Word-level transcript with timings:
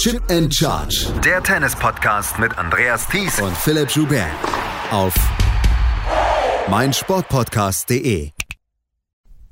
Chip 0.00 0.22
and 0.30 0.50
Charge. 0.50 1.12
Der 1.22 1.42
Tennis-Podcast 1.42 2.38
mit 2.38 2.56
Andreas 2.56 3.06
Thies 3.06 3.38
und 3.38 3.54
Philipp 3.54 3.90
Joubert. 3.90 4.30
Auf 4.90 5.14
meinsportpodcast.de. 6.70 8.30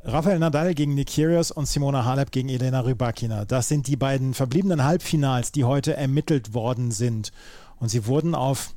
Rafael 0.04 0.38
Nadal 0.38 0.72
gegen 0.72 0.94
Nick 0.94 1.08
Kyrgios 1.08 1.50
und 1.50 1.68
Simona 1.68 2.06
Halep 2.06 2.30
gegen 2.30 2.48
Elena 2.48 2.80
Rybakina. 2.80 3.44
Das 3.44 3.68
sind 3.68 3.88
die 3.88 3.96
beiden 3.96 4.32
verbliebenen 4.32 4.84
Halbfinals, 4.84 5.52
die 5.52 5.64
heute 5.64 5.94
ermittelt 5.98 6.54
worden 6.54 6.92
sind. 6.92 7.30
Und 7.78 7.90
sie 7.90 8.06
wurden 8.06 8.34
auf 8.34 8.70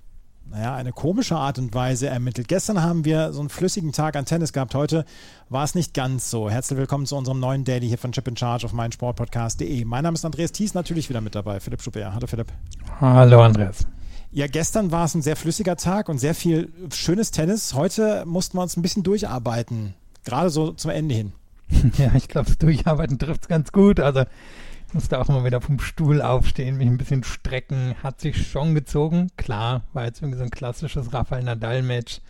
naja, 0.49 0.75
eine 0.75 0.91
komische 0.91 1.35
Art 1.35 1.59
und 1.59 1.73
Weise 1.73 2.07
ermittelt. 2.07 2.47
Gestern 2.47 2.81
haben 2.81 3.05
wir 3.05 3.31
so 3.31 3.39
einen 3.39 3.49
flüssigen 3.49 3.93
Tag 3.93 4.15
an 4.15 4.25
Tennis 4.25 4.51
gehabt. 4.51 4.75
Heute 4.75 5.05
war 5.49 5.63
es 5.63 5.75
nicht 5.75 5.93
ganz 5.93 6.29
so. 6.29 6.49
Herzlich 6.49 6.77
willkommen 6.77 7.05
zu 7.05 7.15
unserem 7.15 7.39
neuen 7.39 7.63
Daily 7.63 7.87
hier 7.87 7.97
von 7.97 8.11
Chip 8.11 8.27
in 8.27 8.35
Charge 8.35 8.65
auf 8.65 8.73
meinsportpodcast.de. 8.73 9.85
Mein 9.85 10.03
Name 10.03 10.15
ist 10.15 10.25
Andreas 10.25 10.51
Thies, 10.51 10.73
natürlich 10.73 11.09
wieder 11.09 11.21
mit 11.21 11.35
dabei. 11.35 11.59
Philipp 11.59 11.81
Schubert. 11.81 12.13
Hallo 12.13 12.27
Philipp. 12.27 12.47
Hallo 12.99 13.41
Andreas. 13.41 13.87
Ja, 14.31 14.47
gestern 14.47 14.91
war 14.91 15.05
es 15.05 15.15
ein 15.15 15.21
sehr 15.21 15.35
flüssiger 15.35 15.75
Tag 15.75 16.09
und 16.09 16.17
sehr 16.17 16.35
viel 16.35 16.71
schönes 16.93 17.31
Tennis. 17.31 17.73
Heute 17.73 18.25
mussten 18.25 18.57
wir 18.57 18.61
uns 18.61 18.77
ein 18.77 18.81
bisschen 18.81 19.03
durcharbeiten. 19.03 19.93
Gerade 20.23 20.49
so 20.49 20.71
zum 20.71 20.91
Ende 20.91 21.15
hin. 21.15 21.31
Ja, 21.97 22.11
ich 22.15 22.27
glaube, 22.27 22.55
Durcharbeiten 22.57 23.17
trifft 23.17 23.43
es 23.43 23.47
ganz 23.47 23.71
gut. 23.71 23.99
Also 23.99 24.23
musste 24.93 25.19
auch 25.19 25.29
immer 25.29 25.45
wieder 25.45 25.61
vom 25.61 25.79
Stuhl 25.79 26.21
aufstehen, 26.21 26.77
mich 26.77 26.87
ein 26.87 26.97
bisschen 26.97 27.23
strecken, 27.23 27.95
hat 28.03 28.19
sich 28.19 28.47
schon 28.47 28.75
gezogen. 28.75 29.29
Klar, 29.37 29.83
war 29.93 30.05
jetzt 30.05 30.21
irgendwie 30.21 30.37
so 30.37 30.43
ein 30.43 30.51
klassisches 30.51 31.13
Rafael 31.13 31.43
Nadal-Match. 31.43 32.21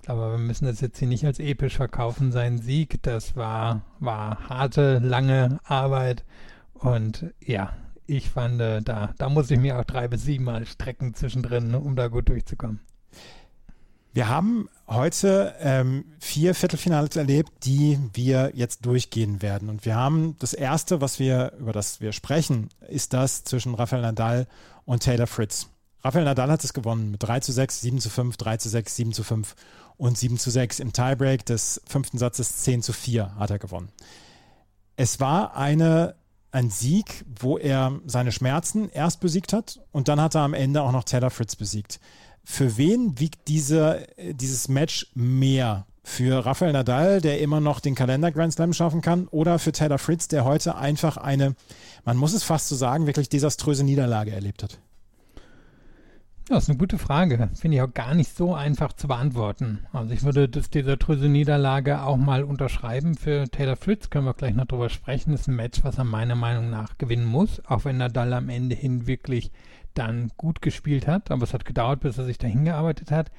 Ich 0.00 0.06
glaube, 0.06 0.32
wir 0.32 0.38
müssen 0.38 0.64
das 0.64 0.80
jetzt 0.80 0.98
hier 0.98 1.08
nicht 1.08 1.24
als 1.24 1.38
episch 1.38 1.76
verkaufen, 1.76 2.32
sein 2.32 2.58
Sieg. 2.58 3.02
Das 3.02 3.36
war, 3.36 3.82
war 3.98 4.48
harte, 4.48 4.98
lange 4.98 5.58
Arbeit. 5.64 6.24
Und 6.74 7.32
ja, 7.44 7.74
ich 8.06 8.30
fand, 8.30 8.60
äh, 8.60 8.80
da, 8.82 9.14
da 9.18 9.28
muss 9.28 9.50
ich 9.50 9.58
mir 9.58 9.78
auch 9.78 9.84
drei 9.84 10.08
bis 10.08 10.24
sieben 10.24 10.44
Mal 10.44 10.66
strecken 10.66 11.14
zwischendrin, 11.14 11.74
um 11.74 11.96
da 11.96 12.08
gut 12.08 12.28
durchzukommen. 12.28 12.80
Wir 14.12 14.28
haben 14.28 14.68
heute 14.88 15.54
ähm, 15.60 16.04
vier 16.18 16.56
Viertelfinals 16.56 17.14
erlebt, 17.14 17.52
die 17.64 17.96
wir 18.12 18.50
jetzt 18.54 18.84
durchgehen 18.84 19.40
werden. 19.40 19.68
Und 19.68 19.84
wir 19.84 19.94
haben 19.94 20.36
das 20.40 20.52
erste, 20.52 21.00
was 21.00 21.20
wir, 21.20 21.52
über 21.60 21.72
das 21.72 22.00
wir 22.00 22.10
sprechen, 22.10 22.70
ist 22.88 23.12
das 23.12 23.44
zwischen 23.44 23.74
Rafael 23.74 24.02
Nadal 24.02 24.48
und 24.84 25.04
Taylor 25.04 25.28
Fritz. 25.28 25.68
Rafael 26.02 26.24
Nadal 26.24 26.50
hat 26.50 26.64
es 26.64 26.72
gewonnen 26.72 27.12
mit 27.12 27.22
3 27.22 27.38
zu 27.40 27.52
6, 27.52 27.82
7 27.82 28.00
zu 28.00 28.10
5, 28.10 28.36
3 28.36 28.56
zu 28.56 28.68
6, 28.68 28.96
7 28.96 29.12
zu 29.12 29.22
5 29.22 29.54
und 29.96 30.18
7 30.18 30.38
zu 30.38 30.50
6. 30.50 30.80
Im 30.80 30.92
Tiebreak 30.92 31.46
des 31.46 31.80
fünften 31.86 32.18
Satzes 32.18 32.62
10 32.62 32.82
zu 32.82 32.92
4 32.92 33.36
hat 33.36 33.50
er 33.50 33.60
gewonnen. 33.60 33.92
Es 34.96 35.20
war 35.20 35.56
eine, 35.56 36.16
ein 36.50 36.68
Sieg, 36.70 37.24
wo 37.40 37.58
er 37.58 38.00
seine 38.06 38.32
Schmerzen 38.32 38.88
erst 38.88 39.20
besiegt 39.20 39.52
hat 39.52 39.80
und 39.92 40.08
dann 40.08 40.20
hat 40.20 40.34
er 40.34 40.40
am 40.40 40.54
Ende 40.54 40.82
auch 40.82 40.92
noch 40.92 41.04
Taylor 41.04 41.30
Fritz 41.30 41.54
besiegt. 41.54 42.00
Für 42.44 42.76
wen 42.76 43.18
wiegt 43.18 43.48
diese, 43.48 44.06
dieses 44.18 44.68
Match 44.68 45.06
mehr? 45.14 45.86
Für 46.02 46.44
Rafael 46.44 46.72
Nadal, 46.72 47.20
der 47.20 47.40
immer 47.40 47.60
noch 47.60 47.78
den 47.78 47.94
Kalender 47.94 48.32
Grand 48.32 48.54
Slam 48.54 48.72
schaffen 48.72 49.02
kann, 49.02 49.28
oder 49.28 49.58
für 49.58 49.70
Taylor 49.70 49.98
Fritz, 49.98 50.28
der 50.28 50.44
heute 50.44 50.74
einfach 50.76 51.16
eine, 51.18 51.54
man 52.04 52.16
muss 52.16 52.32
es 52.32 52.42
fast 52.42 52.68
so 52.68 52.74
sagen, 52.74 53.06
wirklich 53.06 53.28
desaströse 53.28 53.84
Niederlage 53.84 54.32
erlebt 54.32 54.62
hat? 54.62 54.78
Ja, 56.50 56.56
ist 56.56 56.68
eine 56.68 56.78
gute 56.78 56.98
Frage. 56.98 57.48
Finde 57.54 57.76
ich 57.76 57.82
auch 57.82 57.94
gar 57.94 58.12
nicht 58.16 58.36
so 58.36 58.54
einfach 58.54 58.92
zu 58.92 59.06
beantworten. 59.06 59.86
Also 59.92 60.12
ich 60.12 60.24
würde 60.24 60.48
das 60.48 60.68
desaströse 60.68 61.28
Niederlage 61.28 62.02
auch 62.02 62.16
mal 62.16 62.42
unterschreiben. 62.42 63.14
Für 63.14 63.48
Taylor 63.48 63.76
Fritz 63.76 64.10
können 64.10 64.24
wir 64.24 64.34
gleich 64.34 64.56
noch 64.56 64.64
drüber 64.64 64.88
sprechen. 64.88 65.30
Das 65.30 65.42
ist 65.42 65.46
ein 65.46 65.54
Match, 65.54 65.84
was 65.84 65.98
er 65.98 66.04
meiner 66.04 66.34
Meinung 66.34 66.68
nach 66.68 66.98
gewinnen 66.98 67.24
muss, 67.24 67.64
auch 67.66 67.84
wenn 67.84 67.98
Nadal 67.98 68.32
am 68.32 68.48
Ende 68.48 68.74
hin 68.74 69.06
wirklich 69.06 69.52
dann 69.94 70.30
gut 70.36 70.62
gespielt 70.62 71.06
hat, 71.06 71.30
aber 71.30 71.44
es 71.44 71.54
hat 71.54 71.64
gedauert, 71.64 72.00
bis 72.00 72.18
er 72.18 72.24
sich 72.24 72.38
dahin 72.38 72.64
gearbeitet 72.64 73.10
hat. 73.10 73.30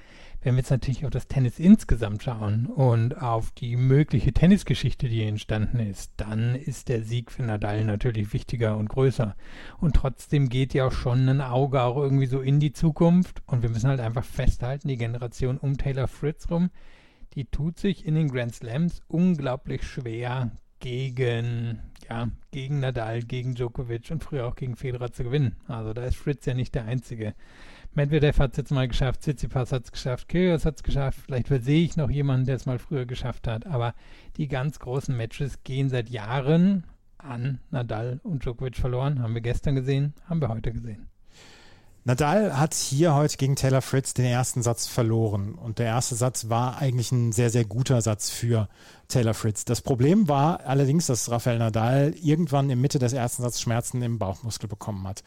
Wenn 0.42 0.56
wir 0.56 0.60
jetzt 0.60 0.72
natürlich 0.72 1.06
auf 1.06 1.12
das 1.12 1.28
Tennis 1.28 1.60
insgesamt 1.60 2.24
schauen 2.24 2.66
und 2.66 3.22
auf 3.22 3.52
die 3.52 3.76
mögliche 3.76 4.34
Tennisgeschichte, 4.34 5.08
die 5.08 5.24
entstanden 5.24 5.80
ist, 5.80 6.14
dann 6.18 6.56
ist 6.56 6.90
der 6.90 7.04
Sieg 7.04 7.32
für 7.32 7.44
Nadal 7.44 7.86
natürlich 7.86 8.34
wichtiger 8.34 8.76
und 8.78 8.90
größer. 8.90 9.36
Und 9.78 9.96
trotzdem 9.96 10.50
geht 10.50 10.74
ja 10.74 10.88
auch 10.88 10.94
schon 10.94 11.30
ein 11.30 11.42
Auge 11.42 11.84
auch 11.84 11.98
irgendwie 11.98 12.26
so 12.26 12.42
in 12.42 12.60
die 12.60 12.74
Zukunft 12.74 13.44
und 13.46 13.62
wir 13.62 13.70
müssen 13.70 13.90
halt 13.90 14.00
einfach 14.00 14.26
festhalten, 14.26 14.88
die 14.88 14.98
Generation 14.98 15.58
um 15.58 15.78
Taylor 15.78 16.08
Fritz 16.08 16.50
rum, 16.50 16.72
die 17.36 17.46
tut 17.46 17.78
sich 17.78 18.06
in 18.06 18.16
den 18.16 18.30
Grand 18.30 18.56
Slams 18.56 19.04
unglaublich 19.08 19.84
schwer 19.84 20.52
gegen 20.80 21.80
ja, 22.12 22.28
gegen 22.52 22.82
Nadal, 22.82 23.22
gegen 23.22 23.56
Djokovic 23.56 24.12
und 24.12 24.22
früher 24.22 24.46
auch 24.46 24.56
gegen 24.56 24.76
Federer 24.76 25.14
zu 25.14 25.24
gewinnen. 25.24 25.56
Also 25.70 25.94
da 25.94 26.04
ist 26.04 26.18
Fritz 26.18 26.46
ja 26.46 26.54
nicht 26.54 26.76
der 26.76 26.84
Einzige. 26.84 27.34
Medvedev 27.94 28.38
hat 28.38 28.52
es 28.52 28.58
jetzt 28.58 28.72
mal 28.72 28.88
geschafft, 28.90 29.22
Tsitsipas 29.22 29.72
hat 29.72 29.86
es 29.86 29.92
geschafft, 29.94 30.28
Kyrgios 30.28 30.66
hat 30.66 30.76
es 30.76 30.84
geschafft, 30.84 31.20
vielleicht 31.26 31.48
sehe 31.48 31.86
ich 31.86 31.96
noch 31.96 32.10
jemanden, 32.10 32.48
der 32.48 32.58
es 32.58 32.66
mal 32.66 32.80
früher 32.80 33.06
geschafft 33.06 33.48
hat, 33.48 33.66
aber 33.66 33.94
die 34.36 34.50
ganz 34.50 34.80
großen 34.80 35.16
Matches 35.16 35.64
gehen 35.64 35.90
seit 35.90 36.10
Jahren 36.10 36.84
an 37.18 37.60
Nadal 37.70 38.20
und 38.24 38.44
Djokovic 38.44 38.76
verloren. 38.76 39.22
Haben 39.22 39.34
wir 39.34 39.42
gestern 39.42 39.76
gesehen, 39.76 40.14
haben 40.28 40.42
wir 40.42 40.50
heute 40.50 40.74
gesehen. 40.74 41.08
Nadal 42.04 42.58
hat 42.58 42.74
hier 42.74 43.14
heute 43.14 43.38
gegen 43.38 43.56
Taylor 43.56 43.84
Fritz 43.84 44.16
den 44.16 44.26
ersten 44.26 44.64
Satz 44.64 44.88
verloren. 44.88 45.54
Und 45.54 45.78
der 45.78 45.86
erste 45.86 46.16
Satz 46.16 46.50
war 46.50 46.80
eigentlich 46.80 47.12
ein 47.12 47.32
sehr, 47.32 47.52
sehr 47.52 47.64
guter 47.64 48.02
Satz 48.02 48.32
für 48.32 48.70
Taylor 49.08 49.36
Fritz. 49.36 49.66
Das 49.66 49.82
Problem 49.82 50.28
war 50.28 50.62
allerdings, 50.66 51.06
dass 51.06 51.30
Rafael 51.30 51.60
Nadal 51.60 52.16
irgendwann 52.20 52.72
in 52.72 52.82
Mitte 52.82 52.98
des 52.98 53.14
ersten 53.14 53.44
Satzes 53.44 53.62
Schmerzen 53.62 54.02
im 54.02 54.18
Bauchmuskel 54.18 54.68
bekommen 54.68 55.08
hat. 55.08 55.24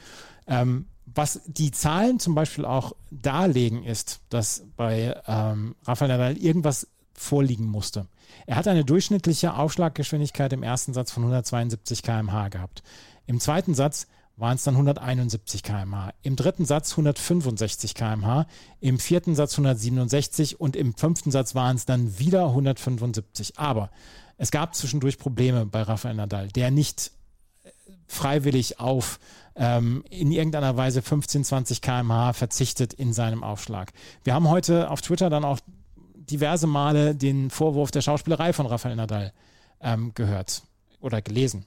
Ähm, 0.48 0.86
was 1.06 1.42
die 1.46 1.70
Zahlen 1.70 2.18
zum 2.18 2.34
Beispiel 2.34 2.64
auch 2.64 2.92
darlegen, 3.10 3.84
ist, 3.84 4.20
dass 4.30 4.64
bei 4.76 5.16
ähm, 5.28 5.76
Rafael 5.84 6.08
Nadal 6.10 6.36
irgendwas 6.36 6.88
vorliegen 7.12 7.66
musste. 7.66 8.08
Er 8.46 8.56
hat 8.56 8.66
eine 8.66 8.84
durchschnittliche 8.84 9.54
Aufschlaggeschwindigkeit 9.54 10.52
im 10.52 10.64
ersten 10.64 10.92
Satz 10.92 11.12
von 11.12 11.22
172 11.22 12.02
km/h 12.02 12.48
gehabt. 12.48 12.82
Im 13.26 13.38
zweiten 13.38 13.74
Satz 13.74 14.08
waren 14.36 14.56
es 14.56 14.64
dann 14.64 14.74
171 14.74 15.62
km/h. 15.62 16.12
Im 16.22 16.36
dritten 16.36 16.64
Satz 16.64 16.92
165 16.92 17.94
km/h, 17.94 18.46
im 18.80 18.98
vierten 18.98 19.34
Satz 19.34 19.52
167 19.52 20.60
und 20.60 20.76
im 20.76 20.94
fünften 20.94 21.30
Satz 21.30 21.54
waren 21.54 21.76
es 21.76 21.86
dann 21.86 22.18
wieder 22.18 22.46
175. 22.46 23.58
Aber 23.58 23.90
es 24.36 24.50
gab 24.50 24.74
zwischendurch 24.74 25.18
Probleme 25.18 25.66
bei 25.66 25.82
Rafael 25.82 26.14
Nadal, 26.14 26.48
der 26.48 26.70
nicht 26.70 27.12
äh, 27.62 27.70
freiwillig 28.08 28.80
auf 28.80 29.20
ähm, 29.56 30.04
in 30.10 30.32
irgendeiner 30.32 30.76
Weise 30.76 31.00
15, 31.00 31.44
20 31.44 31.80
km/h 31.80 32.32
verzichtet 32.32 32.92
in 32.92 33.12
seinem 33.12 33.44
Aufschlag. 33.44 33.92
Wir 34.24 34.34
haben 34.34 34.48
heute 34.48 34.90
auf 34.90 35.00
Twitter 35.00 35.30
dann 35.30 35.44
auch 35.44 35.60
diverse 36.16 36.66
Male 36.66 37.14
den 37.14 37.50
Vorwurf 37.50 37.92
der 37.92 38.00
Schauspielerei 38.00 38.52
von 38.52 38.66
Rafael 38.66 38.96
Nadal 38.96 39.32
ähm, 39.80 40.12
gehört 40.14 40.62
oder 41.00 41.22
gelesen 41.22 41.66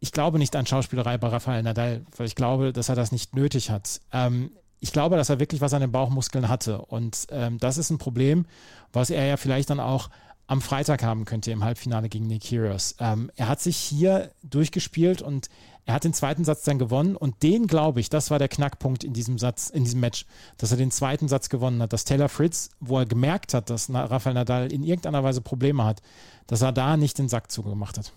ich 0.00 0.12
glaube 0.12 0.38
nicht 0.38 0.56
an 0.56 0.66
Schauspielerei 0.66 1.18
bei 1.18 1.28
Rafael 1.28 1.62
Nadal, 1.62 2.04
weil 2.16 2.26
ich 2.26 2.34
glaube, 2.34 2.72
dass 2.72 2.88
er 2.88 2.94
das 2.94 3.12
nicht 3.12 3.34
nötig 3.34 3.70
hat. 3.70 4.00
Ähm, 4.12 4.50
ich 4.80 4.92
glaube, 4.92 5.16
dass 5.16 5.28
er 5.28 5.40
wirklich 5.40 5.60
was 5.60 5.74
an 5.74 5.82
den 5.82 5.92
Bauchmuskeln 5.92 6.48
hatte. 6.48 6.80
Und 6.80 7.26
ähm, 7.30 7.58
das 7.58 7.76
ist 7.76 7.90
ein 7.90 7.98
Problem, 7.98 8.46
was 8.92 9.10
er 9.10 9.26
ja 9.26 9.36
vielleicht 9.36 9.68
dann 9.68 9.80
auch 9.80 10.08
am 10.46 10.62
Freitag 10.62 11.04
haben 11.04 11.26
könnte 11.26 11.52
im 11.52 11.62
Halbfinale 11.62 12.08
gegen 12.08 12.26
Nick 12.26 12.44
Kyrgios. 12.44 12.96
Ähm, 12.98 13.30
er 13.36 13.46
hat 13.46 13.60
sich 13.60 13.76
hier 13.76 14.32
durchgespielt 14.42 15.22
und 15.22 15.48
er 15.84 15.94
hat 15.94 16.04
den 16.04 16.14
zweiten 16.14 16.44
Satz 16.44 16.64
dann 16.64 16.78
gewonnen 16.78 17.14
und 17.14 17.42
den 17.42 17.66
glaube 17.66 18.00
ich, 18.00 18.10
das 18.10 18.30
war 18.30 18.38
der 18.38 18.48
Knackpunkt 18.48 19.04
in 19.04 19.12
diesem 19.12 19.38
Satz, 19.38 19.70
in 19.70 19.84
diesem 19.84 20.00
Match, 20.00 20.26
dass 20.56 20.70
er 20.70 20.76
den 20.76 20.90
zweiten 20.90 21.28
Satz 21.28 21.50
gewonnen 21.50 21.80
hat, 21.82 21.92
dass 21.92 22.04
Taylor 22.04 22.28
Fritz, 22.28 22.70
wo 22.80 22.98
er 22.98 23.06
gemerkt 23.06 23.54
hat, 23.54 23.70
dass 23.70 23.92
Rafael 23.92 24.34
Nadal 24.34 24.72
in 24.72 24.82
irgendeiner 24.82 25.22
Weise 25.22 25.40
Probleme 25.40 25.84
hat, 25.84 26.00
dass 26.46 26.62
er 26.62 26.72
da 26.72 26.96
nicht 26.96 27.18
den 27.18 27.28
Sack 27.28 27.50
zugemacht 27.50 27.98
hat. 27.98 28.12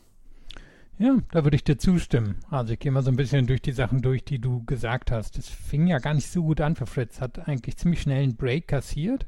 Ja, 0.99 1.17
da 1.31 1.43
würde 1.43 1.55
ich 1.55 1.63
dir 1.63 1.77
zustimmen. 1.77 2.37
Also 2.49 2.73
ich 2.73 2.79
gehe 2.79 2.91
mal 2.91 3.03
so 3.03 3.09
ein 3.09 3.15
bisschen 3.15 3.47
durch 3.47 3.61
die 3.61 3.71
Sachen 3.71 4.01
durch, 4.01 4.23
die 4.23 4.39
du 4.39 4.63
gesagt 4.63 5.11
hast. 5.11 5.37
Es 5.37 5.49
fing 5.49 5.87
ja 5.87 5.97
gar 5.97 6.13
nicht 6.13 6.29
so 6.29 6.43
gut 6.43 6.61
an 6.61 6.75
für 6.75 6.85
Fritz, 6.85 7.19
hat 7.19 7.47
eigentlich 7.47 7.77
ziemlich 7.77 8.01
schnell 8.01 8.23
einen 8.23 8.35
Break 8.35 8.67
kassiert, 8.67 9.25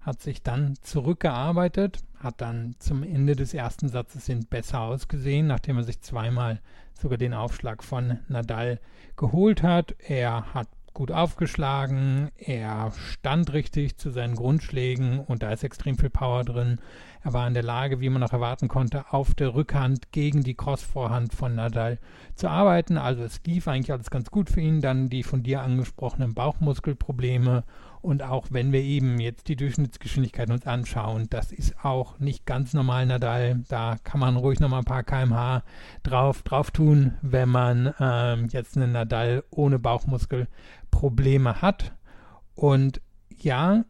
hat 0.00 0.20
sich 0.20 0.42
dann 0.42 0.74
zurückgearbeitet, 0.82 2.00
hat 2.18 2.40
dann 2.40 2.76
zum 2.78 3.02
Ende 3.02 3.34
des 3.34 3.54
ersten 3.54 3.88
Satzes 3.88 4.26
hin 4.26 4.46
besser 4.48 4.80
ausgesehen, 4.80 5.46
nachdem 5.46 5.78
er 5.78 5.84
sich 5.84 6.00
zweimal 6.00 6.60
sogar 7.00 7.18
den 7.18 7.34
Aufschlag 7.34 7.82
von 7.82 8.18
Nadal 8.28 8.78
geholt 9.16 9.62
hat. 9.62 9.94
Er 10.06 10.54
hat 10.54 10.68
gut 10.92 11.10
aufgeschlagen, 11.10 12.30
er 12.38 12.92
stand 13.10 13.52
richtig 13.52 13.98
zu 13.98 14.10
seinen 14.10 14.34
Grundschlägen 14.34 15.18
und 15.20 15.42
da 15.42 15.50
ist 15.50 15.62
extrem 15.62 15.98
viel 15.98 16.08
Power 16.08 16.42
drin. 16.42 16.78
Er 17.26 17.32
war 17.32 17.48
in 17.48 17.54
der 17.54 17.64
Lage, 17.64 18.00
wie 18.00 18.08
man 18.08 18.20
noch 18.20 18.32
erwarten 18.32 18.68
konnte, 18.68 19.12
auf 19.12 19.34
der 19.34 19.52
Rückhand 19.52 20.12
gegen 20.12 20.44
die 20.44 20.54
Crossvorhand 20.54 21.34
von 21.34 21.56
Nadal 21.56 21.98
zu 22.36 22.48
arbeiten. 22.48 22.98
Also 22.98 23.24
es 23.24 23.40
lief 23.44 23.66
eigentlich 23.66 23.90
alles 23.90 24.10
ganz 24.10 24.30
gut 24.30 24.48
für 24.48 24.60
ihn. 24.60 24.80
Dann 24.80 25.08
die 25.08 25.24
von 25.24 25.42
dir 25.42 25.62
angesprochenen 25.62 26.34
Bauchmuskelprobleme 26.34 27.64
und 28.00 28.22
auch 28.22 28.46
wenn 28.50 28.70
wir 28.70 28.80
eben 28.80 29.18
jetzt 29.18 29.48
die 29.48 29.56
Durchschnittsgeschwindigkeit 29.56 30.48
uns 30.52 30.68
anschauen, 30.68 31.26
das 31.28 31.50
ist 31.50 31.84
auch 31.84 32.20
nicht 32.20 32.46
ganz 32.46 32.74
normal 32.74 33.06
Nadal. 33.06 33.64
Da 33.66 33.96
kann 34.04 34.20
man 34.20 34.36
ruhig 34.36 34.60
nochmal 34.60 34.82
ein 34.82 34.84
paar 34.84 35.02
kmh 35.02 35.64
drauf, 36.04 36.44
drauf 36.44 36.70
tun, 36.70 37.14
wenn 37.22 37.48
man 37.48 37.92
ähm, 37.98 38.46
jetzt 38.52 38.76
einen 38.76 38.92
Nadal 38.92 39.42
ohne 39.50 39.80
Bauchmuskelprobleme 39.80 41.60
hat. 41.60 41.92
Und 42.54 43.00
ja, 43.36 43.82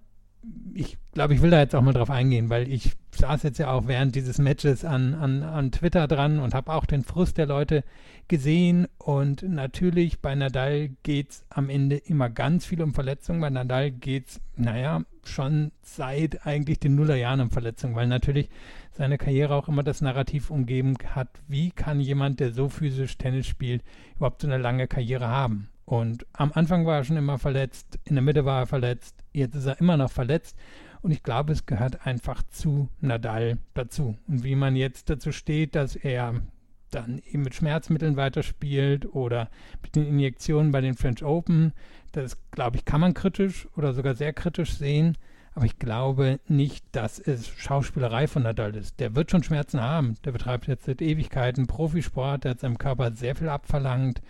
ich 0.74 0.98
glaube, 1.12 1.34
ich 1.34 1.42
will 1.42 1.50
da 1.50 1.60
jetzt 1.60 1.74
auch 1.74 1.82
mal 1.82 1.92
drauf 1.92 2.10
eingehen, 2.10 2.50
weil 2.50 2.70
ich 2.70 2.92
saß 3.12 3.42
jetzt 3.44 3.58
ja 3.58 3.70
auch 3.70 3.86
während 3.86 4.14
dieses 4.14 4.38
Matches 4.38 4.84
an, 4.84 5.14
an, 5.14 5.42
an 5.42 5.72
Twitter 5.72 6.06
dran 6.06 6.38
und 6.38 6.54
habe 6.54 6.72
auch 6.72 6.84
den 6.84 7.02
Frust 7.02 7.38
der 7.38 7.46
Leute 7.46 7.82
gesehen. 8.28 8.86
Und 8.98 9.42
natürlich 9.42 10.20
bei 10.20 10.34
Nadal 10.34 10.90
geht 11.02 11.30
es 11.30 11.44
am 11.48 11.70
Ende 11.70 11.96
immer 11.96 12.28
ganz 12.28 12.66
viel 12.66 12.82
um 12.82 12.92
Verletzungen. 12.92 13.40
Bei 13.40 13.50
Nadal 13.50 13.90
geht 13.90 14.28
es, 14.28 14.40
naja, 14.56 15.02
schon 15.24 15.72
seit 15.82 16.46
eigentlich 16.46 16.78
den 16.78 16.94
Nullerjahren 16.94 17.40
um 17.40 17.50
Verletzungen, 17.50 17.94
weil 17.94 18.06
natürlich 18.06 18.50
seine 18.92 19.18
Karriere 19.18 19.54
auch 19.54 19.68
immer 19.68 19.82
das 19.82 20.00
Narrativ 20.02 20.50
umgeben 20.50 20.96
hat, 21.14 21.28
wie 21.48 21.70
kann 21.70 22.00
jemand, 22.00 22.40
der 22.40 22.52
so 22.52 22.68
physisch 22.68 23.16
Tennis 23.16 23.46
spielt, 23.46 23.82
überhaupt 24.16 24.42
so 24.42 24.48
eine 24.48 24.58
lange 24.58 24.88
Karriere 24.88 25.28
haben. 25.28 25.68
Und 25.86 26.26
am 26.32 26.50
Anfang 26.52 26.84
war 26.84 26.96
er 26.96 27.04
schon 27.04 27.16
immer 27.16 27.38
verletzt, 27.38 27.98
in 28.04 28.16
der 28.16 28.22
Mitte 28.22 28.44
war 28.44 28.60
er 28.60 28.66
verletzt, 28.66 29.22
jetzt 29.32 29.54
ist 29.54 29.66
er 29.66 29.80
immer 29.80 29.96
noch 29.96 30.10
verletzt. 30.10 30.56
Und 31.00 31.12
ich 31.12 31.22
glaube, 31.22 31.52
es 31.52 31.64
gehört 31.64 32.04
einfach 32.04 32.42
zu 32.50 32.88
Nadal 33.00 33.58
dazu. 33.72 34.18
Und 34.26 34.42
wie 34.42 34.56
man 34.56 34.74
jetzt 34.74 35.08
dazu 35.08 35.30
steht, 35.30 35.76
dass 35.76 35.94
er 35.94 36.42
dann 36.90 37.22
eben 37.30 37.44
mit 37.44 37.54
Schmerzmitteln 37.54 38.16
weiterspielt 38.16 39.14
oder 39.14 39.48
mit 39.80 39.94
den 39.94 40.06
Injektionen 40.06 40.72
bei 40.72 40.80
den 40.80 40.94
French 40.94 41.22
Open, 41.22 41.72
das 42.10 42.36
glaube 42.50 42.78
ich, 42.78 42.84
kann 42.84 43.00
man 43.00 43.14
kritisch 43.14 43.68
oder 43.76 43.92
sogar 43.92 44.16
sehr 44.16 44.32
kritisch 44.32 44.74
sehen. 44.74 45.16
Aber 45.54 45.66
ich 45.66 45.78
glaube 45.78 46.40
nicht, 46.48 46.84
dass 46.92 47.20
es 47.20 47.48
Schauspielerei 47.48 48.26
von 48.26 48.42
Nadal 48.42 48.74
ist. 48.74 48.98
Der 48.98 49.14
wird 49.14 49.30
schon 49.30 49.42
Schmerzen 49.42 49.80
haben. 49.80 50.16
Der 50.24 50.32
betreibt 50.32 50.66
jetzt 50.66 50.84
seit 50.84 51.00
Ewigkeiten 51.00 51.66
Profisport, 51.66 52.44
der 52.44 52.50
hat 52.52 52.60
seinem 52.60 52.76
Körper 52.76 53.12
sehr 53.12 53.36
viel 53.36 53.48
abverlangt 53.48 54.20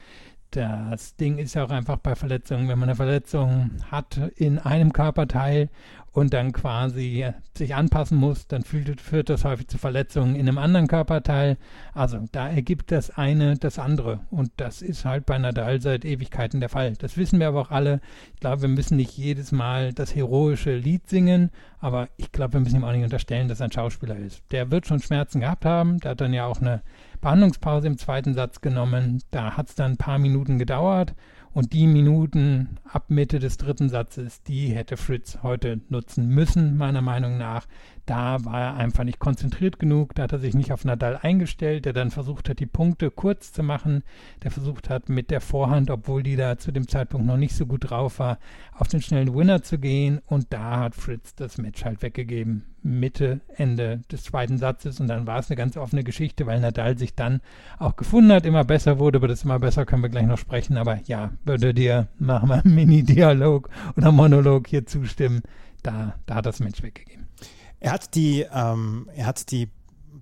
das 0.50 1.16
Ding 1.16 1.38
ist 1.38 1.54
ja 1.54 1.64
auch 1.64 1.70
einfach 1.70 1.98
bei 1.98 2.14
Verletzungen, 2.14 2.68
wenn 2.68 2.78
man 2.78 2.88
eine 2.88 2.96
Verletzung 2.96 3.70
hat 3.90 4.18
in 4.36 4.58
einem 4.58 4.92
Körperteil 4.92 5.68
und 6.16 6.32
dann 6.32 6.52
quasi 6.52 7.30
sich 7.54 7.74
anpassen 7.74 8.16
muss, 8.16 8.46
dann 8.46 8.62
führt, 8.62 9.02
führt 9.02 9.28
das 9.28 9.44
häufig 9.44 9.68
zu 9.68 9.76
Verletzungen 9.76 10.34
in 10.34 10.48
einem 10.48 10.56
anderen 10.56 10.88
Körperteil. 10.88 11.58
Also 11.92 12.24
da 12.32 12.48
ergibt 12.48 12.90
das 12.90 13.10
eine 13.10 13.58
das 13.58 13.78
andere. 13.78 14.20
Und 14.30 14.50
das 14.56 14.80
ist 14.80 15.04
halt 15.04 15.26
bei 15.26 15.36
Nadal 15.36 15.82
seit 15.82 16.06
Ewigkeiten 16.06 16.60
der 16.60 16.70
Fall. 16.70 16.94
Das 16.94 17.18
wissen 17.18 17.38
wir 17.38 17.48
aber 17.48 17.60
auch 17.60 17.70
alle. 17.70 18.00
Ich 18.32 18.40
glaube, 18.40 18.62
wir 18.62 18.68
müssen 18.70 18.96
nicht 18.96 19.18
jedes 19.18 19.52
Mal 19.52 19.92
das 19.92 20.14
heroische 20.14 20.74
Lied 20.74 21.06
singen, 21.06 21.50
aber 21.80 22.08
ich 22.16 22.32
glaube, 22.32 22.54
wir 22.54 22.60
müssen 22.60 22.76
ihm 22.76 22.84
auch 22.84 22.92
nicht 22.92 23.04
unterstellen, 23.04 23.48
dass 23.48 23.60
er 23.60 23.66
ein 23.66 23.72
Schauspieler 23.72 24.16
ist. 24.16 24.42
Der 24.52 24.70
wird 24.70 24.86
schon 24.86 25.00
Schmerzen 25.00 25.40
gehabt 25.40 25.66
haben. 25.66 25.98
Der 26.00 26.12
hat 26.12 26.22
dann 26.22 26.32
ja 26.32 26.46
auch 26.46 26.62
eine 26.62 26.80
Behandlungspause 27.26 27.88
im 27.88 27.98
zweiten 27.98 28.34
Satz 28.34 28.60
genommen. 28.60 29.20
Da 29.32 29.56
hat 29.56 29.68
es 29.68 29.74
dann 29.74 29.92
ein 29.92 29.96
paar 29.96 30.20
Minuten 30.20 30.60
gedauert. 30.60 31.16
Und 31.52 31.72
die 31.72 31.88
Minuten 31.88 32.78
ab 32.84 33.06
Mitte 33.08 33.40
des 33.40 33.56
dritten 33.56 33.88
Satzes, 33.88 34.44
die 34.44 34.68
hätte 34.68 34.96
Fritz 34.96 35.38
heute 35.42 35.80
nutzen 35.88 36.28
müssen, 36.28 36.76
meiner 36.76 37.02
Meinung 37.02 37.36
nach. 37.36 37.66
Da 38.06 38.44
war 38.44 38.60
er 38.60 38.76
einfach 38.76 39.02
nicht 39.02 39.18
konzentriert 39.18 39.80
genug, 39.80 40.14
da 40.14 40.22
hat 40.22 40.32
er 40.32 40.38
sich 40.38 40.54
nicht 40.54 40.72
auf 40.72 40.84
Nadal 40.84 41.18
eingestellt, 41.20 41.86
der 41.86 41.92
dann 41.92 42.12
versucht 42.12 42.48
hat, 42.48 42.60
die 42.60 42.66
Punkte 42.66 43.10
kurz 43.10 43.52
zu 43.52 43.64
machen, 43.64 44.04
der 44.44 44.52
versucht 44.52 44.88
hat, 44.88 45.08
mit 45.08 45.32
der 45.32 45.40
Vorhand, 45.40 45.90
obwohl 45.90 46.22
die 46.22 46.36
da 46.36 46.56
zu 46.56 46.70
dem 46.70 46.86
Zeitpunkt 46.86 47.26
noch 47.26 47.36
nicht 47.36 47.56
so 47.56 47.66
gut 47.66 47.90
drauf 47.90 48.20
war, 48.20 48.38
auf 48.72 48.86
den 48.86 49.02
schnellen 49.02 49.34
Winner 49.34 49.62
zu 49.62 49.78
gehen. 49.78 50.20
Und 50.26 50.46
da 50.50 50.78
hat 50.78 50.94
Fritz 50.94 51.34
das 51.34 51.58
Match 51.58 51.84
halt 51.84 52.00
weggegeben. 52.00 52.62
Mitte, 52.84 53.40
Ende 53.56 54.02
des 54.12 54.22
zweiten 54.22 54.58
Satzes 54.58 55.00
und 55.00 55.08
dann 55.08 55.26
war 55.26 55.40
es 55.40 55.50
eine 55.50 55.56
ganz 55.56 55.76
offene 55.76 56.04
Geschichte, 56.04 56.46
weil 56.46 56.60
Nadal 56.60 56.96
sich 56.96 57.16
dann 57.16 57.40
auch 57.80 57.96
gefunden 57.96 58.30
hat, 58.30 58.46
immer 58.46 58.62
besser 58.62 59.00
wurde, 59.00 59.18
über 59.18 59.26
das 59.26 59.42
immer 59.42 59.58
besser 59.58 59.84
können 59.84 60.02
wir 60.02 60.08
gleich 60.08 60.26
noch 60.26 60.38
sprechen, 60.38 60.76
aber 60.76 61.00
ja, 61.06 61.32
würde 61.44 61.74
dir 61.74 62.06
nach 62.20 62.44
meinem 62.44 62.72
Mini-Dialog 62.72 63.68
oder 63.96 64.12
Monolog 64.12 64.68
hier 64.68 64.86
zustimmen, 64.86 65.42
da, 65.82 66.14
da 66.26 66.36
hat 66.36 66.46
das 66.46 66.60
Match 66.60 66.80
weggegeben. 66.84 67.25
Er 67.80 67.92
hat 67.92 68.14
die, 68.14 68.46
ähm, 68.52 69.08
er 69.14 69.26
hat 69.26 69.50
die, 69.50 69.68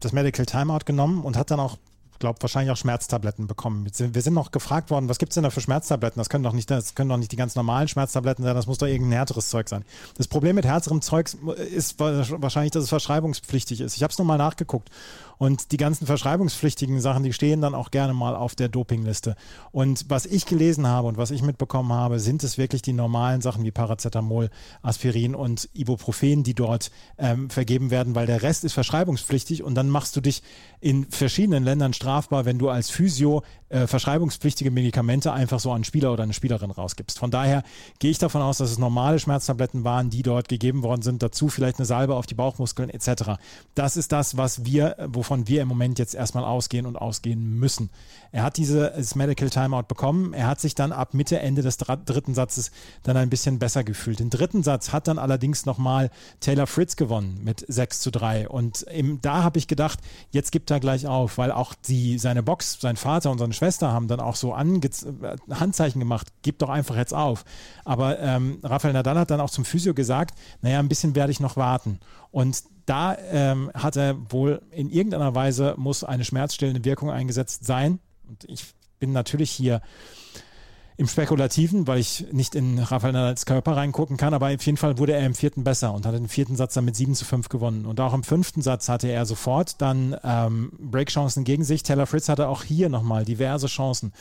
das 0.01 0.13
Medical 0.13 0.47
Timeout 0.47 0.81
genommen 0.85 1.23
und 1.23 1.37
hat 1.37 1.51
dann 1.51 1.61
auch 1.61 1.79
glaube 2.25 2.41
wahrscheinlich 2.41 2.73
auch 2.73 2.77
Schmerztabletten 2.77 3.47
bekommen. 3.47 3.87
Wir 3.87 4.23
sind 4.23 4.33
noch 4.33 4.51
gefragt 4.51 4.91
worden, 4.91 5.11
was 5.11 5.19
gibt 5.19 5.33
es 5.33 5.35
denn 5.35 5.45
da 5.45 5.51
für 5.51 5.61
Schmerztabletten? 5.61 6.19
Das 6.19 6.31
können 6.31 6.43
doch 6.43 6.55
nicht, 6.55 6.71
das 6.71 6.95
können 6.95 7.11
doch 7.11 7.19
nicht 7.19 7.33
die 7.33 7.37
ganz 7.37 7.55
normalen 7.55 7.87
Schmerztabletten 7.87 8.43
sein, 8.45 8.55
das 8.55 8.67
muss 8.67 8.79
doch 8.79 8.87
irgendein 8.87 9.13
härteres 9.13 9.51
Zeug 9.51 9.69
sein. 9.69 9.85
Das 10.17 10.27
Problem 10.27 10.57
mit 10.57 10.65
härterem 10.65 11.03
Zeug 11.03 11.31
ist 11.71 12.01
wahrscheinlich, 12.01 12.73
dass 12.73 12.85
es 12.85 12.89
verschreibungspflichtig 12.89 13.83
ist. 13.83 13.97
Ich 13.97 14.03
habe 14.03 14.11
es 14.11 14.19
nochmal 14.19 14.39
nachgeguckt 14.39 14.91
und 15.39 15.73
die 15.73 15.77
ganzen 15.77 16.07
verschreibungspflichtigen 16.07 17.01
Sachen, 17.01 17.23
die 17.23 17.33
stehen 17.33 17.61
dann 17.61 17.75
auch 17.75 17.91
gerne 17.91 18.15
mal 18.15 18.35
auf 18.37 18.55
der 18.55 18.69
Dopingliste. 18.69 19.37
Und 19.73 20.07
was 20.09 20.27
ich 20.27 20.47
gelesen 20.47 20.87
habe 20.87 21.09
und 21.09 21.17
was 21.17 21.31
ich 21.31 21.43
mitbekommen 21.43 21.93
habe, 21.93 22.21
sind 22.21 22.45
es 22.45 22.59
wirklich 22.59 22.83
die 22.83 22.93
normalen 22.93 23.41
Sachen 23.41 23.65
wie 23.65 23.71
Paracetamol, 23.71 24.51
Aspirin 24.83 25.35
und 25.35 25.69
Ibuprofen, 25.75 26.43
die 26.43 26.55
dort 26.55 26.91
ähm, 27.19 27.51
vergeben 27.51 27.91
werden, 27.91 28.15
weil 28.15 28.27
der 28.27 28.43
Rest 28.43 28.65
ist 28.65 28.73
verschreibungspflichtig 28.73 29.63
und 29.63 29.75
dann 29.75 29.89
machst 29.89 30.17
du 30.17 30.21
dich 30.21 30.43
in 30.81 31.07
verschiedenen 31.11 31.65
Ländern 31.65 31.93
strafbar, 31.93 32.45
wenn 32.45 32.59
du 32.59 32.69
als 32.69 32.91
Physio 32.91 33.43
äh, 33.75 33.89
verschreibungspflichtige 33.89 34.71
Medikamente 34.71 35.33
einfach 35.33 35.59
so 35.59 35.71
an 35.71 35.77
einen 35.77 35.85
Spieler 35.85 36.13
oder 36.13 36.23
eine 36.23 36.33
Spielerin 36.33 36.71
rausgibst. 36.71 37.19
Von 37.19 37.33
daher 37.33 37.65
gehe 37.99 38.11
ich 38.13 38.19
davon 38.19 38.41
aus, 38.41 38.59
dass 38.59 38.71
es 38.71 38.79
normale 38.79 39.19
Schmerztabletten 39.19 39.83
waren, 39.83 40.11
die 40.11 40.23
dort 40.23 40.49
gegeben 40.49 40.85
worden 40.85 41.03
sind. 41.03 41.25
Dazu 41.25 41.49
vielleicht 41.49 41.81
eine 41.81 41.87
Salbe 41.87 42.15
auf 42.15 42.27
die 42.27 42.35
Bauchmuskeln 42.35 42.89
etc. 42.89 43.33
Das 43.75 43.97
ist 43.97 44.13
das, 44.13 44.37
was 44.37 44.65
wir, 44.65 44.97
wovon 45.09 45.49
wir 45.49 45.61
im 45.61 45.67
Moment 45.67 45.99
jetzt 45.99 46.15
erstmal 46.15 46.45
ausgehen 46.45 46.87
und 46.87 46.97
ausgehen 46.97 47.59
müssen. 47.59 47.91
Er 48.31 48.45
hat 48.45 48.59
dieses 48.59 49.17
Medical 49.17 49.51
Timeout 49.51 49.89
bekommen. 49.89 50.35
Er 50.35 50.47
hat 50.47 50.61
sich 50.61 50.77
dann 50.77 50.93
ab 50.93 51.13
Mitte, 51.13 51.41
Ende 51.41 51.63
des 51.63 51.77
dritten 51.77 52.35
Satzes 52.35 52.71
dann 53.03 53.17
ein 53.17 53.31
bisschen 53.31 53.59
besser 53.59 53.83
gefühlt. 53.83 54.21
Den 54.21 54.31
dritten 54.31 54.63
Satz 54.63 54.93
hat 54.93 55.09
dann 55.09 55.19
allerdings 55.19 55.67
nochmal 55.67 56.11
Taylor 56.39 56.69
Fritz 56.69 56.95
gewonnen 56.95 57.41
mit 57.43 57.65
6 57.67 58.01
zu 58.01 58.13
3. 58.13 58.49
Und 58.49 58.83
im, 58.83 59.21
da 59.21 59.43
habe 59.43 59.59
ich 59.59 59.67
gedacht, 59.67 59.99
jetzt 60.31 60.53
gibt 60.53 60.71
er 60.71 60.79
gleich 60.79 61.09
auf, 61.09 61.39
weil 61.39 61.51
auch 61.51 61.75
die, 61.89 62.19
seine 62.19 62.45
Box, 62.45 62.79
sein 62.81 62.97
Vater 62.97 63.33
und 63.33 63.39
seine 63.39 63.53
Schwester 63.53 63.64
Schwester 63.65 63.93
haben 63.93 64.09
dann 64.09 64.21
auch 64.21 64.37
so 64.37 64.53
Ange 64.53 64.79
Handzeichen 65.51 65.99
gemacht, 65.99 66.27
gib 66.43 66.59
doch 66.59 66.69
einfach 66.69 66.97
jetzt 66.97 67.15
auf. 67.15 67.47
Aber 67.87 68.19
ähm, 68.19 68.59
Rafael 68.63 68.93
Nadal 68.93 69.19
hat 69.19 69.31
dann 69.31 69.41
auch 69.41 69.49
zum 69.49 69.65
Physio 69.65 69.95
gesagt, 69.95 70.39
naja, 70.61 70.79
ein 70.81 70.89
bisschen 70.89 71.15
werde 71.15 71.33
ich 71.33 71.41
noch 71.41 71.57
warten. 71.57 71.99
Und 72.31 72.63
da 72.85 73.17
ähm, 73.31 73.71
hat 73.73 73.97
er 73.97 74.17
wohl 74.31 74.61
in 74.71 74.91
irgendeiner 74.91 75.35
Weise 75.35 75.75
muss 75.79 76.05
eine 76.05 76.27
schmerzstillende 76.27 76.85
Wirkung 76.85 77.11
eingesetzt 77.11 77.65
sein. 77.65 78.01
Und 78.29 78.45
ich 78.45 78.67
bin 78.99 79.13
natürlich 79.13 79.51
hier 79.51 79.81
im 80.97 81.09
Spekulativen, 81.09 81.87
weil 81.87 81.99
ich 81.99 82.27
nicht 82.33 82.55
in 82.55 82.79
Rafael 82.79 83.13
Nadals 83.13 83.47
Körper 83.47 83.77
reingucken 83.77 84.17
kann, 84.17 84.33
aber 84.33 84.55
auf 84.55 84.65
jeden 84.65 84.79
Fall 84.79 84.99
wurde 84.99 85.13
er 85.13 85.27
im 85.27 85.35
vierten 85.35 85.65
besser 85.65 85.93
und 85.93 86.07
hatte 86.07 86.19
den 86.19 86.29
vierten 86.29 86.55
Satz 86.55 86.75
dann 86.75 86.85
mit 86.85 86.95
7 86.95 87.15
zu 87.15 87.25
5 87.25 87.49
gewonnen. 87.49 87.85
Und 87.85 88.01
auch 88.01 88.15
im 88.15 88.23
fünften 88.23 88.63
Satz 88.63 88.89
hatte 88.89 89.09
er 89.09 89.27
sofort 89.27 89.81
dann 89.81 90.17
ähm, 90.23 90.73
Breakchancen 90.79 91.45
gegen 91.45 91.65
sich. 91.65 91.83
Taylor 91.83 92.07
Fritz 92.07 92.29
hatte 92.29 92.49
auch 92.49 92.63
hier 92.63 92.89
nochmal 92.89 93.25
diverse 93.25 93.67
Chancen 93.67 94.13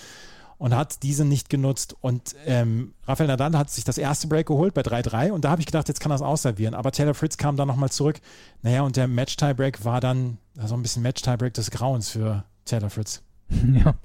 und 0.57 0.75
hat 0.75 1.03
diese 1.03 1.25
nicht 1.25 1.49
genutzt. 1.49 1.95
Und 2.01 2.35
ähm, 2.45 2.93
Rafael 3.05 3.27
Nadal 3.27 3.55
hat 3.55 3.69
sich 3.69 3.83
das 3.83 3.99
erste 3.99 4.27
Break 4.27 4.47
geholt 4.47 4.73
bei 4.73 4.81
3-3 4.81 5.31
und 5.31 5.45
da 5.45 5.51
habe 5.51 5.61
ich 5.61 5.67
gedacht, 5.67 5.87
jetzt 5.87 5.99
kann 5.99 6.11
er 6.11 6.15
es 6.15 6.21
ausservieren. 6.21 6.73
Aber 6.73 6.91
Taylor 6.91 7.13
Fritz 7.13 7.37
kam 7.37 7.55
dann 7.55 7.67
nochmal 7.67 7.91
zurück. 7.91 8.19
Naja, 8.63 8.81
und 8.81 8.95
der 8.95 9.07
Match-Tiebreak 9.07 9.85
war 9.85 10.01
dann 10.01 10.37
so 10.55 10.61
also 10.61 10.75
ein 10.75 10.81
bisschen 10.81 11.03
Match-Tiebreak 11.03 11.53
des 11.53 11.69
Grauens 11.69 12.09
für 12.09 12.45
Taylor 12.65 12.89
Fritz. 12.89 13.21
Ja, 13.73 13.95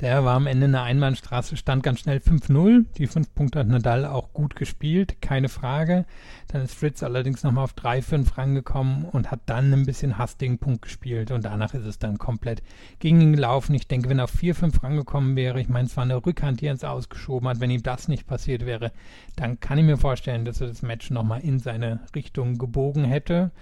der 0.00 0.24
war 0.24 0.34
am 0.34 0.46
Ende 0.46 0.66
eine 0.66 0.82
Einbahnstraße, 0.82 1.56
stand 1.56 1.82
ganz 1.82 2.00
schnell 2.00 2.18
5-0. 2.18 2.84
Die 2.98 3.06
fünf 3.06 3.32
Punkte 3.34 3.60
hat 3.60 3.68
Nadal 3.68 4.04
auch 4.04 4.32
gut 4.32 4.56
gespielt, 4.56 5.22
keine 5.22 5.48
Frage. 5.48 6.04
Dann 6.48 6.62
ist 6.62 6.74
Fritz 6.74 7.02
allerdings 7.02 7.42
nochmal 7.42 7.64
auf 7.64 7.74
3-5 7.74 8.36
rangekommen 8.36 9.04
und 9.04 9.30
hat 9.30 9.40
dann 9.46 9.72
ein 9.72 9.86
bisschen 9.86 10.18
hastigen 10.18 10.58
Punkt 10.58 10.82
gespielt 10.82 11.30
und 11.30 11.44
danach 11.44 11.74
ist 11.74 11.86
es 11.86 11.98
dann 11.98 12.18
komplett 12.18 12.62
gegen 12.98 13.20
ihn 13.20 13.34
gelaufen. 13.34 13.74
Ich 13.74 13.86
denke, 13.86 14.08
wenn 14.08 14.18
er 14.18 14.24
auf 14.24 14.34
4-5 14.34 14.82
rangekommen 14.82 15.36
wäre, 15.36 15.60
ich 15.60 15.68
meine, 15.68 15.86
es 15.86 15.96
war 15.96 16.04
eine 16.04 16.24
Rückhand, 16.24 16.60
die 16.60 16.66
er 16.66 16.72
ins 16.72 16.84
Ausgeschoben 16.84 17.48
hat, 17.48 17.60
wenn 17.60 17.70
ihm 17.70 17.82
das 17.82 18.08
nicht 18.08 18.26
passiert 18.26 18.66
wäre, 18.66 18.92
dann 19.36 19.60
kann 19.60 19.78
ich 19.78 19.84
mir 19.84 19.96
vorstellen, 19.96 20.44
dass 20.44 20.60
er 20.60 20.68
das 20.68 20.82
Match 20.82 21.10
nochmal 21.10 21.40
in 21.40 21.60
seine 21.60 22.00
Richtung 22.14 22.58
gebogen 22.58 23.04
hätte. 23.04 23.52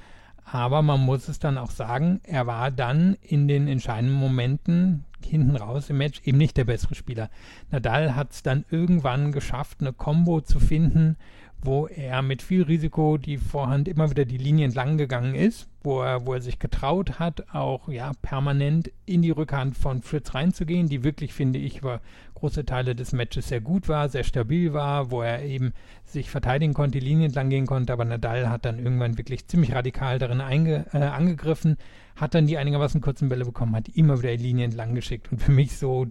Aber 0.44 0.82
man 0.82 1.00
muss 1.00 1.28
es 1.28 1.38
dann 1.38 1.56
auch 1.56 1.70
sagen, 1.70 2.20
er 2.24 2.46
war 2.46 2.70
dann 2.70 3.16
in 3.22 3.46
den 3.46 3.68
entscheidenden 3.68 4.16
Momenten 4.16 5.04
hinten 5.26 5.56
raus 5.56 5.90
im 5.90 5.98
Match 5.98 6.20
eben 6.24 6.38
nicht 6.38 6.56
der 6.56 6.64
bessere 6.64 6.94
Spieler. 6.94 7.30
Nadal 7.70 8.14
hat 8.14 8.32
es 8.32 8.42
dann 8.42 8.64
irgendwann 8.70 9.32
geschafft, 9.32 9.80
eine 9.80 9.92
Combo 9.92 10.40
zu 10.40 10.60
finden, 10.60 11.16
wo 11.64 11.86
er 11.86 12.22
mit 12.22 12.42
viel 12.42 12.62
Risiko 12.62 13.18
die 13.18 13.38
Vorhand 13.38 13.86
immer 13.86 14.10
wieder 14.10 14.24
die 14.24 14.38
Linie 14.38 14.64
entlang 14.64 14.98
gegangen 14.98 15.34
ist, 15.34 15.68
wo 15.82 16.02
er, 16.02 16.26
wo 16.26 16.34
er 16.34 16.40
sich 16.40 16.58
getraut 16.58 17.20
hat, 17.20 17.54
auch 17.54 17.88
ja 17.88 18.12
permanent 18.20 18.90
in 19.06 19.22
die 19.22 19.30
Rückhand 19.30 19.76
von 19.76 20.02
Fritz 20.02 20.34
reinzugehen, 20.34 20.88
die 20.88 21.04
wirklich, 21.04 21.32
finde 21.32 21.60
ich, 21.60 21.78
über 21.78 22.00
große 22.34 22.66
Teile 22.66 22.96
des 22.96 23.12
Matches 23.12 23.48
sehr 23.48 23.60
gut 23.60 23.88
war, 23.88 24.08
sehr 24.08 24.24
stabil 24.24 24.72
war, 24.72 25.12
wo 25.12 25.22
er 25.22 25.44
eben 25.44 25.72
sich 26.04 26.30
verteidigen 26.30 26.74
konnte, 26.74 26.98
die 26.98 27.06
Linie 27.06 27.26
entlang 27.26 27.48
gehen 27.48 27.66
konnte, 27.66 27.92
aber 27.92 28.04
Nadal 28.04 28.50
hat 28.50 28.64
dann 28.64 28.80
irgendwann 28.80 29.16
wirklich 29.16 29.46
ziemlich 29.46 29.72
radikal 29.72 30.18
darin 30.18 30.40
einge, 30.40 30.86
äh, 30.92 30.98
angegriffen, 30.98 31.76
hat 32.16 32.34
dann 32.34 32.46
die 32.46 32.58
einigermaßen 32.58 33.00
kurzen 33.00 33.28
Bälle 33.28 33.44
bekommen, 33.44 33.74
hat 33.74 33.88
immer 33.88 34.18
wieder 34.18 34.36
die 34.36 34.42
Linie 34.42 34.66
entlang 34.66 34.94
geschickt 34.94 35.30
und 35.32 35.40
für 35.40 35.52
mich 35.52 35.76
so 35.76 36.06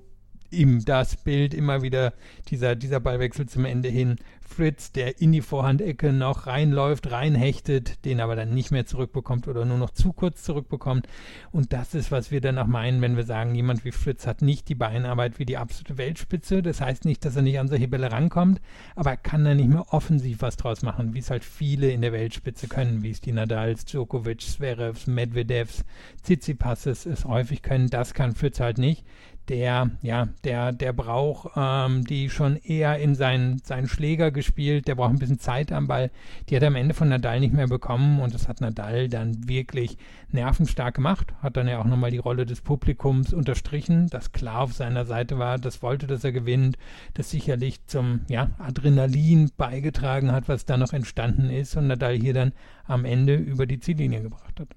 ihm 0.51 0.85
das 0.85 1.15
Bild 1.15 1.53
immer 1.53 1.81
wieder 1.81 2.13
dieser, 2.49 2.75
dieser 2.75 2.99
Ballwechsel 2.99 3.47
zum 3.47 3.65
Ende 3.65 3.89
hin. 3.89 4.17
Fritz, 4.51 4.91
der 4.91 5.21
in 5.21 5.31
die 5.31 5.41
Vorhandecke 5.41 6.11
noch 6.11 6.45
reinläuft, 6.45 7.09
reinhechtet, 7.09 8.03
den 8.03 8.19
aber 8.19 8.35
dann 8.35 8.53
nicht 8.53 8.69
mehr 8.69 8.85
zurückbekommt 8.85 9.47
oder 9.47 9.63
nur 9.63 9.77
noch 9.77 9.91
zu 9.91 10.11
kurz 10.11 10.43
zurückbekommt. 10.43 11.07
Und 11.51 11.71
das 11.71 11.95
ist, 11.95 12.11
was 12.11 12.31
wir 12.31 12.41
dann 12.41 12.57
auch 12.57 12.67
meinen, 12.67 13.01
wenn 13.01 13.15
wir 13.15 13.23
sagen, 13.23 13.55
jemand 13.55 13.85
wie 13.85 13.91
Fritz 13.91 14.27
hat 14.27 14.41
nicht 14.41 14.67
die 14.67 14.75
Beinarbeit 14.75 15.39
wie 15.39 15.45
die 15.45 15.57
absolute 15.57 15.97
Weltspitze. 15.97 16.61
Das 16.61 16.81
heißt 16.81 17.05
nicht, 17.05 17.23
dass 17.23 17.37
er 17.37 17.41
nicht 17.43 17.59
an 17.59 17.69
solche 17.69 17.87
Bälle 17.87 18.11
rankommt, 18.11 18.59
aber 18.95 19.11
er 19.11 19.17
kann 19.17 19.45
da 19.45 19.55
nicht 19.55 19.69
mehr 19.69 19.93
offensiv 19.93 20.41
was 20.41 20.57
draus 20.57 20.81
machen, 20.81 21.13
wie 21.13 21.19
es 21.19 21.29
halt 21.29 21.45
viele 21.45 21.89
in 21.89 22.01
der 22.01 22.11
Weltspitze 22.11 22.67
können, 22.67 23.03
wie 23.03 23.11
es 23.11 23.21
die 23.21 23.31
Nadals, 23.31 23.85
Djokovic, 23.85 24.41
Zverevs, 24.41 25.07
Medvedevs, 25.07 25.85
Tsitsipasses 26.23 27.05
es 27.05 27.23
häufig 27.23 27.61
können. 27.61 27.89
Das 27.89 28.13
kann 28.13 28.35
Fritz 28.35 28.59
halt 28.59 28.77
nicht 28.77 29.05
der, 29.49 29.89
ja, 30.01 30.29
der, 30.43 30.71
der 30.71 30.93
braucht 30.93 31.51
ähm, 31.55 32.05
die 32.05 32.29
schon 32.29 32.57
eher 32.57 32.97
in 32.99 33.15
seinen, 33.15 33.59
seinen 33.59 33.87
Schläger 33.87 34.31
gespielt, 34.31 34.87
der 34.87 34.95
braucht 34.95 35.11
ein 35.11 35.19
bisschen 35.19 35.39
Zeit 35.39 35.71
am 35.71 35.87
Ball. 35.87 36.11
Die 36.49 36.55
hat 36.55 36.63
er 36.63 36.67
am 36.67 36.75
Ende 36.75 36.93
von 36.93 37.09
Nadal 37.09 37.39
nicht 37.39 37.53
mehr 37.53 37.67
bekommen 37.67 38.21
und 38.21 38.33
das 38.33 38.47
hat 38.47 38.61
Nadal 38.61 39.09
dann 39.09 39.47
wirklich 39.47 39.97
nervenstark 40.31 40.95
gemacht. 40.95 41.33
Hat 41.41 41.57
dann 41.57 41.67
ja 41.67 41.79
auch 41.79 41.85
nochmal 41.85 42.11
die 42.11 42.17
Rolle 42.17 42.45
des 42.45 42.61
Publikums 42.61 43.33
unterstrichen, 43.33 44.07
das 44.09 44.31
klar 44.31 44.61
auf 44.61 44.73
seiner 44.73 45.05
Seite 45.05 45.39
war, 45.39 45.57
das 45.57 45.81
wollte, 45.81 46.07
dass 46.07 46.23
er 46.23 46.31
gewinnt, 46.31 46.77
das 47.15 47.31
sicherlich 47.31 47.85
zum 47.87 48.21
ja, 48.29 48.51
Adrenalin 48.59 49.51
beigetragen 49.57 50.31
hat, 50.31 50.47
was 50.47 50.65
da 50.65 50.77
noch 50.77 50.93
entstanden 50.93 51.49
ist 51.49 51.75
und 51.75 51.87
Nadal 51.87 52.15
hier 52.15 52.33
dann 52.33 52.53
am 52.85 53.05
Ende 53.05 53.35
über 53.35 53.65
die 53.65 53.79
Ziellinie 53.79 54.21
gebracht 54.21 54.59
hat. 54.59 54.69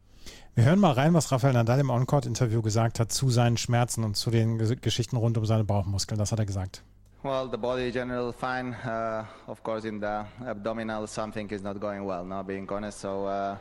Wir 0.56 0.66
hören 0.66 0.78
mal 0.78 0.92
rein, 0.92 1.12
was 1.14 1.32
Rafael 1.32 1.52
Nadal 1.52 1.80
im 1.80 1.90
On-Court-Interview 1.90 2.62
gesagt 2.62 3.00
hat 3.00 3.10
zu 3.10 3.28
seinen 3.28 3.56
Schmerzen 3.56 4.04
und 4.04 4.16
zu 4.16 4.30
den 4.30 4.56
Geschichten 4.80 5.16
rund 5.16 5.36
um 5.36 5.44
seine 5.44 5.64
Bauchmuskeln. 5.64 6.16
Das 6.16 6.30
hat 6.30 6.38
er 6.38 6.46
gesagt. 6.46 6.84
Well, 7.24 7.48
the 7.50 7.56
body 7.56 7.90
general 7.90 8.32
fine. 8.32 8.76
Uh, 8.86 9.24
of 9.50 9.64
course, 9.64 9.84
in 9.88 9.98
the 9.98 10.24
abdominal, 10.46 11.08
something 11.08 11.50
is 11.50 11.62
not 11.62 11.80
going 11.80 12.06
well. 12.06 12.24
Now, 12.24 12.44
being 12.44 12.70
honest, 12.70 13.00
so 13.00 13.26
uh, 13.26 13.56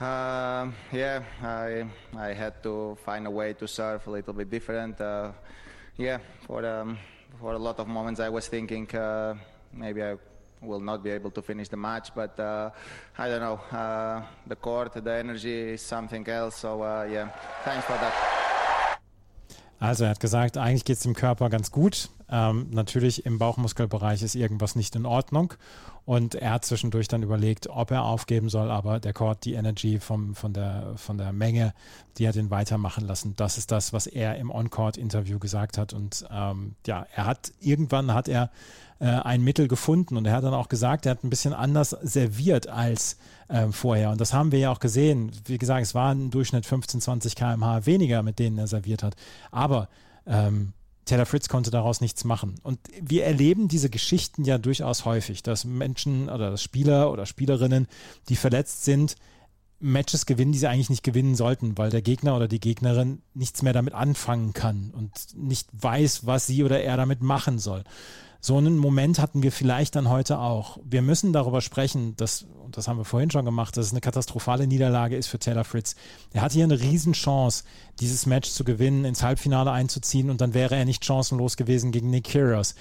uh, 0.00 0.70
yeah, 0.90 1.22
I 1.42 1.84
I 2.16 2.32
had 2.32 2.62
to 2.62 2.96
find 3.04 3.26
a 3.26 3.30
way 3.30 3.52
to 3.54 3.66
surf 3.66 4.06
a 4.06 4.10
little 4.10 4.32
bit 4.32 4.48
different. 4.48 4.98
Uh, 5.00 5.32
yeah, 5.98 6.20
for 6.46 6.64
um, 6.64 6.96
for 7.40 7.52
a 7.52 7.58
lot 7.58 7.78
of 7.78 7.88
moments, 7.88 8.20
I 8.20 8.30
was 8.30 8.48
thinking 8.48 8.88
uh, 8.94 9.34
maybe 9.74 10.02
I 10.02 10.14
will 10.60 10.80
not 10.80 11.02
be 11.02 11.10
able 11.10 11.30
to 11.30 11.42
finish 11.42 11.68
the 11.68 11.76
match. 11.76 12.14
But 12.14 12.38
uh, 12.38 12.70
I 13.18 13.28
don't 13.28 13.40
know, 13.40 13.60
uh, 13.76 14.22
the 14.46 14.56
court, 14.56 14.92
the 14.92 15.12
energy 15.12 15.74
is 15.74 15.82
something 15.82 16.26
else. 16.28 16.56
So 16.56 16.82
uh, 16.82 17.08
yeah, 17.10 17.28
thanks 17.64 17.84
for 17.86 17.96
that. 17.98 18.12
Also 19.80 20.04
er 20.04 20.10
hat 20.10 20.20
gesagt, 20.20 20.58
eigentlich 20.58 20.84
geht 20.84 20.96
es 20.96 21.02
dem 21.02 21.14
Körper 21.14 21.48
ganz 21.48 21.70
gut. 21.70 22.10
Ähm, 22.30 22.68
natürlich 22.70 23.26
im 23.26 23.38
Bauchmuskelbereich 23.38 24.22
ist 24.22 24.34
irgendwas 24.34 24.76
nicht 24.76 24.94
in 24.94 25.06
Ordnung. 25.06 25.54
Und 26.06 26.34
er 26.34 26.52
hat 26.52 26.64
zwischendurch 26.64 27.08
dann 27.08 27.22
überlegt, 27.22 27.68
ob 27.68 27.90
er 27.90 28.04
aufgeben 28.04 28.48
soll, 28.48 28.70
aber 28.70 29.00
der 29.00 29.12
Court, 29.12 29.44
die 29.44 29.54
Energy 29.54 30.00
vom, 30.00 30.34
von, 30.34 30.52
der, 30.52 30.94
von 30.96 31.18
der 31.18 31.32
Menge, 31.32 31.74
die 32.18 32.26
hat 32.26 32.36
ihn 32.36 32.50
weitermachen 32.50 33.06
lassen. 33.06 33.34
Das 33.36 33.58
ist 33.58 33.70
das, 33.70 33.92
was 33.92 34.06
er 34.06 34.36
im 34.36 34.50
On-Court-Interview 34.50 35.38
gesagt 35.38 35.78
hat. 35.78 35.92
Und 35.92 36.24
ähm, 36.30 36.74
ja, 36.86 37.06
er 37.14 37.26
hat 37.26 37.52
irgendwann 37.60 38.14
hat 38.14 38.28
er 38.28 38.50
äh, 39.00 39.06
ein 39.06 39.42
Mittel 39.42 39.68
gefunden. 39.68 40.16
Und 40.16 40.26
er 40.26 40.32
hat 40.32 40.44
dann 40.44 40.54
auch 40.54 40.68
gesagt, 40.68 41.06
er 41.06 41.12
hat 41.12 41.24
ein 41.24 41.30
bisschen 41.30 41.52
anders 41.52 41.90
serviert 41.90 42.68
als 42.68 43.16
äh, 43.48 43.66
vorher. 43.68 44.10
Und 44.10 44.20
das 44.20 44.32
haben 44.32 44.52
wir 44.52 44.58
ja 44.58 44.70
auch 44.70 44.80
gesehen. 44.80 45.32
Wie 45.46 45.58
gesagt, 45.58 45.82
es 45.82 45.94
waren 45.94 46.22
im 46.22 46.30
Durchschnitt 46.30 46.66
15, 46.66 47.00
20 47.00 47.34
km/h 47.34 47.86
weniger, 47.86 48.22
mit 48.22 48.38
denen 48.38 48.58
er 48.58 48.66
serviert 48.66 49.02
hat. 49.02 49.16
Aber 49.50 49.88
ähm, 50.26 50.72
Taylor 51.10 51.26
Fritz 51.26 51.48
konnte 51.48 51.72
daraus 51.72 52.00
nichts 52.00 52.22
machen. 52.22 52.54
Und 52.62 52.78
wir 53.00 53.24
erleben 53.24 53.66
diese 53.66 53.90
Geschichten 53.90 54.44
ja 54.44 54.58
durchaus 54.58 55.04
häufig, 55.04 55.42
dass 55.42 55.64
Menschen 55.64 56.28
oder 56.28 56.52
dass 56.52 56.62
Spieler 56.62 57.10
oder 57.10 57.26
Spielerinnen, 57.26 57.88
die 58.28 58.36
verletzt 58.36 58.84
sind, 58.84 59.16
Matches 59.80 60.24
gewinnen, 60.24 60.52
die 60.52 60.58
sie 60.58 60.68
eigentlich 60.68 60.88
nicht 60.88 61.02
gewinnen 61.02 61.34
sollten, 61.34 61.76
weil 61.76 61.90
der 61.90 62.00
Gegner 62.00 62.36
oder 62.36 62.46
die 62.46 62.60
Gegnerin 62.60 63.22
nichts 63.34 63.62
mehr 63.62 63.72
damit 63.72 63.92
anfangen 63.92 64.52
kann 64.52 64.92
und 64.96 65.10
nicht 65.34 65.68
weiß, 65.72 66.26
was 66.26 66.46
sie 66.46 66.62
oder 66.62 66.80
er 66.80 66.96
damit 66.96 67.22
machen 67.22 67.58
soll. 67.58 67.82
So 68.42 68.56
einen 68.56 68.78
Moment 68.78 69.18
hatten 69.18 69.42
wir 69.42 69.52
vielleicht 69.52 69.96
dann 69.96 70.08
heute 70.08 70.38
auch. 70.38 70.78
Wir 70.82 71.02
müssen 71.02 71.34
darüber 71.34 71.60
sprechen, 71.60 72.16
dass, 72.16 72.46
und 72.64 72.76
das 72.76 72.88
haben 72.88 72.96
wir 72.96 73.04
vorhin 73.04 73.30
schon 73.30 73.44
gemacht, 73.44 73.76
dass 73.76 73.86
es 73.86 73.92
eine 73.92 74.00
katastrophale 74.00 74.66
Niederlage 74.66 75.16
ist 75.16 75.26
für 75.26 75.38
Taylor 75.38 75.64
Fritz. 75.64 75.94
Er 76.32 76.40
hatte 76.40 76.54
hier 76.54 76.64
eine 76.64 76.80
Riesenchance, 76.80 77.64
dieses 78.00 78.24
Match 78.24 78.48
zu 78.50 78.64
gewinnen, 78.64 79.04
ins 79.04 79.22
Halbfinale 79.22 79.72
einzuziehen 79.72 80.30
und 80.30 80.40
dann 80.40 80.54
wäre 80.54 80.74
er 80.74 80.86
nicht 80.86 81.04
chancenlos 81.04 81.58
gewesen 81.58 81.92
gegen 81.92 82.08
Nick 82.08 82.28
Kyrgios. 82.30 82.74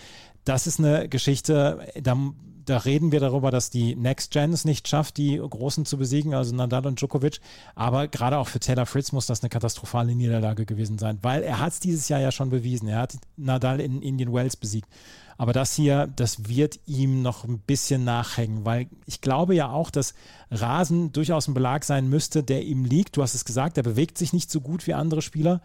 Das 0.49 0.65
ist 0.65 0.79
eine 0.79 1.07
Geschichte, 1.07 1.77
da, 2.01 2.17
da 2.65 2.77
reden 2.79 3.11
wir 3.11 3.19
darüber, 3.19 3.51
dass 3.51 3.69
die 3.69 3.95
Next 3.95 4.31
Gen 4.31 4.51
es 4.51 4.65
nicht 4.65 4.87
schafft, 4.87 5.17
die 5.17 5.37
Großen 5.37 5.85
zu 5.85 5.99
besiegen, 5.99 6.33
also 6.33 6.55
Nadal 6.55 6.87
und 6.87 6.99
Djokovic. 6.99 7.39
Aber 7.75 8.07
gerade 8.07 8.39
auch 8.39 8.47
für 8.47 8.59
Taylor 8.59 8.87
Fritz 8.87 9.11
muss 9.11 9.27
das 9.27 9.43
eine 9.43 9.51
katastrophale 9.51 10.15
Niederlage 10.15 10.65
gewesen 10.65 10.97
sein, 10.97 11.19
weil 11.21 11.43
er 11.43 11.59
hat 11.59 11.73
es 11.73 11.79
dieses 11.79 12.09
Jahr 12.09 12.19
ja 12.19 12.31
schon 12.31 12.49
bewiesen. 12.49 12.87
Er 12.87 12.97
hat 12.97 13.13
Nadal 13.37 13.79
in 13.79 14.01
Indian 14.01 14.33
Wells 14.33 14.57
besiegt. 14.57 14.89
Aber 15.37 15.53
das 15.53 15.75
hier, 15.75 16.07
das 16.15 16.49
wird 16.49 16.79
ihm 16.87 17.21
noch 17.21 17.43
ein 17.43 17.59
bisschen 17.59 18.03
nachhängen, 18.03 18.65
weil 18.65 18.87
ich 19.05 19.21
glaube 19.21 19.53
ja 19.53 19.69
auch, 19.69 19.91
dass 19.91 20.15
Rasen 20.49 21.11
durchaus 21.13 21.47
ein 21.47 21.53
Belag 21.53 21.83
sein 21.83 22.09
müsste, 22.09 22.41
der 22.41 22.63
ihm 22.63 22.85
liegt. 22.85 23.17
Du 23.17 23.21
hast 23.21 23.35
es 23.35 23.45
gesagt, 23.45 23.77
er 23.77 23.83
bewegt 23.83 24.17
sich 24.17 24.33
nicht 24.33 24.49
so 24.49 24.61
gut 24.61 24.87
wie 24.87 24.95
andere 24.95 25.21
Spieler, 25.21 25.61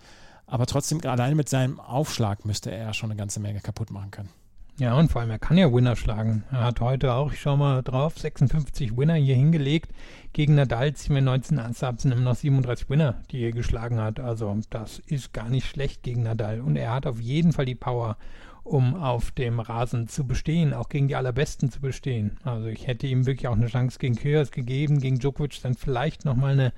aber 0.47 0.67
trotzdem 0.67 1.01
alleine 1.07 1.37
mit 1.37 1.49
seinem 1.49 1.81
Aufschlag 1.81 2.45
müsste 2.45 2.71
er 2.71 2.89
ja 2.89 2.93
schon 2.93 3.11
eine 3.11 3.19
ganze 3.19 3.41
Menge 3.41 3.61
kaputt 3.61 3.91
machen 3.91 4.11
können. 4.11 4.44
Ja, 4.77 4.95
und 4.99 5.13
vor 5.13 5.21
allem, 5.21 5.31
er 5.31 5.39
kann 5.39 5.57
ja 5.57 5.73
Winner 5.73 5.95
schlagen. 5.95 6.43
Er 6.51 6.65
hat 6.65 6.81
heute 6.81 7.15
auch, 7.15 7.33
ich 7.33 7.41
schau 7.41 7.57
mal 7.57 7.83
drauf, 7.83 8.19
56 8.19 8.97
Winner 8.97 9.15
hier 9.15 9.37
hingelegt. 9.37 9.93
Gegen 10.33 10.57
Nadal 10.57 10.95
ziehen 10.95 11.15
wir 11.15 11.23
19 11.23 11.61
Ansatz, 11.61 12.03
sind 12.03 12.11
immer 12.11 12.23
noch 12.23 12.35
37 12.35 12.91
Winner, 12.91 13.23
die 13.31 13.45
er 13.45 13.53
geschlagen 13.53 14.01
hat. 14.01 14.19
Also, 14.19 14.57
das 14.71 14.99
ist 15.07 15.33
gar 15.33 15.49
nicht 15.49 15.69
schlecht 15.69 16.03
gegen 16.03 16.25
Nadal. 16.25 16.61
Und 16.61 16.75
er 16.75 16.93
hat 16.93 17.07
auf 17.07 17.21
jeden 17.21 17.53
Fall 17.53 17.67
die 17.67 17.77
Power 17.77 18.17
um 18.65 18.95
auf 18.95 19.31
dem 19.31 19.61
Rasen 19.61 20.09
zu 20.09 20.27
bestehen, 20.27 20.73
auch 20.73 20.89
gegen 20.89 21.07
die 21.07 21.17
Allerbesten 21.17 21.71
zu 21.71 21.81
bestehen. 21.81 22.39
Also 22.45 22.69
ich 22.69 22.87
hätte 22.87 23.07
ihm 23.07 23.27
wirklich 23.27 23.47
auch 23.47 23.57
eine 23.57 23.67
Chance 23.67 23.99
gegen 23.99 24.17
Kyrgios 24.17 24.51
gegeben, 24.51 25.01
gegen 25.01 25.19
Djokovic 25.19 25.61
dann 25.63 25.75
vielleicht 25.75 26.25
nochmal 26.25 26.53
eine 26.53 26.73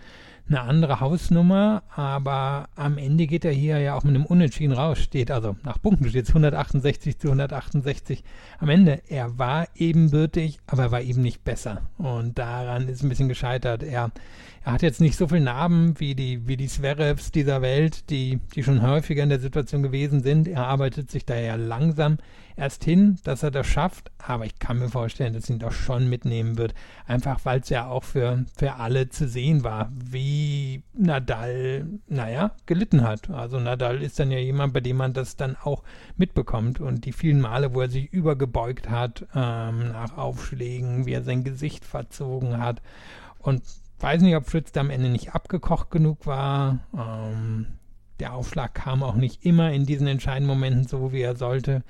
eine 0.48 0.60
andere 0.60 1.00
Hausnummer, 1.00 1.82
aber 1.94 2.68
am 2.76 2.98
Ende 2.98 3.26
geht 3.26 3.44
er 3.44 3.52
hier 3.52 3.78
ja 3.78 3.94
auch 3.94 4.04
mit 4.04 4.14
einem 4.14 4.26
Unentschieden 4.26 4.72
raus. 4.72 4.98
Steht 4.98 5.30
also 5.30 5.56
nach 5.64 5.80
Punkten 5.82 6.08
steht 6.08 6.24
es 6.24 6.30
168 6.30 7.18
zu 7.18 7.28
168. 7.28 8.22
Am 8.58 8.68
Ende, 8.68 9.02
er 9.08 9.38
war 9.38 9.66
ebenbürtig, 9.74 10.60
aber 10.66 10.84
er 10.84 10.90
war 10.92 11.00
eben 11.02 11.22
nicht 11.22 11.42
besser. 11.42 11.82
Und 11.98 12.38
daran 12.38 12.88
ist 12.88 13.02
ein 13.02 13.08
bisschen 13.08 13.28
gescheitert. 13.28 13.82
Er, 13.82 14.12
er 14.66 14.72
hat 14.72 14.82
jetzt 14.82 15.00
nicht 15.00 15.16
so 15.16 15.28
viel 15.28 15.38
Narben 15.38 15.94
wie 16.00 16.16
die, 16.16 16.48
wie 16.48 16.56
die 16.56 16.66
Zverevs 16.66 17.30
dieser 17.30 17.62
Welt, 17.62 18.10
die, 18.10 18.40
die 18.56 18.64
schon 18.64 18.82
häufiger 18.82 19.22
in 19.22 19.28
der 19.28 19.38
Situation 19.38 19.84
gewesen 19.84 20.24
sind. 20.24 20.48
Er 20.48 20.66
arbeitet 20.66 21.08
sich 21.08 21.24
daher 21.24 21.56
langsam 21.56 22.18
erst 22.56 22.82
hin, 22.82 23.20
dass 23.22 23.44
er 23.44 23.52
das 23.52 23.68
schafft, 23.68 24.10
aber 24.18 24.44
ich 24.44 24.58
kann 24.58 24.80
mir 24.80 24.88
vorstellen, 24.88 25.34
dass 25.34 25.48
ihn 25.48 25.60
doch 25.60 25.70
schon 25.70 26.08
mitnehmen 26.08 26.58
wird. 26.58 26.74
Einfach 27.06 27.44
weil 27.44 27.60
es 27.60 27.68
ja 27.68 27.86
auch 27.86 28.02
für, 28.02 28.44
für 28.56 28.74
alle 28.74 29.08
zu 29.08 29.28
sehen 29.28 29.62
war, 29.62 29.92
wie 29.92 30.82
Nadal, 30.94 31.86
naja, 32.08 32.50
gelitten 32.66 33.04
hat. 33.04 33.30
Also 33.30 33.60
Nadal 33.60 34.02
ist 34.02 34.18
dann 34.18 34.32
ja 34.32 34.38
jemand, 34.38 34.72
bei 34.72 34.80
dem 34.80 34.96
man 34.96 35.12
das 35.12 35.36
dann 35.36 35.54
auch 35.62 35.84
mitbekommt. 36.16 36.80
Und 36.80 37.04
die 37.04 37.12
vielen 37.12 37.40
Male, 37.40 37.72
wo 37.72 37.82
er 37.82 37.88
sich 37.88 38.12
übergebeugt 38.12 38.90
hat 38.90 39.26
ähm, 39.32 39.92
nach 39.92 40.16
Aufschlägen, 40.16 41.06
wie 41.06 41.12
er 41.12 41.22
sein 41.22 41.44
Gesicht 41.44 41.84
verzogen 41.84 42.58
hat. 42.58 42.82
Und 43.38 43.62
weiß 44.00 44.22
nicht, 44.22 44.36
ob 44.36 44.46
Fritz 44.46 44.72
da 44.72 44.80
am 44.80 44.90
Ende 44.90 45.08
nicht 45.08 45.34
abgekocht 45.34 45.90
genug 45.90 46.26
war. 46.26 46.80
Ähm, 46.96 47.66
der 48.20 48.34
Aufschlag 48.34 48.74
kam 48.74 49.02
auch 49.02 49.14
nicht 49.14 49.44
immer 49.44 49.72
in 49.72 49.86
diesen 49.86 50.06
entscheidenden 50.06 50.48
Momenten 50.48 50.86
so, 50.86 51.12
wie 51.12 51.20
er 51.20 51.36
sollte 51.36 51.82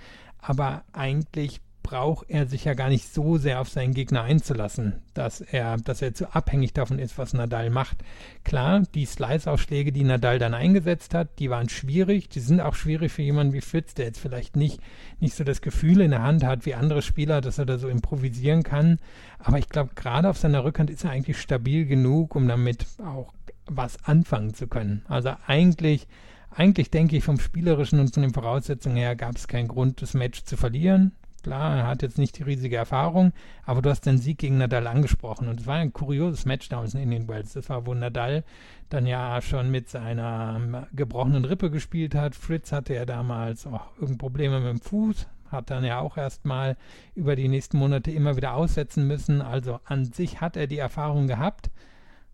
aber 0.46 0.84
eigentlich 0.92 1.60
braucht 1.86 2.28
er 2.28 2.48
sich 2.48 2.64
ja 2.64 2.74
gar 2.74 2.88
nicht 2.88 3.14
so 3.14 3.38
sehr 3.38 3.60
auf 3.60 3.68
seinen 3.68 3.94
Gegner 3.94 4.22
einzulassen, 4.22 4.94
dass 5.14 5.40
er, 5.40 5.76
dass 5.76 6.02
er 6.02 6.14
zu 6.14 6.34
abhängig 6.34 6.72
davon 6.72 6.98
ist, 6.98 7.16
was 7.16 7.32
Nadal 7.32 7.70
macht. 7.70 7.98
Klar, 8.42 8.82
die 8.96 9.06
Slice-Aufschläge, 9.06 9.92
die 9.92 10.02
Nadal 10.02 10.40
dann 10.40 10.52
eingesetzt 10.52 11.14
hat, 11.14 11.38
die 11.38 11.48
waren 11.48 11.68
schwierig. 11.68 12.28
Die 12.28 12.40
sind 12.40 12.60
auch 12.60 12.74
schwierig 12.74 13.12
für 13.12 13.22
jemanden 13.22 13.52
wie 13.52 13.60
Fritz, 13.60 13.94
der 13.94 14.06
jetzt 14.06 14.18
vielleicht 14.18 14.56
nicht, 14.56 14.80
nicht 15.20 15.36
so 15.36 15.44
das 15.44 15.60
Gefühl 15.60 16.00
in 16.00 16.10
der 16.10 16.24
Hand 16.24 16.42
hat 16.42 16.66
wie 16.66 16.74
andere 16.74 17.02
Spieler, 17.02 17.40
dass 17.40 17.58
er 17.58 17.66
da 17.66 17.78
so 17.78 17.88
improvisieren 17.88 18.64
kann. 18.64 18.98
Aber 19.38 19.58
ich 19.58 19.68
glaube, 19.68 19.90
gerade 19.94 20.28
auf 20.28 20.38
seiner 20.38 20.64
Rückhand 20.64 20.90
ist 20.90 21.04
er 21.04 21.10
eigentlich 21.10 21.40
stabil 21.40 21.86
genug, 21.86 22.34
um 22.34 22.48
damit 22.48 22.84
auch 22.98 23.32
was 23.66 24.04
anfangen 24.04 24.54
zu 24.54 24.66
können. 24.66 25.04
Also 25.06 25.30
eigentlich 25.46 26.08
eigentlich 26.50 26.90
denke 26.90 27.16
ich, 27.16 27.22
vom 27.22 27.38
Spielerischen 27.38 28.00
und 28.00 28.14
von 28.14 28.22
den 28.22 28.32
Voraussetzungen 28.32 28.96
her 28.96 29.14
gab 29.14 29.36
es 29.36 29.46
keinen 29.46 29.68
Grund, 29.68 30.00
das 30.00 30.14
Match 30.14 30.42
zu 30.44 30.56
verlieren. 30.56 31.12
Klar, 31.46 31.76
er 31.76 31.86
hat 31.86 32.02
jetzt 32.02 32.18
nicht 32.18 32.36
die 32.38 32.42
riesige 32.42 32.74
Erfahrung, 32.74 33.32
aber 33.64 33.80
du 33.80 33.88
hast 33.88 34.00
den 34.00 34.18
Sieg 34.18 34.38
gegen 34.38 34.58
Nadal 34.58 34.88
angesprochen 34.88 35.46
und 35.46 35.60
es 35.60 35.66
war 35.68 35.76
ein 35.76 35.92
kurioses 35.92 36.44
Match 36.44 36.68
damals 36.68 36.94
in 36.94 37.02
Indian 37.02 37.28
Wells. 37.28 37.52
Das 37.52 37.68
war, 37.68 37.86
wo 37.86 37.94
Nadal 37.94 38.42
dann 38.88 39.06
ja 39.06 39.40
schon 39.40 39.70
mit 39.70 39.88
seiner 39.88 40.56
ähm, 40.56 40.86
gebrochenen 40.92 41.44
Rippe 41.44 41.70
gespielt 41.70 42.16
hat. 42.16 42.34
Fritz 42.34 42.72
hatte 42.72 42.94
ja 42.94 43.06
damals 43.06 43.64
auch 43.64 43.92
irgendeine 43.92 44.16
Probleme 44.16 44.58
mit 44.58 44.70
dem 44.70 44.80
Fuß, 44.80 45.28
hat 45.52 45.70
dann 45.70 45.84
ja 45.84 46.00
auch 46.00 46.16
erstmal 46.16 46.76
über 47.14 47.36
die 47.36 47.46
nächsten 47.46 47.78
Monate 47.78 48.10
immer 48.10 48.36
wieder 48.36 48.54
aussetzen 48.54 49.06
müssen. 49.06 49.40
Also 49.40 49.78
an 49.84 50.04
sich 50.04 50.40
hat 50.40 50.56
er 50.56 50.66
die 50.66 50.78
Erfahrung 50.78 51.28
gehabt, 51.28 51.70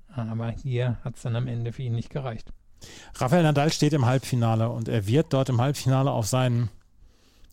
aber 0.09 0.49
hier 0.49 0.97
hat 1.05 1.17
es 1.17 1.23
dann 1.23 1.37
am 1.37 1.49
Ende 1.49 1.73
für 1.73 1.83
ihn 1.83 1.97
nicht 1.97 2.09
gereicht. 2.09 2.51
Rafael 3.17 3.43
Nadal 3.43 3.71
steht 3.73 3.93
im 3.93 4.07
Halbfinale 4.07 4.71
und 4.71 4.89
er 4.89 5.07
wird 5.07 5.35
dort 5.35 5.51
im 5.51 5.61
Halbfinale 5.61 6.11
auf 6.11 6.27
seinen 6.27 6.71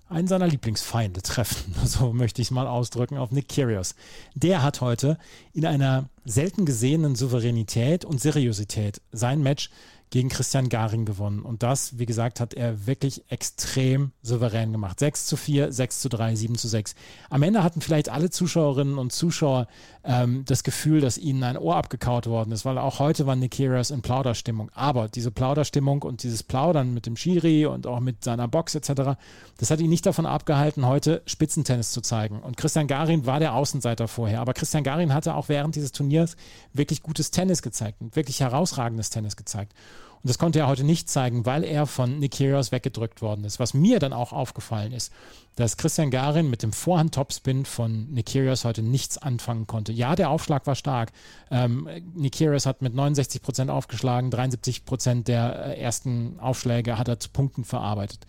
einen 0.09 0.27
seiner 0.27 0.47
Lieblingsfeinde 0.47 1.21
treffen, 1.21 1.73
so 1.85 2.11
möchte 2.11 2.41
ich 2.41 2.47
es 2.47 2.51
mal 2.51 2.67
ausdrücken, 2.67 3.17
auf 3.17 3.31
Nick 3.31 3.49
Kyrgios. 3.49 3.95
Der 4.35 4.63
hat 4.63 4.81
heute 4.81 5.17
in 5.53 5.65
einer 5.65 6.09
selten 6.25 6.65
gesehenen 6.65 7.15
Souveränität 7.15 8.05
und 8.05 8.19
Seriosität 8.19 9.01
sein 9.11 9.41
Match 9.41 9.69
gegen 10.11 10.29
Christian 10.29 10.69
Garing 10.69 11.05
gewonnen. 11.05 11.41
Und 11.41 11.61
das, 11.61 11.99
wie 11.99 12.05
gesagt, 12.05 12.39
hat 12.39 12.53
er 12.53 12.87
wirklich 12.87 13.23
extrem 13.29 14.11
souverän 14.23 14.71
gemacht. 14.71 14.99
6 14.99 15.27
zu 15.27 15.37
4, 15.37 15.71
6 15.71 16.01
zu 16.01 16.09
3, 16.09 16.35
7 16.35 16.55
zu 16.55 16.67
6. 16.67 16.95
Am 17.29 17.43
Ende 17.43 17.63
hatten 17.63 17.81
vielleicht 17.81 18.09
alle 18.09 18.31
Zuschauerinnen 18.31 18.97
und 18.97 19.11
Zuschauer 19.11 19.67
ähm, 20.03 20.43
das 20.45 20.63
Gefühl, 20.63 21.01
dass 21.01 21.17
ihnen 21.17 21.43
ein 21.43 21.57
Ohr 21.57 21.75
abgekaut 21.75 22.25
worden 22.25 22.51
ist, 22.51 22.65
weil 22.65 22.77
auch 22.79 22.99
heute 22.99 23.27
war 23.27 23.35
Nick 23.35 23.51
Kyrgios 23.51 23.91
in 23.91 24.01
Plauderstimmung. 24.01 24.71
Aber 24.73 25.09
diese 25.09 25.29
Plauderstimmung 25.29 26.01
und 26.01 26.23
dieses 26.23 26.41
Plaudern 26.41 26.93
mit 26.93 27.05
dem 27.05 27.15
Schiri 27.15 27.67
und 27.67 27.85
auch 27.85 27.99
mit 27.99 28.23
seiner 28.23 28.47
Box 28.47 28.75
etc., 28.75 29.19
das 29.57 29.69
hat 29.69 29.79
ihn 29.79 29.89
nicht 29.89 30.05
davon 30.05 30.25
abgehalten, 30.25 30.87
heute 30.87 31.21
Spitzentennis 31.25 31.91
zu 31.91 32.01
zeigen. 32.01 32.39
Und 32.39 32.57
Christian 32.57 32.87
Garin 32.87 33.25
war 33.25 33.39
der 33.39 33.53
Außenseiter 33.53 34.07
vorher. 34.07 34.41
Aber 34.41 34.53
Christian 34.53 34.83
Garin 34.83 35.13
hatte 35.13 35.35
auch 35.35 35.49
während 35.49 35.75
dieses 35.75 35.91
Turniers 35.91 36.35
wirklich 36.73 37.03
gutes 37.03 37.29
Tennis 37.29 37.61
gezeigt 37.61 38.01
und 38.01 38.15
wirklich 38.15 38.39
herausragendes 38.39 39.11
Tennis 39.11 39.35
gezeigt. 39.35 39.73
Und 40.21 40.27
das 40.29 40.37
konnte 40.37 40.59
er 40.59 40.67
heute 40.67 40.83
nicht 40.83 41.09
zeigen, 41.09 41.45
weil 41.45 41.63
er 41.63 41.85
von 41.85 42.19
Nick 42.19 42.33
Kyrgios 42.33 42.73
weggedrückt 42.73 43.21
worden 43.21 43.45
ist. 43.45 43.59
Was 43.59 43.73
mir 43.73 43.99
dann 43.99 44.11
auch 44.11 44.33
aufgefallen 44.33 44.91
ist, 44.91 45.13
dass 45.55 45.77
Christian 45.77 46.11
Garin 46.11 46.49
mit 46.49 46.61
dem 46.61 46.73
Vorhand-Topspin 46.73 47.65
von 47.65 48.11
Nick 48.11 48.27
Kyrgios 48.27 48.65
heute 48.65 48.81
nichts 48.81 49.17
anfangen 49.17 49.65
konnte. 49.65 49.93
Ja, 49.93 50.15
der 50.15 50.29
Aufschlag 50.29 50.67
war 50.67 50.75
stark. 50.75 51.11
Ähm, 51.51 51.87
Nick 52.15 52.35
Kyrgios 52.35 52.65
hat 52.65 52.81
mit 52.81 52.93
69 52.93 53.41
Prozent 53.41 53.71
aufgeschlagen, 53.71 54.29
73 54.29 54.83
Prozent 54.83 55.29
der 55.29 55.67
äh, 55.67 55.81
ersten 55.81 56.39
Aufschläge 56.39 56.97
hat 56.97 57.07
er 57.07 57.19
zu 57.19 57.29
Punkten 57.29 57.63
verarbeitet. 57.63 58.25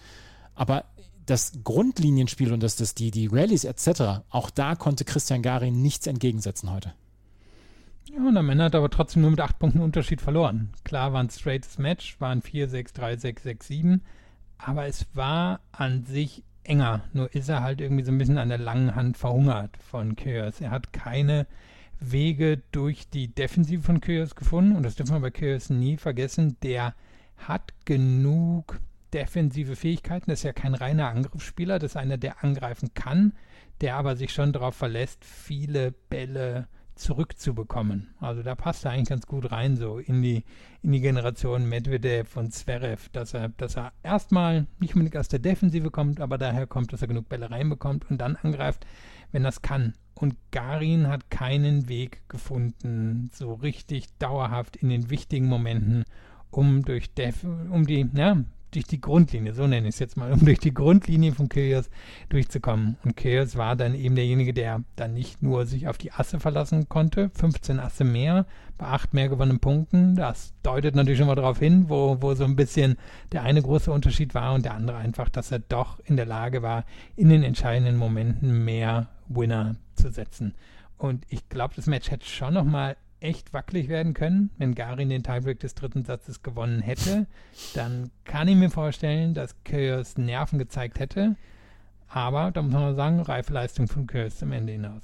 Aber 0.55 0.85
das 1.27 1.53
Grundlinienspiel 1.65 2.53
und 2.53 2.63
das, 2.63 2.77
das, 2.77 2.95
die, 2.95 3.11
die 3.11 3.29
Rallyes 3.29 3.65
etc., 3.65 4.23
auch 4.31 4.51
da 4.51 4.75
konnte 4.75 5.05
Christian 5.05 5.43
Garin 5.43 5.83
nichts 5.83 6.07
entgegensetzen 6.07 6.73
heute. 6.73 6.93
Ja, 8.09 8.27
und 8.27 8.37
am 8.37 8.49
Ende 8.49 8.65
hat 8.65 8.75
er 8.75 8.79
aber 8.79 8.91
trotzdem 8.91 9.23
nur 9.23 9.31
mit 9.31 9.41
acht 9.41 9.59
Punkten 9.59 9.81
Unterschied 9.81 10.21
verloren. 10.21 10.71
Klar 10.85 11.13
war 11.13 11.23
ein 11.23 11.31
straightes 11.31 11.79
Match, 11.79 12.21
waren 12.21 12.43
4, 12.43 12.69
6, 12.69 12.93
3, 12.95 13.17
6, 13.17 13.43
6, 13.43 13.67
7, 13.67 14.03
aber 14.59 14.87
es 14.87 15.07
war 15.15 15.61
an 15.73 16.05
sich 16.05 16.43
enger. 16.65 17.03
Nur 17.13 17.33
ist 17.35 17.49
er 17.49 17.63
halt 17.63 17.81
irgendwie 17.81 18.05
so 18.05 18.11
ein 18.11 18.19
bisschen 18.19 18.39
an 18.39 18.49
der 18.49 18.59
langen 18.59 18.95
Hand 18.95 19.17
verhungert 19.17 19.77
von 19.77 20.17
Kyrgios. 20.17 20.61
Er 20.61 20.71
hat 20.71 20.93
keine 20.93 21.47
Wege 22.01 22.63
durch 22.73 23.09
die 23.09 23.29
Defensive 23.29 23.83
von 23.83 24.01
Kyrgios 24.01 24.35
gefunden 24.35 24.77
und 24.77 24.83
das 24.83 24.97
dürfen 24.97 25.15
wir 25.15 25.21
bei 25.21 25.31
Kyrgios 25.31 25.71
nie 25.71 25.97
vergessen. 25.97 26.57
Der 26.63 26.95
hat 27.37 27.73
genug 27.85 28.81
defensive 29.13 29.77
Fähigkeiten. 29.77 30.31
Das 30.31 30.41
ist 30.41 30.45
ja 30.45 30.53
kein 30.53 30.75
reiner 30.75 31.09
Angriffsspieler. 31.09 31.79
Das 31.79 31.93
ist 31.93 31.97
einer, 31.97 32.19
der 32.19 32.43
angreifen 32.43 32.93
kann, 32.95 33.35
der 33.81 33.97
aber 33.97 34.17
sich 34.17 34.33
schon 34.33 34.53
darauf 34.53 34.75
verlässt, 34.75 35.25
viele 35.25 35.93
Bälle 35.93 36.65
zu 36.65 36.80
zurückzubekommen. 37.01 38.15
Also 38.21 38.43
da 38.43 38.55
passt 38.55 38.85
er 38.85 38.93
eigentlich 38.93 39.09
ganz 39.09 39.27
gut 39.27 39.51
rein, 39.51 39.77
so 39.77 39.99
in 39.99 40.23
die, 40.23 40.45
in 40.83 40.93
die 40.93 41.01
Generation 41.01 41.69
Medvedev 41.69 42.37
und 42.37 42.53
Zverev, 42.53 43.09
dass 43.13 43.35
er, 43.35 43.49
dass 43.49 43.77
er 43.77 43.93
erstmal 44.03 44.67
nicht 44.79 44.95
unbedingt 44.95 45.17
aus 45.17 45.29
der 45.29 45.39
Defensive 45.39 45.91
kommt, 45.91 46.21
aber 46.21 46.39
daher 46.39 46.67
kommt, 46.67 46.93
dass 46.93 47.03
er 47.03 47.09
genug 47.09 47.29
Bälle 47.29 47.51
reinbekommt 47.51 48.11
und 48.11 48.19
dann 48.19 48.37
angreift, 48.37 48.87
wenn 49.33 49.43
das 49.43 49.63
kann. 49.63 49.95
Und 50.15 50.37
Garin 50.51 51.09
hat 51.09 51.31
keinen 51.31 51.89
Weg 51.89 52.29
gefunden, 52.29 53.31
so 53.33 53.55
richtig 53.55 54.07
dauerhaft 54.19 54.77
in 54.77 54.91
den 54.91 55.09
wichtigen 55.09 55.47
Momenten, 55.47 56.05
um 56.51 56.85
durch 56.85 57.15
Def 57.15 57.45
um 57.45 57.87
die, 57.87 58.11
ja, 58.15 58.37
durch 58.71 58.87
die 58.87 59.01
Grundlinie, 59.01 59.55
so 59.55 59.67
nenne 59.67 59.89
ich 59.89 59.95
es 59.95 59.99
jetzt 59.99 60.17
mal, 60.17 60.33
um 60.33 60.45
durch 60.45 60.59
die 60.59 60.75
Grundlinie 60.75 61.33
von 61.33 61.49
Kyrgios 61.49 61.91
durchzukommen. 62.29 62.97
Und 63.05 63.17
Kyrgios 63.17 63.57
war 63.57 63.77
dann 63.77 63.95
eben 63.95 64.15
derjenige, 64.15 64.55
der 64.55 64.83
dann 64.97 65.15
nicht 65.15 65.43
nur 65.43 65.67
sich 65.67 65.89
auf 65.89 65.99
die 65.99 66.13
Asse 66.13 66.41
verlassen 66.41 66.89
konnte, 66.89 67.31
15 67.35 67.81
Asse 67.81 68.05
mehr, 68.05 68.47
bei 68.79 68.87
8 68.87 69.15
mehr 69.15 69.29
gewonnenen 69.29 69.61
Punkten. 69.61 70.17
Das 70.17 70.55
deutet 70.63 70.95
natürlich 70.95 71.19
schon 71.19 71.27
mal 71.27 71.35
darauf 71.35 71.59
hin, 71.59 71.87
wo, 71.89 72.19
wo 72.21 72.35
so 72.35 72.45
ein 72.45 72.57
bisschen 72.57 72.97
der 73.33 73.43
eine 73.43 73.63
große 73.63 73.93
Unterschied 73.93 74.35
war 74.35 74.55
und 74.55 74.65
der 74.65 74.75
andere 74.75 74.97
einfach, 74.97 75.29
dass 75.29 75.53
er 75.53 75.59
doch 75.59 76.01
in 76.05 76.17
der 76.17 76.27
Lage 76.27 76.63
war, 76.63 76.85
in 77.17 77.29
den 77.29 77.43
entscheidenden 77.43 77.97
Momenten 77.97 78.65
mehr 78.65 79.09
Winner 79.29 79.77
zu 79.95 80.11
setzen. 80.11 80.55
Und 80.97 81.25
ich 81.29 81.49
glaube, 81.49 81.75
das 81.75 81.87
Match 81.87 82.11
hätte 82.11 82.27
schon 82.27 82.55
nochmal 82.55 82.97
echt 83.21 83.53
wackelig 83.53 83.89
werden 83.89 84.15
können. 84.15 84.51
Wenn 84.59 84.75
Garin 84.75 85.09
den 85.09 85.23
Tiebreak 85.23 85.61
des 85.61 85.75
dritten 85.75 86.05
Satzes 86.05 86.43
gewonnen 86.43 86.81
hätte, 86.81 87.27
dann 87.75 88.11
kann 88.25 88.49
ich 88.49 88.57
mir 88.57 88.71
vorstellen, 88.71 89.35
dass 89.35 89.55
Kyrgios 89.65 90.17
Nerven 90.17 90.59
gezeigt 90.59 90.99
hätte. 90.99 91.37
Aber 92.09 92.51
da 92.51 92.63
muss 92.63 92.73
man 92.73 92.97
sagen, 92.97 93.21
reife 93.21 93.53
Leistung 93.53 93.87
von 93.87 94.07
Kyrgios 94.07 94.39
zum 94.39 94.53
Ende 94.53 94.73
hinaus. 94.73 95.03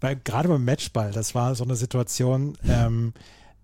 Weil 0.00 0.16
gerade 0.16 0.48
beim 0.48 0.64
Matchball, 0.64 1.12
das 1.12 1.34
war 1.34 1.54
so 1.54 1.62
eine 1.62 1.76
Situation, 1.76 2.58
ähm, 2.68 3.12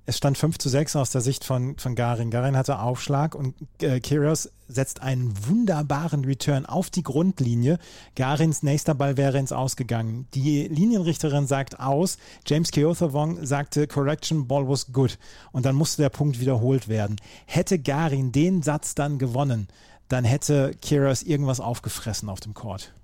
es 0.09 0.17
stand 0.17 0.39
5 0.39 0.57
zu 0.57 0.71
6 0.71 0.97
aus 0.97 1.11
der 1.11 1.21
Sicht 1.21 1.45
von, 1.45 1.77
von 1.77 1.95
Garin. 1.95 2.31
Garin 2.31 2.57
hatte 2.57 2.79
Aufschlag 2.79 3.35
und 3.35 3.55
äh, 3.83 4.01
Kyrgios 4.01 4.51
setzt 4.67 5.03
einen 5.03 5.35
wunderbaren 5.47 6.25
Return 6.25 6.65
auf 6.65 6.89
die 6.89 7.03
Grundlinie. 7.03 7.79
Garins 8.17 8.63
nächster 8.63 8.95
Ball 8.95 9.19
wäre 9.19 9.37
ins 9.37 9.53
Ausgegangen. 9.53 10.27
Die 10.33 10.67
Linienrichterin 10.67 11.47
sagt 11.47 11.79
aus. 11.79 12.17
James 12.47 12.71
Keothavong 12.71 13.45
sagte, 13.45 13.87
Correction, 13.87 14.49
Ball 14.49 14.67
was 14.67 14.95
good. 14.95 15.19
Und 15.53 15.67
dann 15.67 15.75
musste 15.75 16.01
der 16.01 16.09
Punkt 16.09 16.41
wiederholt 16.41 16.89
werden. 16.89 17.17
Hätte 17.45 17.79
Garin 17.79 18.33
den 18.33 18.63
Satz 18.63 18.95
dann 18.95 19.19
gewonnen, 19.19 19.69
dann 20.09 20.25
hätte 20.25 20.75
Kyrgios 20.81 21.23
irgendwas 21.23 21.61
aufgefressen 21.61 22.31
auf 22.31 22.41
dem 22.41 22.55
Court. 22.55 22.95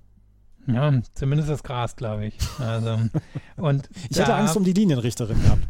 Ja, 0.67 0.90
zumindest 1.12 1.51
das 1.51 1.62
Gras, 1.62 1.97
glaube 1.97 2.29
ich. 2.29 2.38
Also, 2.59 2.99
und 3.59 3.90
ich 4.09 4.19
hätte 4.19 4.35
Angst 4.35 4.57
um 4.57 4.64
die 4.64 4.73
Linienrichterin 4.73 5.43
gehabt. 5.43 5.69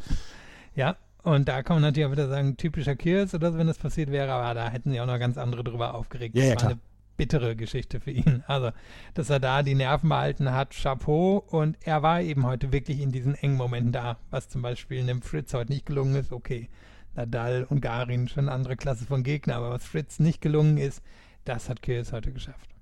Ja, 0.76 0.96
und 1.24 1.48
da 1.48 1.62
kann 1.62 1.76
man 1.76 1.82
natürlich 1.82 2.06
auch 2.06 2.12
wieder 2.12 2.28
sagen, 2.28 2.56
typischer 2.56 2.96
Kirs 2.96 3.34
oder 3.34 3.50
so, 3.52 3.58
wenn 3.58 3.66
das 3.66 3.78
passiert 3.78 4.10
wäre, 4.10 4.32
aber 4.32 4.54
da 4.54 4.68
hätten 4.68 4.92
sie 4.92 5.00
auch 5.00 5.06
noch 5.06 5.18
ganz 5.18 5.38
andere 5.38 5.64
drüber 5.64 5.94
aufgeregt. 5.94 6.36
Ja, 6.36 6.42
das 6.42 6.48
ja, 6.48 6.50
war 6.50 6.56
klar. 6.58 6.70
eine 6.72 6.80
bittere 7.16 7.56
Geschichte 7.56 8.00
für 8.00 8.10
ihn. 8.10 8.44
Also, 8.46 8.70
dass 9.14 9.30
er 9.30 9.40
da 9.40 9.62
die 9.62 9.74
Nerven 9.74 10.08
behalten 10.08 10.52
hat, 10.52 10.74
Chapeau. 10.74 11.38
Und 11.38 11.78
er 11.82 12.02
war 12.02 12.20
eben 12.20 12.44
heute 12.46 12.72
wirklich 12.72 13.00
in 13.00 13.10
diesen 13.10 13.34
engen 13.34 13.56
Momenten 13.56 13.92
da, 13.92 14.18
was 14.30 14.48
zum 14.48 14.62
Beispiel 14.62 15.00
einem 15.00 15.22
Fritz 15.22 15.54
heute 15.54 15.72
nicht 15.72 15.86
gelungen 15.86 16.14
ist. 16.16 16.32
Okay, 16.32 16.68
Nadal 17.14 17.64
und 17.64 17.80
Garin 17.80 18.28
schon 18.28 18.48
eine 18.48 18.52
andere 18.52 18.76
Klasse 18.76 19.06
von 19.06 19.22
Gegner, 19.22 19.56
aber 19.56 19.70
was 19.70 19.84
Fritz 19.84 20.18
nicht 20.18 20.40
gelungen 20.40 20.76
ist, 20.76 21.02
das 21.44 21.68
hat 21.68 21.82
Kirs 21.82 22.12
heute 22.12 22.32
geschafft. 22.32 22.73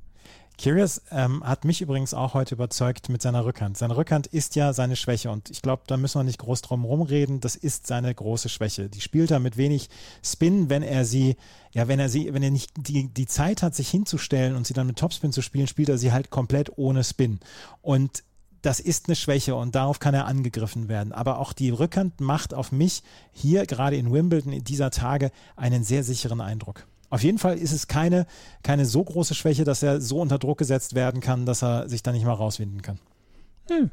Curious 0.62 1.02
ähm, 1.10 1.42
hat 1.42 1.64
mich 1.64 1.82
übrigens 1.82 2.14
auch 2.14 2.34
heute 2.34 2.54
überzeugt 2.54 3.08
mit 3.08 3.20
seiner 3.20 3.44
Rückhand. 3.44 3.76
Seine 3.76 3.96
Rückhand 3.96 4.28
ist 4.28 4.54
ja 4.54 4.72
seine 4.72 4.94
Schwäche 4.94 5.28
und 5.28 5.50
ich 5.50 5.60
glaube, 5.60 5.82
da 5.88 5.96
müssen 5.96 6.20
wir 6.20 6.24
nicht 6.24 6.38
groß 6.38 6.62
drum 6.62 6.84
rumreden. 6.84 7.40
Das 7.40 7.56
ist 7.56 7.88
seine 7.88 8.14
große 8.14 8.48
Schwäche. 8.48 8.88
Die 8.88 9.00
spielt 9.00 9.32
er 9.32 9.40
mit 9.40 9.56
wenig 9.56 9.90
Spin, 10.22 10.70
wenn 10.70 10.84
er 10.84 11.04
sie, 11.04 11.36
ja, 11.72 11.88
wenn 11.88 11.98
er 11.98 12.08
sie, 12.08 12.32
wenn 12.32 12.44
er 12.44 12.52
nicht 12.52 12.70
die, 12.76 13.08
die 13.08 13.26
Zeit 13.26 13.64
hat, 13.64 13.74
sich 13.74 13.90
hinzustellen 13.90 14.54
und 14.54 14.64
sie 14.64 14.74
dann 14.74 14.86
mit 14.86 14.98
Topspin 14.98 15.32
zu 15.32 15.42
spielen, 15.42 15.66
spielt 15.66 15.88
er 15.88 15.98
sie 15.98 16.12
halt 16.12 16.30
komplett 16.30 16.78
ohne 16.78 17.02
Spin. 17.02 17.40
Und 17.80 18.22
das 18.60 18.78
ist 18.78 19.08
eine 19.08 19.16
Schwäche 19.16 19.56
und 19.56 19.74
darauf 19.74 19.98
kann 19.98 20.14
er 20.14 20.26
angegriffen 20.26 20.88
werden. 20.88 21.12
Aber 21.12 21.40
auch 21.40 21.52
die 21.52 21.70
Rückhand 21.70 22.20
macht 22.20 22.54
auf 22.54 22.70
mich 22.70 23.02
hier 23.32 23.66
gerade 23.66 23.96
in 23.96 24.12
Wimbledon 24.12 24.52
in 24.52 24.62
dieser 24.62 24.92
Tage 24.92 25.32
einen 25.56 25.82
sehr 25.82 26.04
sicheren 26.04 26.40
Eindruck. 26.40 26.86
Auf 27.12 27.22
jeden 27.22 27.36
Fall 27.36 27.58
ist 27.58 27.72
es 27.72 27.88
keine, 27.88 28.24
keine 28.62 28.86
so 28.86 29.04
große 29.04 29.34
Schwäche, 29.34 29.64
dass 29.64 29.82
er 29.82 30.00
so 30.00 30.18
unter 30.18 30.38
Druck 30.38 30.56
gesetzt 30.56 30.94
werden 30.94 31.20
kann, 31.20 31.44
dass 31.44 31.62
er 31.62 31.86
sich 31.86 32.02
da 32.02 32.10
nicht 32.10 32.24
mal 32.24 32.32
rauswinden 32.32 32.80
kann. 32.80 32.98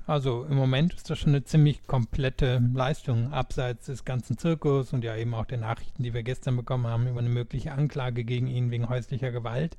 Also 0.08 0.46
im 0.46 0.56
Moment 0.56 0.94
ist 0.94 1.10
das 1.10 1.20
schon 1.20 1.34
eine 1.34 1.44
ziemlich 1.44 1.86
komplette 1.86 2.64
Leistung, 2.74 3.34
abseits 3.34 3.88
des 3.88 4.06
ganzen 4.06 4.38
Zirkus 4.38 4.94
und 4.94 5.04
ja 5.04 5.18
eben 5.18 5.34
auch 5.34 5.44
der 5.44 5.58
Nachrichten, 5.58 6.02
die 6.02 6.14
wir 6.14 6.24
gestern 6.24 6.56
bekommen 6.56 6.88
haben 6.88 7.08
über 7.08 7.20
eine 7.20 7.28
mögliche 7.28 7.74
Anklage 7.74 8.24
gegen 8.24 8.48
ihn 8.48 8.72
wegen 8.72 8.88
häuslicher 8.88 9.32
Gewalt. 9.32 9.78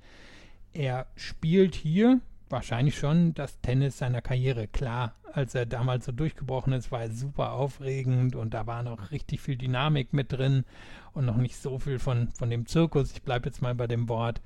Er 0.74 1.06
spielt 1.16 1.74
hier 1.74 2.20
wahrscheinlich 2.50 2.98
schon 2.98 3.32
das 3.32 3.58
Tennis 3.62 3.96
seiner 3.96 4.20
Karriere. 4.20 4.68
Klar, 4.68 5.14
als 5.32 5.54
er 5.54 5.64
damals 5.64 6.04
so 6.04 6.12
durchgebrochen 6.12 6.74
ist, 6.74 6.92
war 6.92 7.00
er 7.02 7.10
super 7.10 7.52
aufregend 7.52 8.36
und 8.36 8.52
da 8.52 8.66
war 8.66 8.82
noch 8.82 9.12
richtig 9.12 9.40
viel 9.40 9.56
Dynamik 9.56 10.12
mit 10.12 10.30
drin 10.30 10.64
und 11.12 11.26
noch 11.26 11.36
nicht 11.36 11.56
so 11.56 11.78
viel 11.78 11.98
von, 11.98 12.28
von 12.32 12.50
dem 12.50 12.66
Zirkus. 12.66 13.12
Ich 13.12 13.22
bleibe 13.22 13.48
jetzt 13.48 13.62
mal 13.62 13.74
bei 13.74 13.86
dem 13.86 14.08
Wort. 14.08 14.40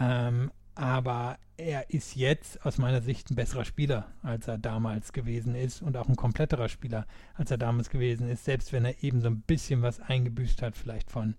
Ähm, 0.00 0.50
aber 0.74 1.38
er 1.56 1.90
ist 1.90 2.16
jetzt 2.16 2.64
aus 2.66 2.78
meiner 2.78 3.00
Sicht 3.00 3.30
ein 3.30 3.36
besserer 3.36 3.64
Spieler, 3.64 4.08
als 4.22 4.48
er 4.48 4.58
damals 4.58 5.12
gewesen 5.12 5.54
ist 5.54 5.82
und 5.82 5.96
auch 5.96 6.08
ein 6.08 6.16
kompletterer 6.16 6.68
Spieler, 6.68 7.06
als 7.34 7.50
er 7.50 7.58
damals 7.58 7.90
gewesen 7.90 8.28
ist, 8.28 8.44
selbst 8.44 8.72
wenn 8.72 8.84
er 8.84 9.02
eben 9.02 9.20
so 9.20 9.28
ein 9.28 9.42
bisschen 9.42 9.82
was 9.82 10.00
eingebüßt 10.00 10.62
hat, 10.62 10.76
vielleicht 10.76 11.10
von, 11.10 11.36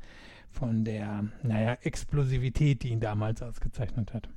von 0.52 0.86
der, 0.86 1.26
naja, 1.44 1.78
Explosivität, 1.82 2.84
die 2.84 2.90
ihn 2.90 3.02
damals 3.02 3.42
ausgezeichnet 3.42 4.14
hat. 4.14 4.30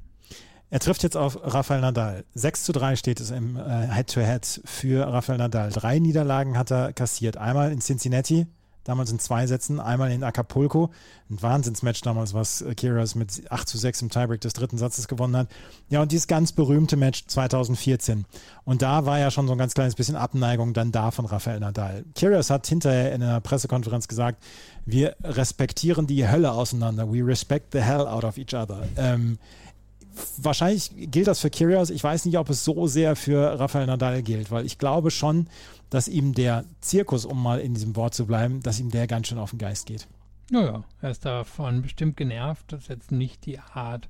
Er 0.70 0.80
trifft 0.80 1.02
jetzt 1.02 1.16
auf 1.16 1.38
Rafael 1.42 1.80
Nadal. 1.80 2.24
6 2.34 2.64
zu 2.64 2.72
3 2.72 2.96
steht 2.96 3.20
es 3.20 3.30
im 3.30 3.56
Head-to-Head 3.56 4.26
äh, 4.26 4.60
-Head 4.60 4.66
für 4.66 5.06
Rafael 5.06 5.38
Nadal. 5.38 5.70
Drei 5.70 5.98
Niederlagen 5.98 6.58
hat 6.58 6.70
er 6.70 6.92
kassiert. 6.92 7.38
Einmal 7.38 7.72
in 7.72 7.80
Cincinnati, 7.80 8.46
damals 8.84 9.10
in 9.10 9.18
zwei 9.18 9.46
Sätzen, 9.46 9.80
einmal 9.80 10.10
in 10.10 10.24
Acapulco, 10.24 10.90
ein 11.30 11.42
Wahnsinnsmatch 11.42 12.00
damals, 12.00 12.34
was 12.34 12.64
Kyrgios 12.76 13.14
mit 13.14 13.50
8 13.50 13.68
zu 13.68 13.76
6 13.78 14.02
im 14.02 14.10
Tiebreak 14.10 14.40
des 14.40 14.54
dritten 14.54 14.78
Satzes 14.78 15.08
gewonnen 15.08 15.36
hat. 15.36 15.48
Ja, 15.90 16.02
und 16.02 16.12
dieses 16.12 16.26
ganz 16.26 16.52
berühmte 16.52 16.96
Match 16.96 17.26
2014. 17.26 18.24
Und 18.64 18.82
da 18.82 19.04
war 19.04 19.18
ja 19.18 19.30
schon 19.30 19.46
so 19.46 19.52
ein 19.52 19.58
ganz 19.58 19.74
kleines 19.74 19.94
bisschen 19.94 20.16
Abneigung 20.16 20.72
dann 20.72 20.92
da 20.92 21.10
von 21.10 21.26
Rafael 21.26 21.60
Nadal. 21.60 22.04
Kyrgios 22.14 22.50
hat 22.50 22.66
hinterher 22.66 23.14
in 23.14 23.22
einer 23.22 23.40
Pressekonferenz 23.40 24.08
gesagt, 24.08 24.42
wir 24.86 25.16
respektieren 25.22 26.06
die 26.06 26.26
Hölle 26.26 26.52
auseinander. 26.52 27.12
We 27.12 27.24
respect 27.24 27.72
the 27.72 27.80
hell 27.80 28.06
out 28.06 28.24
of 28.24 28.38
each 28.38 28.54
other. 28.54 28.88
Ähm, 28.96 29.38
wahrscheinlich 30.38 30.90
gilt 31.10 31.26
das 31.26 31.40
für 31.40 31.50
Kyrgios. 31.50 31.90
Ich 31.90 32.02
weiß 32.02 32.24
nicht, 32.24 32.38
ob 32.38 32.50
es 32.50 32.64
so 32.64 32.86
sehr 32.86 33.16
für 33.16 33.58
Rafael 33.58 33.86
Nadal 33.86 34.22
gilt, 34.22 34.50
weil 34.50 34.66
ich 34.66 34.78
glaube 34.78 35.10
schon, 35.10 35.48
dass 35.90 36.08
ihm 36.08 36.34
der 36.34 36.64
Zirkus, 36.80 37.24
um 37.24 37.42
mal 37.42 37.60
in 37.60 37.74
diesem 37.74 37.96
Wort 37.96 38.14
zu 38.14 38.26
bleiben, 38.26 38.60
dass 38.62 38.80
ihm 38.80 38.90
der 38.90 39.06
ganz 39.06 39.28
schön 39.28 39.38
auf 39.38 39.50
den 39.50 39.58
Geist 39.58 39.86
geht. 39.86 40.06
Naja, 40.50 40.84
er 41.02 41.10
ist 41.10 41.24
davon 41.24 41.82
bestimmt 41.82 42.16
genervt. 42.16 42.72
Das 42.72 42.82
ist 42.82 42.88
jetzt 42.88 43.12
nicht 43.12 43.44
die 43.46 43.58
Art, 43.58 44.08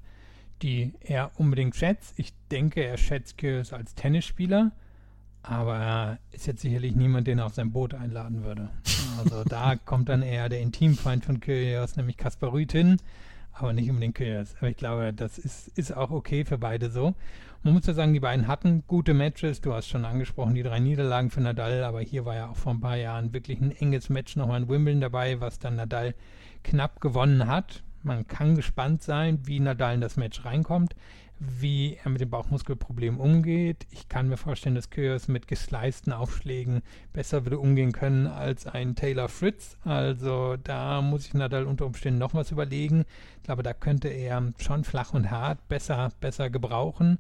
die 0.63 0.93
er 1.01 1.33
unbedingt 1.37 1.77
schätzt. 1.77 2.15
Ich 2.17 2.33
denke, 2.51 2.85
er 2.85 2.97
schätzt 2.97 3.39
Kyrgios 3.39 3.73
als 3.73 3.95
Tennisspieler, 3.95 4.73
aber 5.43 5.77
er 5.77 6.19
ist 6.31 6.47
jetzt 6.47 6.63
sicherlich 6.63 6.95
niemand, 6.95 7.27
den 7.27 7.39
er 7.39 7.47
auf 7.47 7.55
sein 7.55 7.73
Boot 7.73 7.95
einladen 7.95 8.45
würde. 8.45 8.71
Also 9.19 9.45
da 9.45 9.77
kommt 9.85 10.09
dann 10.09 10.23
eher 10.23 10.49
der 10.49 10.61
Intimfeind 10.61 11.25
von 11.25 11.41
Kyrgios, 11.41 11.97
nämlich 11.97 12.17
Kaspar 12.17 12.53
Rüth 12.53 12.73
hin 12.73 12.99
aber 13.63 13.73
nicht 13.73 13.89
unbedingt 13.91 14.15
Kyrgios. 14.15 14.55
Aber 14.59 14.71
ich 14.71 14.77
glaube, 14.77 15.13
das 15.13 15.39
ist, 15.39 15.69
ist 15.79 15.97
auch 15.97 16.11
okay 16.11 16.45
für 16.45 16.59
beide 16.59 16.91
so. 16.91 17.15
Man 17.63 17.75
muss 17.75 17.87
ja 17.87 17.95
sagen, 17.95 18.13
die 18.13 18.21
beiden 18.21 18.47
hatten 18.47 18.85
gute 18.87 19.15
Matches. 19.15 19.61
Du 19.61 19.75
hast 19.75 19.89
schon 19.89 20.05
angesprochen, 20.05 20.55
die 20.55 20.63
drei 20.63 20.79
Niederlagen 20.79 21.31
für 21.31 21.41
Nadal, 21.41 21.83
aber 21.83 22.01
hier 22.01 22.25
war 22.25 22.37
ja 22.37 22.49
auch 22.49 22.57
vor 22.57 22.73
ein 22.73 22.81
paar 22.81 22.97
Jahren 22.97 23.33
wirklich 23.33 23.61
ein 23.61 23.73
enges 23.73 24.09
Match 24.09 24.37
nochmal 24.37 24.63
in 24.63 24.69
Wimbledon 24.69 25.01
dabei, 25.01 25.41
was 25.41 25.59
dann 25.59 25.77
Nadal 25.77 26.15
knapp 26.63 27.01
gewonnen 27.01 27.47
hat. 27.49 27.83
Man 28.03 28.29
kann 28.29 28.55
gespannt 28.55 29.03
sein, 29.03 29.41
wie 29.45 29.59
Nadal 29.59 29.95
in 29.95 30.01
das 30.01 30.17
Match 30.17 30.45
reinkommt 30.45 30.95
wie 31.41 31.99
er 32.03 32.11
mit 32.11 32.21
dem 32.21 32.31
Bauchmuskelproblem 32.31 33.19
umgeht. 33.19 33.87
Ich 33.91 34.09
kann 34.09 34.29
mir 34.29 34.37
vorstellen, 34.37 34.75
dass 34.75 34.91
Kyrgios 34.91 35.29
mit 35.29 35.47
gesleisten 35.47 36.13
Aufschlägen 36.13 36.83
besser 37.13 37.45
würde 37.45 37.59
umgehen 37.59 37.93
können 37.93 38.27
als 38.27 38.67
ein 38.67 38.97
Taylor 38.97 39.29
Fritz. 39.29 39.77
Also 39.85 40.57
da 40.57 41.01
muss 41.01 41.27
ich 41.27 41.35
Nadal 41.35 41.65
unter 41.65 41.87
Umständen 41.87 42.19
noch 42.19 42.35
was 42.35 42.51
überlegen. 42.51 43.05
Ich 43.37 43.45
glaube, 43.45 43.63
da 43.63 43.73
könnte 43.73 44.09
er 44.09 44.53
schon 44.59 44.85
flach 44.85 45.15
und 45.15 45.31
hart 45.31 45.69
besser, 45.69 46.11
besser 46.21 46.51
gebrauchen. 46.51 47.19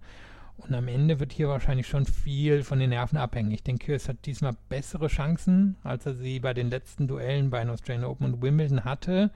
Und 0.56 0.74
am 0.74 0.88
Ende 0.88 1.20
wird 1.20 1.32
hier 1.32 1.48
wahrscheinlich 1.48 1.86
schon 1.86 2.04
viel 2.04 2.64
von 2.64 2.80
den 2.80 2.90
Nerven 2.90 3.16
abhängen. 3.16 3.52
Ich 3.52 3.62
denke, 3.62 3.86
Kyrgios 3.86 4.08
hat 4.08 4.26
diesmal 4.26 4.56
bessere 4.68 5.06
Chancen, 5.06 5.76
als 5.84 6.04
er 6.06 6.14
sie 6.14 6.40
bei 6.40 6.52
den 6.52 6.70
letzten 6.70 7.06
Duellen 7.06 7.50
bei 7.50 7.60
den 7.60 7.70
Australian 7.70 8.04
Open 8.04 8.26
und 8.26 8.42
Wimbledon 8.42 8.84
hatte. 8.84 9.30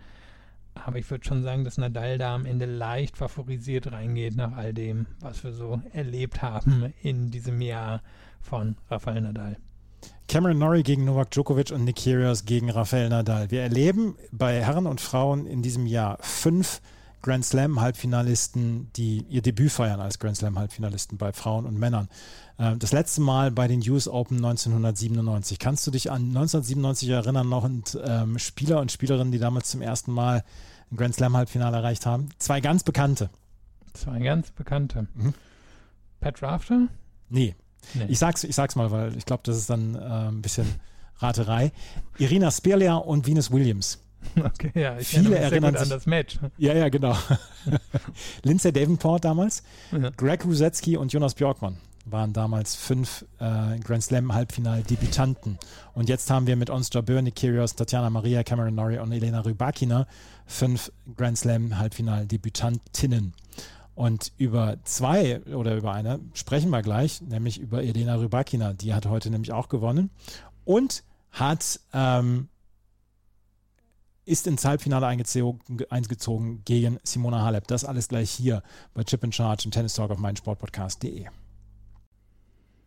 Aber 0.75 0.99
ich 0.99 1.11
würde 1.11 1.25
schon 1.25 1.43
sagen, 1.43 1.65
dass 1.65 1.79
Nadal 1.79 2.19
da 2.19 2.35
am 2.35 2.47
Ende 2.47 2.67
leicht 2.67 3.17
favorisiert 3.17 3.93
reingeht 3.93 4.37
nach 4.37 4.57
all 4.57 4.73
dem, 4.73 5.07
was 5.21 5.45
wir 5.45 5.53
so 5.53 5.81
erlebt 5.93 6.43
haben 6.43 6.93
in 7.03 7.31
diesem 7.31 7.61
Jahr 7.61 8.03
von 8.41 8.77
Rafael 8.91 9.21
Nadal. 9.21 9.57
Cameron 10.29 10.59
Norrie 10.59 10.83
gegen 10.83 11.05
Novak 11.05 11.31
Djokovic 11.31 11.71
und 11.73 11.85
Nick 11.85 11.97
Kyrgios 11.97 12.45
gegen 12.45 12.71
Rafael 12.71 13.09
Nadal. 13.09 13.51
Wir 13.51 13.63
erleben 13.63 14.17
bei 14.33 14.63
Herren 14.63 14.87
und 14.87 15.01
Frauen 15.01 15.47
in 15.47 15.63
diesem 15.63 15.87
Jahr 15.87 16.19
fünf 16.21 16.81
Grand 17.21 17.45
Slam 17.45 17.81
Halbfinalisten, 17.81 18.91
die 18.97 19.25
ihr 19.29 19.43
Debüt 19.43 19.71
feiern 19.71 20.01
als 20.01 20.19
Grand 20.19 20.37
Slam 20.37 20.59
Halbfinalisten 20.59 21.19
bei 21.19 21.33
Frauen 21.33 21.67
und 21.67 21.79
Männern. 21.79 22.09
Ähm, 22.59 22.79
das 22.79 22.93
letzte 22.93 23.21
Mal 23.21 23.51
bei 23.51 23.69
den 23.69 23.81
US 23.91 24.09
Open 24.09 24.37
1997. 24.37 25.59
Kannst 25.59 25.87
du 25.87 25.91
dich 25.91 26.11
an 26.11 26.29
1997 26.29 27.09
erinnern 27.09 27.49
noch 27.49 27.65
und 27.65 27.99
ähm, 28.05 28.39
Spieler 28.39 28.81
und 28.81 28.93
Spielerinnen, 28.93 29.33
die 29.33 29.39
damals 29.39 29.71
zum 29.71 29.83
ersten 29.83 30.13
Mal 30.13 30.45
ein 30.91 30.97
Grand 30.97 31.15
Slam 31.15 31.37
Halbfinale 31.37 31.79
erreicht 31.79 32.07
haben? 32.07 32.29
Zwei 32.39 32.61
ganz 32.61 32.85
bekannte. 32.85 33.31
Zwei 33.95 34.19
ganz 34.21 34.51
bekannte. 34.51 35.07
Mhm. 35.15 35.35
Pat 36.21 36.43
Rafter? 36.43 36.89
Nee. 37.29 37.55
nee. 37.95 38.07
Ich, 38.09 38.19
sag's, 38.19 38.45
ich 38.45 38.55
sag's 38.55 38.77
mal, 38.77 38.91
weil 38.91 39.17
ich 39.17 39.27
glaube, 39.27 39.43
das 39.45 39.57
ist 39.57 39.71
dann 39.71 39.95
äh, 39.95 39.99
ein 39.99 40.43
bisschen 40.43 40.67
Raterei. 41.19 41.73
Irina 42.19 42.51
Spirlia 42.51 42.97
und 42.97 43.27
Venus 43.27 43.51
Williams. 43.51 43.99
Okay, 44.37 44.71
ja, 44.77 44.97
ich 44.99 45.09
Viele 45.09 45.37
erinnern 45.37 45.73
sich 45.73 45.83
an 45.83 45.89
das 45.89 46.07
Match. 46.07 46.39
Ja, 46.57 46.75
ja, 46.75 46.89
genau. 46.91 47.17
Lindsay 48.45 48.73
Davenport 48.73 49.25
damals, 49.25 49.65
ja. 49.91 50.11
Greg 50.11 50.45
Rusetzky 50.45 50.97
und 50.97 51.13
Jonas 51.13 51.35
Björkmann 51.35 51.77
waren 52.05 52.33
damals 52.33 52.75
fünf 52.75 53.25
äh, 53.39 53.79
Grand 53.79 54.03
Slam 54.03 54.33
Halbfinal-Debütanten. 54.35 55.59
Und 55.95 56.09
jetzt 56.09 56.31
haben 56.31 56.47
wir 56.47 56.57
mit 56.57 56.71
Ons 56.71 56.91
Jabeur, 56.93 57.23
Nick 57.23 57.37
Kyrgios, 57.37 57.75
Tatjana 57.75 58.11
Maria, 58.11 58.43
Cameron 58.43 58.75
Norrie 58.75 58.99
und 58.99 59.13
Elena 59.13 59.41
Rybakina 59.41 60.07
fünf 60.47 60.93
Grand 61.17 61.39
Slam 61.39 61.79
Halbfinal-Debütantinnen. 61.79 63.35
Und 63.95 64.33
über 64.39 64.79
zwei 64.85 65.43
oder 65.43 65.77
über 65.77 65.93
eine 65.93 66.19
sprechen 66.35 66.71
wir 66.71 66.83
gleich, 66.83 67.21
nämlich 67.21 67.59
über 67.59 67.83
Elena 67.83 68.17
Rybakina. 68.17 68.73
Die 68.73 68.95
hat 68.95 69.07
heute 69.07 69.31
nämlich 69.31 69.53
auch 69.53 69.69
gewonnen 69.69 70.11
und 70.65 71.05
hat 71.31 71.81
ähm, 71.93 72.49
ist 74.25 74.47
ins 74.47 74.65
Halbfinale 74.65 75.07
eingezogen, 75.07 76.63
gegen 76.65 76.99
Simona 77.03 77.43
Halep. 77.43 77.67
Das 77.67 77.85
alles 77.85 78.09
gleich 78.09 78.31
hier 78.31 78.63
bei 78.95 79.03
Chip 79.05 79.25
in 79.25 79.33
Charge 79.33 79.65
im 79.65 79.73
Tennis 79.73 79.95
Talk 79.95 80.11
auf 80.11 80.19
meinsportpodcast.de. 80.19 81.42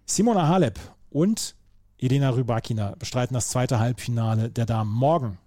Simona 0.08 0.48
Halep 0.48 0.80
und 1.10 1.56
Elena 2.00 2.30
Rybakina 2.30 2.94
bestreiten 3.00 3.34
das 3.34 3.50
zweite 3.50 3.80
Halbfinale 3.80 4.52
der 4.52 4.68
Damen 4.68 4.92
morgen. 4.92 5.40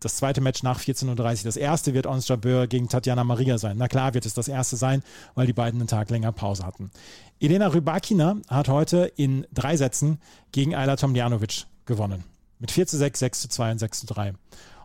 Das 0.00 0.16
zweite 0.16 0.40
Match 0.40 0.64
nach 0.64 0.80
14.30 0.80 1.08
Uhr. 1.08 1.44
Das 1.44 1.56
erste 1.56 1.94
wird 1.94 2.06
Ons 2.06 2.26
Jabeur 2.26 2.66
gegen 2.66 2.88
Tatjana 2.88 3.22
Maria 3.22 3.56
sein. 3.56 3.76
Na 3.76 3.86
klar 3.86 4.12
wird 4.14 4.26
es 4.26 4.34
das 4.34 4.48
erste 4.48 4.76
sein, 4.76 5.04
weil 5.36 5.46
die 5.46 5.52
beiden 5.52 5.78
einen 5.78 5.86
Tag 5.86 6.10
länger 6.10 6.32
Pause 6.32 6.66
hatten. 6.66 6.90
Elena 7.38 7.68
Rybakina 7.68 8.38
hat 8.48 8.68
heute 8.68 9.12
in 9.14 9.46
drei 9.52 9.76
Sätzen 9.76 10.18
gegen 10.50 10.74
Ayla 10.74 10.96
Tomljanovic 10.96 11.66
gewonnen. 11.84 12.24
Mit 12.58 12.72
4 12.72 12.88
zu 12.88 12.96
6, 12.96 13.18
6 13.18 13.40
zu 13.42 13.48
2 13.48 13.72
und 13.72 13.78
6 13.78 14.00
zu 14.00 14.06
3. 14.06 14.32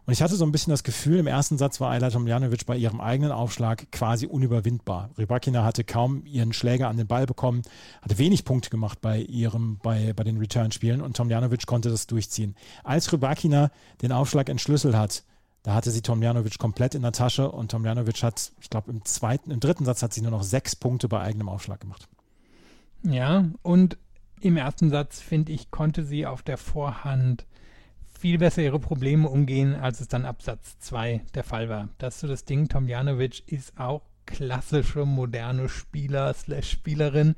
Und 0.06 0.14
ich 0.14 0.22
hatte 0.22 0.36
so 0.36 0.46
ein 0.46 0.52
bisschen 0.52 0.72
das 0.72 0.84
Gefühl, 0.84 1.18
im 1.18 1.26
ersten 1.26 1.58
Satz 1.58 1.82
war 1.82 1.90
Ayla 1.90 2.12
Tomljanovic 2.12 2.66
bei 2.68 2.78
ihrem 2.78 3.02
eigenen 3.02 3.32
Aufschlag 3.32 3.92
quasi 3.92 4.28
unüberwindbar. 4.28 5.10
Rybakina 5.18 5.64
hatte 5.64 5.84
kaum 5.84 6.26
ihren 6.26 6.54
Schläger 6.54 6.90
an 6.90 6.98
den 6.98 7.08
Ball 7.08 7.26
bekommen, 7.26 7.64
hatte 8.04 8.20
wenig 8.20 8.46
Punkte 8.46 8.70
gemacht 8.70 9.02
bei 9.02 9.20
ihrem, 9.20 9.80
bei, 9.82 10.14
bei 10.14 10.24
den 10.24 10.38
Return-Spielen 10.38 11.02
und 11.02 11.18
Tomljanovic 11.18 11.66
konnte 11.66 11.90
das 11.90 12.06
durchziehen. 12.06 12.56
Als 12.84 13.12
Rybakina 13.12 13.72
den 14.04 14.12
Aufschlag 14.12 14.50
entschlüsselt 14.50 14.96
hat, 14.96 15.24
da 15.64 15.74
hatte 15.74 15.90
sie 15.90 16.04
Tomljanovic 16.04 16.60
komplett 16.60 16.94
in 16.94 17.02
der 17.02 17.12
Tasche 17.12 17.50
und 17.50 17.72
Tomljanovic 17.72 18.22
hat, 18.22 18.52
ich 18.62 18.70
glaube, 18.70 18.92
im 18.92 19.04
zweiten, 19.06 19.50
im 19.50 19.60
dritten 19.60 19.86
Satz 19.86 20.04
hat 20.04 20.14
sie 20.14 20.22
nur 20.22 20.30
noch 20.30 20.44
sechs 20.44 20.76
Punkte 20.76 21.08
bei 21.08 21.22
eigenem 21.22 21.50
Aufschlag 21.50 21.80
gemacht. 21.80 22.08
Ja, 23.02 23.46
und 23.64 23.98
im 24.42 24.58
ersten 24.58 24.92
Satz, 24.92 25.20
finde 25.20 25.52
ich, 25.52 25.72
konnte 25.72 26.04
sie 26.04 26.28
auf 26.28 26.44
der 26.44 26.58
Vorhand 26.58 27.48
viel 28.26 28.40
besser 28.40 28.64
ihre 28.64 28.80
Probleme 28.80 29.30
umgehen, 29.30 29.76
als 29.76 30.02
es 30.02 30.08
dann 30.08 30.26
ab 30.26 30.42
Satz 30.42 30.80
2 30.80 31.22
der 31.36 31.44
Fall 31.44 31.70
war. 31.70 31.90
Das 32.00 32.16
ist 32.16 32.22
so 32.22 32.28
das 32.28 32.44
Ding, 32.44 32.68
Tomjanovic 32.68 33.44
ist 33.46 33.80
auch 33.80 34.02
klassische 34.26 35.06
moderne 35.06 35.70
Spieler 35.70 36.34
slash 36.34 36.72
Spielerin, 36.72 37.36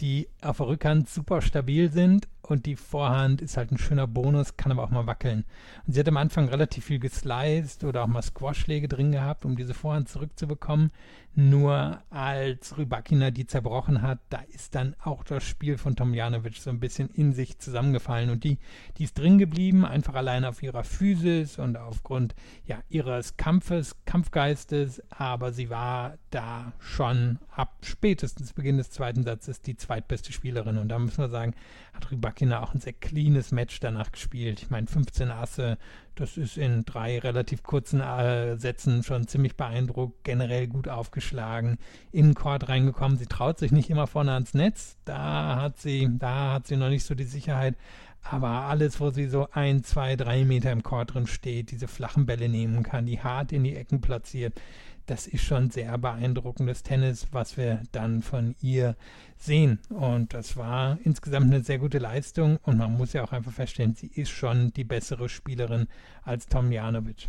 die 0.00 0.26
auf 0.42 0.56
der 0.56 0.66
Rückhand 0.66 1.08
super 1.08 1.42
stabil 1.42 1.92
sind 1.92 2.26
und 2.50 2.66
die 2.66 2.76
Vorhand 2.76 3.40
ist 3.40 3.56
halt 3.56 3.72
ein 3.72 3.78
schöner 3.78 4.06
Bonus, 4.06 4.56
kann 4.56 4.72
aber 4.72 4.84
auch 4.84 4.90
mal 4.90 5.06
wackeln. 5.06 5.44
Und 5.86 5.92
sie 5.92 6.00
hat 6.00 6.08
am 6.08 6.16
Anfang 6.16 6.48
relativ 6.48 6.84
viel 6.84 6.98
gesliced 6.98 7.84
oder 7.84 8.04
auch 8.04 8.08
mal 8.08 8.22
Squash-Schläge 8.22 8.88
drin 8.88 9.12
gehabt, 9.12 9.44
um 9.44 9.56
diese 9.56 9.74
Vorhand 9.74 10.08
zurückzubekommen. 10.08 10.90
Nur 11.38 12.00
als 12.08 12.78
Rybakina 12.78 13.30
die 13.30 13.46
zerbrochen 13.46 14.00
hat, 14.00 14.20
da 14.30 14.40
ist 14.54 14.74
dann 14.74 14.96
auch 15.04 15.22
das 15.22 15.44
Spiel 15.44 15.76
von 15.76 15.94
Tomjanovic 15.94 16.56
so 16.56 16.70
ein 16.70 16.80
bisschen 16.80 17.10
in 17.10 17.34
sich 17.34 17.58
zusammengefallen 17.58 18.30
und 18.30 18.42
die, 18.42 18.56
die 18.96 19.04
ist 19.04 19.18
drin 19.18 19.36
geblieben, 19.36 19.84
einfach 19.84 20.14
allein 20.14 20.46
auf 20.46 20.62
ihrer 20.62 20.82
Physis 20.82 21.58
und 21.58 21.76
aufgrund 21.76 22.34
ja, 22.64 22.78
ihres 22.88 23.36
Kampfes, 23.36 23.96
Kampfgeistes, 24.06 25.02
aber 25.10 25.52
sie 25.52 25.68
war 25.68 26.16
da 26.30 26.72
schon 26.78 27.38
ab 27.50 27.76
spätestens 27.82 28.54
Beginn 28.54 28.78
des 28.78 28.88
zweiten 28.88 29.22
Satzes 29.22 29.60
die 29.60 29.76
zweitbeste 29.76 30.32
Spielerin 30.32 30.78
und 30.78 30.88
da 30.88 30.98
müssen 30.98 31.18
wir 31.18 31.28
sagen, 31.28 31.52
hat 31.92 32.10
Rybakina 32.10 32.35
auch 32.42 32.74
ein 32.74 32.80
sehr 32.80 32.92
cleanes 32.92 33.52
Match 33.52 33.80
danach 33.80 34.12
gespielt. 34.12 34.62
Ich 34.62 34.70
meine, 34.70 34.86
15 34.86 35.30
Asse, 35.30 35.78
das 36.14 36.36
ist 36.36 36.56
in 36.56 36.84
drei 36.84 37.18
relativ 37.18 37.62
kurzen 37.62 38.00
äh, 38.00 38.56
Sätzen 38.56 39.02
schon 39.02 39.26
ziemlich 39.26 39.56
beeindruckt, 39.56 40.24
generell 40.24 40.66
gut 40.66 40.88
aufgeschlagen, 40.88 41.78
in 42.12 42.28
den 42.28 42.34
Court 42.34 42.68
reingekommen. 42.68 43.18
Sie 43.18 43.26
traut 43.26 43.58
sich 43.58 43.72
nicht 43.72 43.90
immer 43.90 44.06
vorne 44.06 44.32
ans 44.32 44.54
Netz, 44.54 44.96
da 45.04 45.56
hat 45.56 45.78
sie, 45.78 46.08
da 46.18 46.54
hat 46.54 46.66
sie 46.66 46.76
noch 46.76 46.88
nicht 46.88 47.04
so 47.04 47.14
die 47.14 47.24
Sicherheit. 47.24 47.76
Aber 48.22 48.48
alles, 48.48 49.00
wo 49.00 49.10
sie 49.10 49.28
so 49.28 49.48
ein, 49.52 49.84
zwei, 49.84 50.16
drei 50.16 50.44
Meter 50.44 50.72
im 50.72 50.82
Court 50.82 51.14
drin 51.14 51.26
steht, 51.26 51.70
diese 51.70 51.86
flachen 51.86 52.26
Bälle 52.26 52.48
nehmen 52.48 52.82
kann, 52.82 53.06
die 53.06 53.20
hart 53.20 53.52
in 53.52 53.62
die 53.62 53.76
Ecken 53.76 54.00
platziert, 54.00 54.60
das 55.06 55.26
ist 55.26 55.42
schon 55.42 55.70
sehr 55.70 55.96
beeindruckendes 55.98 56.82
Tennis, 56.82 57.28
was 57.32 57.56
wir 57.56 57.82
dann 57.92 58.22
von 58.22 58.54
ihr 58.60 58.96
sehen. 59.38 59.78
Und 59.88 60.34
das 60.34 60.56
war 60.56 60.98
insgesamt 61.04 61.46
eine 61.46 61.62
sehr 61.62 61.78
gute 61.78 61.98
Leistung. 61.98 62.58
Und 62.62 62.78
man 62.78 62.96
muss 62.96 63.12
ja 63.12 63.22
auch 63.24 63.32
einfach 63.32 63.52
feststellen, 63.52 63.94
sie 63.94 64.08
ist 64.08 64.30
schon 64.30 64.72
die 64.74 64.84
bessere 64.84 65.28
Spielerin 65.28 65.86
als 66.24 66.46
Tom 66.46 66.72
Janovic. 66.72 67.28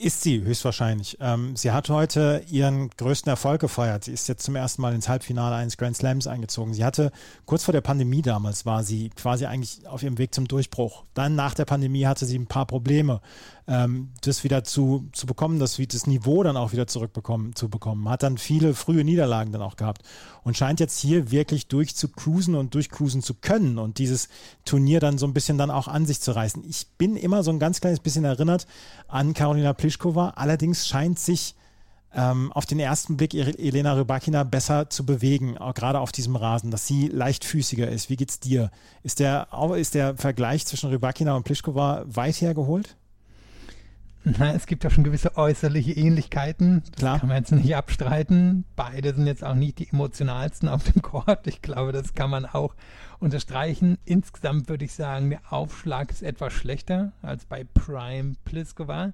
Ist 0.00 0.22
sie 0.22 0.40
höchstwahrscheinlich. 0.42 1.18
Ähm, 1.20 1.56
sie 1.56 1.72
hat 1.72 1.88
heute 1.88 2.44
ihren 2.48 2.88
größten 2.90 3.30
Erfolg 3.30 3.60
gefeiert. 3.60 4.04
Sie 4.04 4.12
ist 4.12 4.28
jetzt 4.28 4.44
zum 4.44 4.54
ersten 4.54 4.80
Mal 4.80 4.94
ins 4.94 5.08
Halbfinale 5.08 5.56
eines 5.56 5.76
Grand 5.76 5.96
Slams 5.96 6.28
eingezogen. 6.28 6.72
Sie 6.72 6.84
hatte 6.84 7.10
kurz 7.46 7.64
vor 7.64 7.72
der 7.72 7.80
Pandemie 7.80 8.22
damals 8.22 8.64
war 8.64 8.84
sie 8.84 9.10
quasi 9.10 9.46
eigentlich 9.46 9.88
auf 9.88 10.04
ihrem 10.04 10.18
Weg 10.18 10.32
zum 10.32 10.46
Durchbruch. 10.46 11.02
Dann 11.14 11.34
nach 11.34 11.54
der 11.54 11.64
Pandemie 11.64 12.06
hatte 12.06 12.26
sie 12.26 12.38
ein 12.38 12.46
paar 12.46 12.66
Probleme 12.66 13.20
ähm, 13.68 14.08
das 14.22 14.44
wieder 14.44 14.64
zu, 14.64 15.08
zu 15.12 15.26
bekommen, 15.26 15.58
das, 15.58 15.76
das 15.76 16.06
Niveau 16.06 16.42
dann 16.42 16.56
auch 16.56 16.72
wieder 16.72 16.86
zurückbekommen 16.86 17.54
zu 17.54 17.68
bekommen. 17.68 18.08
Hat 18.08 18.22
dann 18.22 18.38
viele 18.38 18.74
frühe 18.74 19.04
Niederlagen 19.04 19.52
dann 19.52 19.60
auch 19.60 19.76
gehabt 19.76 20.02
und 20.42 20.56
scheint 20.56 20.80
jetzt 20.80 20.98
hier 20.98 21.30
wirklich 21.30 21.68
durchzucruisen 21.68 22.54
und 22.54 22.74
durchcruisen 22.74 23.22
zu 23.22 23.34
können 23.34 23.78
und 23.78 23.98
dieses 23.98 24.28
Turnier 24.64 25.00
dann 25.00 25.18
so 25.18 25.26
ein 25.26 25.34
bisschen 25.34 25.58
dann 25.58 25.70
auch 25.70 25.86
an 25.86 26.06
sich 26.06 26.20
zu 26.20 26.32
reißen. 26.32 26.64
Ich 26.66 26.88
bin 26.96 27.16
immer 27.16 27.42
so 27.42 27.50
ein 27.50 27.58
ganz 27.58 27.80
kleines 27.80 28.00
bisschen 28.00 28.24
erinnert 28.24 28.66
an 29.06 29.34
Karolina 29.34 29.74
Pliskova, 29.74 30.30
allerdings 30.30 30.88
scheint 30.88 31.18
sich 31.18 31.54
ähm, 32.14 32.50
auf 32.54 32.64
den 32.64 32.80
ersten 32.80 33.18
Blick 33.18 33.34
Elena 33.34 33.92
Rybakina 33.92 34.44
besser 34.44 34.88
zu 34.88 35.04
bewegen, 35.04 35.56
gerade 35.74 36.00
auf 36.00 36.10
diesem 36.10 36.36
Rasen, 36.36 36.70
dass 36.70 36.86
sie 36.86 37.08
leichtfüßiger 37.08 37.86
ist. 37.86 38.08
Wie 38.08 38.16
geht's 38.16 38.40
dir? 38.40 38.70
Ist 39.02 39.18
der, 39.20 39.48
ist 39.76 39.94
der 39.94 40.16
Vergleich 40.16 40.64
zwischen 40.64 40.88
Rybakina 40.88 41.36
und 41.36 41.44
Pliskova 41.44 42.04
weit 42.06 42.40
hergeholt? 42.40 42.96
Na, 44.24 44.52
es 44.52 44.66
gibt 44.66 44.84
ja 44.84 44.90
schon 44.90 45.04
gewisse 45.04 45.36
äußerliche 45.36 45.92
Ähnlichkeiten. 45.92 46.82
Das 46.82 46.92
Klar. 46.92 47.18
kann 47.20 47.28
man 47.28 47.38
jetzt 47.38 47.52
nicht 47.52 47.74
abstreiten. 47.74 48.64
Beide 48.76 49.14
sind 49.14 49.26
jetzt 49.26 49.44
auch 49.44 49.54
nicht 49.54 49.78
die 49.78 49.88
emotionalsten 49.88 50.68
auf 50.68 50.84
dem 50.84 51.02
Court. 51.02 51.46
Ich 51.46 51.62
glaube, 51.62 51.92
das 51.92 52.14
kann 52.14 52.30
man 52.30 52.44
auch 52.44 52.74
unterstreichen. 53.20 53.98
Insgesamt 54.04 54.68
würde 54.68 54.84
ich 54.84 54.92
sagen, 54.92 55.30
der 55.30 55.40
Aufschlag 55.50 56.10
ist 56.10 56.22
etwas 56.22 56.52
schlechter 56.52 57.12
als 57.22 57.44
bei 57.44 57.64
Prime 57.64 58.34
Pliskova. 58.44 59.12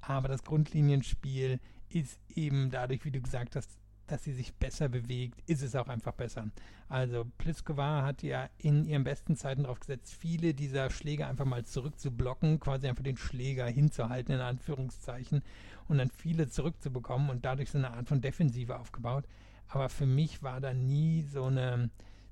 Aber 0.00 0.28
das 0.28 0.42
Grundlinienspiel 0.42 1.58
ist 1.88 2.18
eben 2.34 2.70
dadurch, 2.70 3.04
wie 3.04 3.10
du 3.10 3.20
gesagt 3.20 3.56
hast, 3.56 3.70
dass 4.12 4.24
sie 4.24 4.34
sich 4.34 4.54
besser 4.54 4.90
bewegt, 4.90 5.42
ist 5.46 5.62
es 5.62 5.74
auch 5.74 5.88
einfach 5.88 6.12
besser. 6.12 6.50
Also 6.90 7.24
Pliskova 7.38 8.02
hat 8.02 8.22
ja 8.22 8.50
in 8.58 8.84
ihren 8.84 9.04
besten 9.04 9.36
Zeiten 9.36 9.62
darauf 9.62 9.80
gesetzt, 9.80 10.14
viele 10.14 10.52
dieser 10.52 10.90
Schläge 10.90 11.26
einfach 11.26 11.46
mal 11.46 11.64
zurückzublocken, 11.64 12.60
quasi 12.60 12.88
einfach 12.88 13.02
den 13.02 13.16
Schläger 13.16 13.66
hinzuhalten, 13.66 14.34
in 14.34 14.40
Anführungszeichen, 14.40 15.42
und 15.88 15.96
dann 15.96 16.10
viele 16.10 16.48
zurückzubekommen 16.48 17.30
und 17.30 17.46
dadurch 17.46 17.70
so 17.70 17.78
eine 17.78 17.90
Art 17.90 18.06
von 18.06 18.20
Defensive 18.20 18.78
aufgebaut. 18.78 19.24
Aber 19.68 19.88
für 19.88 20.06
mich 20.06 20.42
war 20.42 20.60
da 20.60 20.74
nie 20.74 21.22
so 21.22 21.44
eine, 21.44 21.88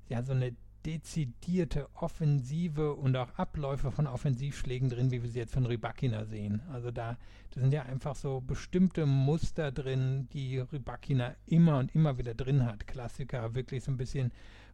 ja, 0.07 0.21
so 0.21 0.33
eine 0.33 0.55
dezidierte 0.85 1.87
Offensive 1.95 2.93
und 2.93 3.15
auch 3.15 3.33
Abläufe 3.35 3.91
von 3.91 4.07
Offensivschlägen 4.07 4.89
drin, 4.89 5.11
wie 5.11 5.21
wir 5.21 5.29
sie 5.29 5.39
jetzt 5.39 5.53
von 5.53 5.65
Rybakina 5.65 6.25
sehen. 6.25 6.61
Also 6.71 6.91
da, 6.91 7.17
da 7.51 7.61
sind 7.61 7.73
ja 7.73 7.83
einfach 7.83 8.15
so 8.15 8.41
bestimmte 8.41 9.05
Muster 9.05 9.71
drin, 9.71 10.27
die 10.33 10.59
Rybakina 10.59 11.35
immer 11.45 11.77
und 11.79 11.93
immer 11.95 12.17
wieder 12.17 12.33
drin 12.33 12.65
hat. 12.65 12.87
Klassiker, 12.87 13.55
wirklich 13.55 13.83
so 13.83 13.91
ein 13.91 13.97
bisschen 13.97 14.31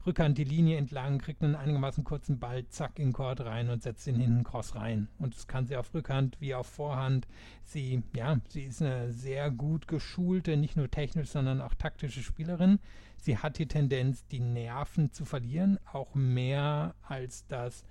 Rückhand 0.07 0.37
die 0.37 0.45
Linie 0.45 0.77
entlang, 0.77 1.19
kriegt 1.19 1.43
einen 1.43 1.55
einigermaßen 1.55 2.05
kurzen 2.05 2.39
Ball, 2.39 2.65
zack, 2.69 2.97
in 2.97 3.11
Chord 3.11 3.41
rein 3.41 3.69
und 3.69 3.83
setzt 3.83 4.07
ihn 4.07 4.19
hinten 4.19 4.45
cross 4.45 4.73
rein. 4.73 5.09
Und 5.19 5.35
das 5.35 5.47
kann 5.47 5.67
sie 5.67 5.75
auf 5.75 5.93
Rückhand 5.93 6.39
wie 6.39 6.55
auf 6.55 6.65
Vorhand. 6.65 7.27
Sie, 7.63 8.01
ja, 8.15 8.37
sie 8.47 8.63
ist 8.63 8.81
eine 8.81 9.11
sehr 9.11 9.51
gut 9.51 9.87
geschulte, 9.87 10.55
nicht 10.55 10.77
nur 10.77 10.89
technisch, 10.89 11.29
sondern 11.29 11.59
auch 11.59 11.73
taktische 11.73 12.23
Spielerin. 12.23 12.79
Sie 13.17 13.37
hat 13.37 13.59
die 13.59 13.67
Tendenz, 13.67 14.25
die 14.27 14.39
Nerven 14.39 15.11
zu 15.11 15.25
verlieren, 15.25 15.77
auch 15.91 16.15
mehr 16.15 16.95
als 17.03 17.45
das 17.47 17.83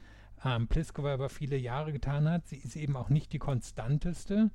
ähm, 0.43 0.69
Pliskova 0.69 1.15
über 1.15 1.29
viele 1.29 1.59
Jahre 1.59 1.93
getan 1.93 2.29
hat. 2.29 2.47
Sie 2.47 2.57
ist 2.57 2.77
eben 2.77 2.97
auch 2.97 3.11
nicht 3.11 3.33
die 3.35 3.39
konstanteste. 3.39 4.51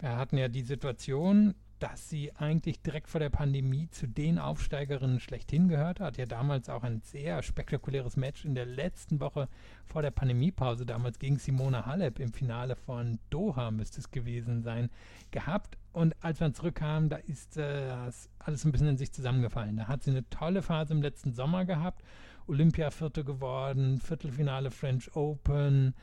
Wir 0.00 0.16
hatten 0.16 0.38
ja 0.38 0.48
die 0.48 0.62
Situation, 0.62 1.54
dass 1.82 2.08
sie 2.08 2.30
eigentlich 2.36 2.80
direkt 2.80 3.08
vor 3.08 3.18
der 3.18 3.28
Pandemie 3.28 3.88
zu 3.90 4.06
den 4.06 4.38
Aufsteigerinnen 4.38 5.18
schlechthin 5.18 5.66
gehört 5.66 5.98
hat. 5.98 6.16
Ja, 6.16 6.26
damals 6.26 6.68
auch 6.68 6.84
ein 6.84 7.00
sehr 7.00 7.42
spektakuläres 7.42 8.16
Match 8.16 8.44
in 8.44 8.54
der 8.54 8.66
letzten 8.66 9.18
Woche 9.18 9.48
vor 9.84 10.00
der 10.00 10.12
Pandemiepause, 10.12 10.86
damals 10.86 11.18
gegen 11.18 11.38
Simona 11.38 11.84
Halep 11.84 12.20
im 12.20 12.32
Finale 12.32 12.76
von 12.76 13.18
Doha 13.30 13.72
müsste 13.72 13.98
es 13.98 14.12
gewesen 14.12 14.62
sein, 14.62 14.90
gehabt. 15.32 15.76
Und 15.90 16.14
als 16.20 16.38
man 16.38 16.54
zurückkam, 16.54 17.08
da 17.08 17.16
ist 17.16 17.56
äh, 17.56 17.90
alles 18.38 18.64
ein 18.64 18.70
bisschen 18.70 18.88
in 18.88 18.96
sich 18.96 19.10
zusammengefallen. 19.10 19.76
Da 19.76 19.88
hat 19.88 20.04
sie 20.04 20.12
eine 20.12 20.28
tolle 20.30 20.62
Phase 20.62 20.94
im 20.94 21.02
letzten 21.02 21.32
Sommer 21.32 21.64
gehabt. 21.64 22.04
Olympia-Vierte 22.46 23.24
geworden, 23.24 23.98
Viertelfinale 23.98 24.70
French 24.70 25.16
Open, 25.16 25.94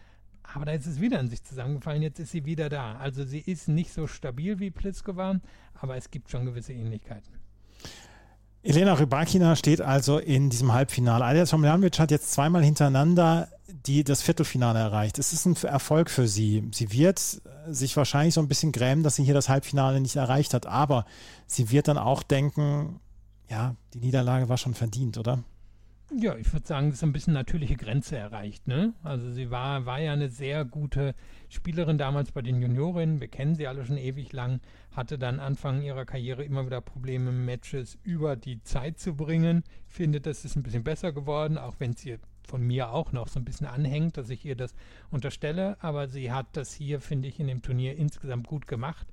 aber 0.53 0.65
da 0.65 0.71
ist 0.71 0.87
es 0.87 0.99
wieder 0.99 1.19
in 1.19 1.29
sich 1.29 1.43
zusammengefallen. 1.43 2.01
Jetzt 2.01 2.19
ist 2.19 2.31
sie 2.31 2.45
wieder 2.45 2.69
da. 2.69 2.97
Also 2.97 3.23
sie 3.23 3.39
ist 3.39 3.67
nicht 3.67 3.93
so 3.93 4.07
stabil 4.07 4.59
wie 4.59 4.71
Pliskova, 4.71 5.39
aber 5.75 5.97
es 5.97 6.11
gibt 6.11 6.29
schon 6.29 6.45
gewisse 6.45 6.73
Ähnlichkeiten. 6.73 7.33
Elena 8.61 8.93
Rybakina 8.93 9.55
steht 9.55 9.79
also 9.79 10.17
in 10.17 10.49
diesem 10.49 10.73
Halbfinale. 10.73 11.23
Alja 11.23 11.45
Tomljanovic 11.45 11.97
hat 11.97 12.11
jetzt 12.11 12.31
zweimal 12.31 12.63
hintereinander 12.63 13.47
die, 13.85 14.03
das 14.03 14.21
Viertelfinale 14.21 14.79
erreicht. 14.79 15.17
Es 15.17 15.31
ist 15.31 15.45
ein 15.45 15.55
Erfolg 15.63 16.09
für 16.09 16.27
sie. 16.27 16.67
Sie 16.73 16.91
wird 16.91 17.19
sich 17.67 17.95
wahrscheinlich 17.95 18.33
so 18.33 18.41
ein 18.41 18.49
bisschen 18.49 18.73
grämen, 18.73 19.03
dass 19.03 19.15
sie 19.15 19.23
hier 19.23 19.33
das 19.33 19.47
Halbfinale 19.47 20.01
nicht 20.01 20.17
erreicht 20.17 20.53
hat. 20.53 20.65
Aber 20.65 21.05
sie 21.47 21.71
wird 21.71 21.87
dann 21.87 21.97
auch 21.97 22.21
denken, 22.21 22.99
ja, 23.49 23.75
die 23.93 23.99
Niederlage 23.99 24.49
war 24.49 24.57
schon 24.57 24.73
verdient, 24.73 25.17
oder? 25.17 25.43
Ja, 26.11 26.35
ich 26.37 26.51
würde 26.51 26.65
sagen, 26.65 26.87
es 26.87 26.95
ist 26.95 27.03
ein 27.03 27.13
bisschen 27.13 27.33
natürliche 27.33 27.75
Grenze 27.75 28.17
erreicht. 28.17 28.67
Ne? 28.67 28.93
Also 29.03 29.31
sie 29.31 29.51
war, 29.51 29.85
war 29.85 29.99
ja 29.99 30.11
eine 30.11 30.29
sehr 30.29 30.65
gute 30.65 31.13
Spielerin 31.49 31.99
damals 31.99 32.31
bei 32.31 32.41
den 32.41 32.59
Juniorinnen. 32.59 33.21
Wir 33.21 33.27
kennen 33.27 33.53
sie 33.53 33.67
alle 33.67 33.85
schon 33.85 33.97
ewig 33.97 34.33
lang. 34.33 34.59
Hatte 34.91 35.19
dann 35.19 35.39
Anfang 35.39 35.83
ihrer 35.83 36.05
Karriere 36.05 36.43
immer 36.43 36.65
wieder 36.65 36.81
Probleme, 36.81 37.31
Matches 37.31 37.99
über 38.01 38.35
die 38.35 38.63
Zeit 38.63 38.97
zu 38.97 39.15
bringen. 39.15 39.63
Finde, 39.85 40.19
das 40.19 40.45
ist 40.45 40.55
ein 40.55 40.63
bisschen 40.63 40.83
besser 40.83 41.11
geworden, 41.13 41.59
auch 41.59 41.75
wenn 41.77 41.93
sie 41.93 42.17
von 42.41 42.65
mir 42.65 42.89
auch 42.89 43.11
noch 43.11 43.27
so 43.27 43.39
ein 43.39 43.45
bisschen 43.45 43.67
anhängt, 43.67 44.17
dass 44.17 44.31
ich 44.31 44.43
ihr 44.43 44.55
das 44.55 44.73
unterstelle. 45.11 45.77
Aber 45.79 46.07
sie 46.07 46.31
hat 46.31 46.47
das 46.53 46.73
hier, 46.73 47.01
finde 47.01 47.27
ich, 47.27 47.39
in 47.39 47.45
dem 47.45 47.61
Turnier 47.61 47.95
insgesamt 47.95 48.47
gut 48.47 48.65
gemacht. 48.65 49.07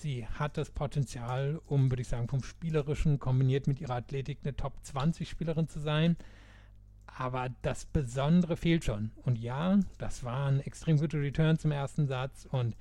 Sie 0.00 0.24
hat 0.28 0.56
das 0.56 0.70
Potenzial, 0.70 1.60
um, 1.66 1.90
würde 1.90 2.02
ich 2.02 2.08
sagen, 2.08 2.28
vom 2.28 2.44
Spielerischen 2.44 3.18
kombiniert 3.18 3.66
mit 3.66 3.80
ihrer 3.80 3.96
Athletik 3.96 4.38
eine 4.44 4.54
Top 4.54 4.74
20 4.82 5.28
Spielerin 5.28 5.66
zu 5.66 5.80
sein. 5.80 6.16
Aber 7.06 7.48
das 7.62 7.84
Besondere 7.84 8.56
fehlt 8.56 8.84
schon. 8.84 9.10
Und 9.24 9.40
ja, 9.40 9.80
das 9.98 10.22
war 10.22 10.46
ein 10.46 10.60
extrem 10.60 10.98
guter 10.98 11.20
Return 11.20 11.58
zum 11.58 11.72
ersten 11.72 12.06
Satz 12.06 12.46
und 12.48 12.76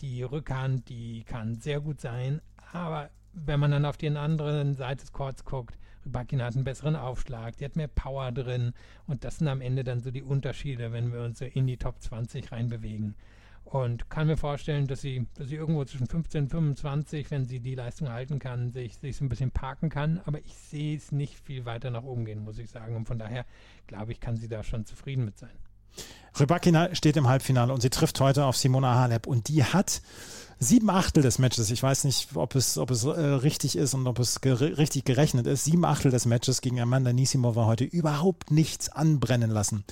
die 0.00 0.24
Rückhand, 0.24 0.88
die 0.88 1.22
kann 1.22 1.54
sehr 1.60 1.80
gut 1.80 2.00
sein. 2.00 2.42
Aber 2.72 3.10
wenn 3.32 3.60
man 3.60 3.70
dann 3.70 3.84
auf 3.84 3.96
die 3.96 4.08
andere 4.08 4.74
Seite 4.74 5.02
des 5.02 5.12
Courts 5.12 5.44
guckt, 5.44 5.78
Rybakina 6.04 6.46
hat 6.46 6.56
einen 6.56 6.64
besseren 6.64 6.96
Aufschlag, 6.96 7.56
die 7.58 7.64
hat 7.64 7.76
mehr 7.76 7.86
Power 7.86 8.32
drin 8.32 8.72
und 9.06 9.22
das 9.22 9.38
sind 9.38 9.46
am 9.46 9.60
Ende 9.60 9.84
dann 9.84 10.00
so 10.00 10.10
die 10.10 10.22
Unterschiede, 10.22 10.90
wenn 10.90 11.12
wir 11.12 11.20
uns 11.22 11.38
so 11.38 11.44
in 11.44 11.68
die 11.68 11.76
Top 11.76 12.00
20 12.00 12.50
reinbewegen. 12.50 13.14
Und 13.66 14.08
kann 14.10 14.28
mir 14.28 14.36
vorstellen, 14.36 14.86
dass 14.86 15.00
sie, 15.00 15.26
dass 15.34 15.48
sie 15.48 15.56
irgendwo 15.56 15.84
zwischen 15.84 16.06
15 16.06 16.44
und 16.44 16.50
25, 16.50 17.32
wenn 17.32 17.46
sie 17.46 17.58
die 17.58 17.74
Leistung 17.74 18.08
halten 18.08 18.38
kann, 18.38 18.70
sich, 18.70 18.96
sich 18.98 19.16
so 19.16 19.24
ein 19.24 19.28
bisschen 19.28 19.50
parken 19.50 19.88
kann. 19.88 20.20
Aber 20.24 20.38
ich 20.38 20.54
sehe 20.54 20.96
es 20.96 21.10
nicht 21.10 21.40
viel 21.40 21.64
weiter 21.64 21.90
nach 21.90 22.04
oben 22.04 22.24
gehen, 22.24 22.44
muss 22.44 22.58
ich 22.58 22.70
sagen. 22.70 22.94
Und 22.94 23.06
von 23.06 23.18
daher 23.18 23.44
glaube 23.88 24.12
ich, 24.12 24.20
kann 24.20 24.36
sie 24.36 24.46
da 24.46 24.62
schon 24.62 24.86
zufrieden 24.86 25.24
mit 25.24 25.36
sein. 25.36 25.50
Rybakina 26.38 26.94
steht 26.94 27.16
im 27.16 27.26
Halbfinale 27.26 27.72
und 27.72 27.80
sie 27.80 27.90
trifft 27.90 28.20
heute 28.20 28.44
auf 28.44 28.56
Simona 28.56 28.94
Halep 28.94 29.26
und 29.26 29.48
die 29.48 29.64
hat 29.64 30.00
sieben 30.58 30.90
Achtel 30.90 31.22
des 31.22 31.38
Matches, 31.38 31.70
ich 31.70 31.82
weiß 31.82 32.04
nicht, 32.04 32.36
ob 32.36 32.54
es, 32.54 32.78
ob 32.78 32.90
es 32.90 33.04
äh, 33.04 33.08
richtig 33.08 33.76
ist 33.76 33.94
und 33.94 34.06
ob 34.06 34.18
es 34.18 34.40
ger 34.40 34.60
richtig 34.60 35.04
gerechnet 35.04 35.46
ist, 35.46 35.64
sieben 35.64 35.84
Achtel 35.84 36.10
des 36.10 36.26
Matches 36.26 36.60
gegen 36.60 36.80
Amanda 36.80 37.12
Nisimova 37.12 37.66
heute 37.66 37.84
überhaupt 37.84 38.50
nichts 38.50 38.88
anbrennen 38.90 39.50
lassen. 39.50 39.84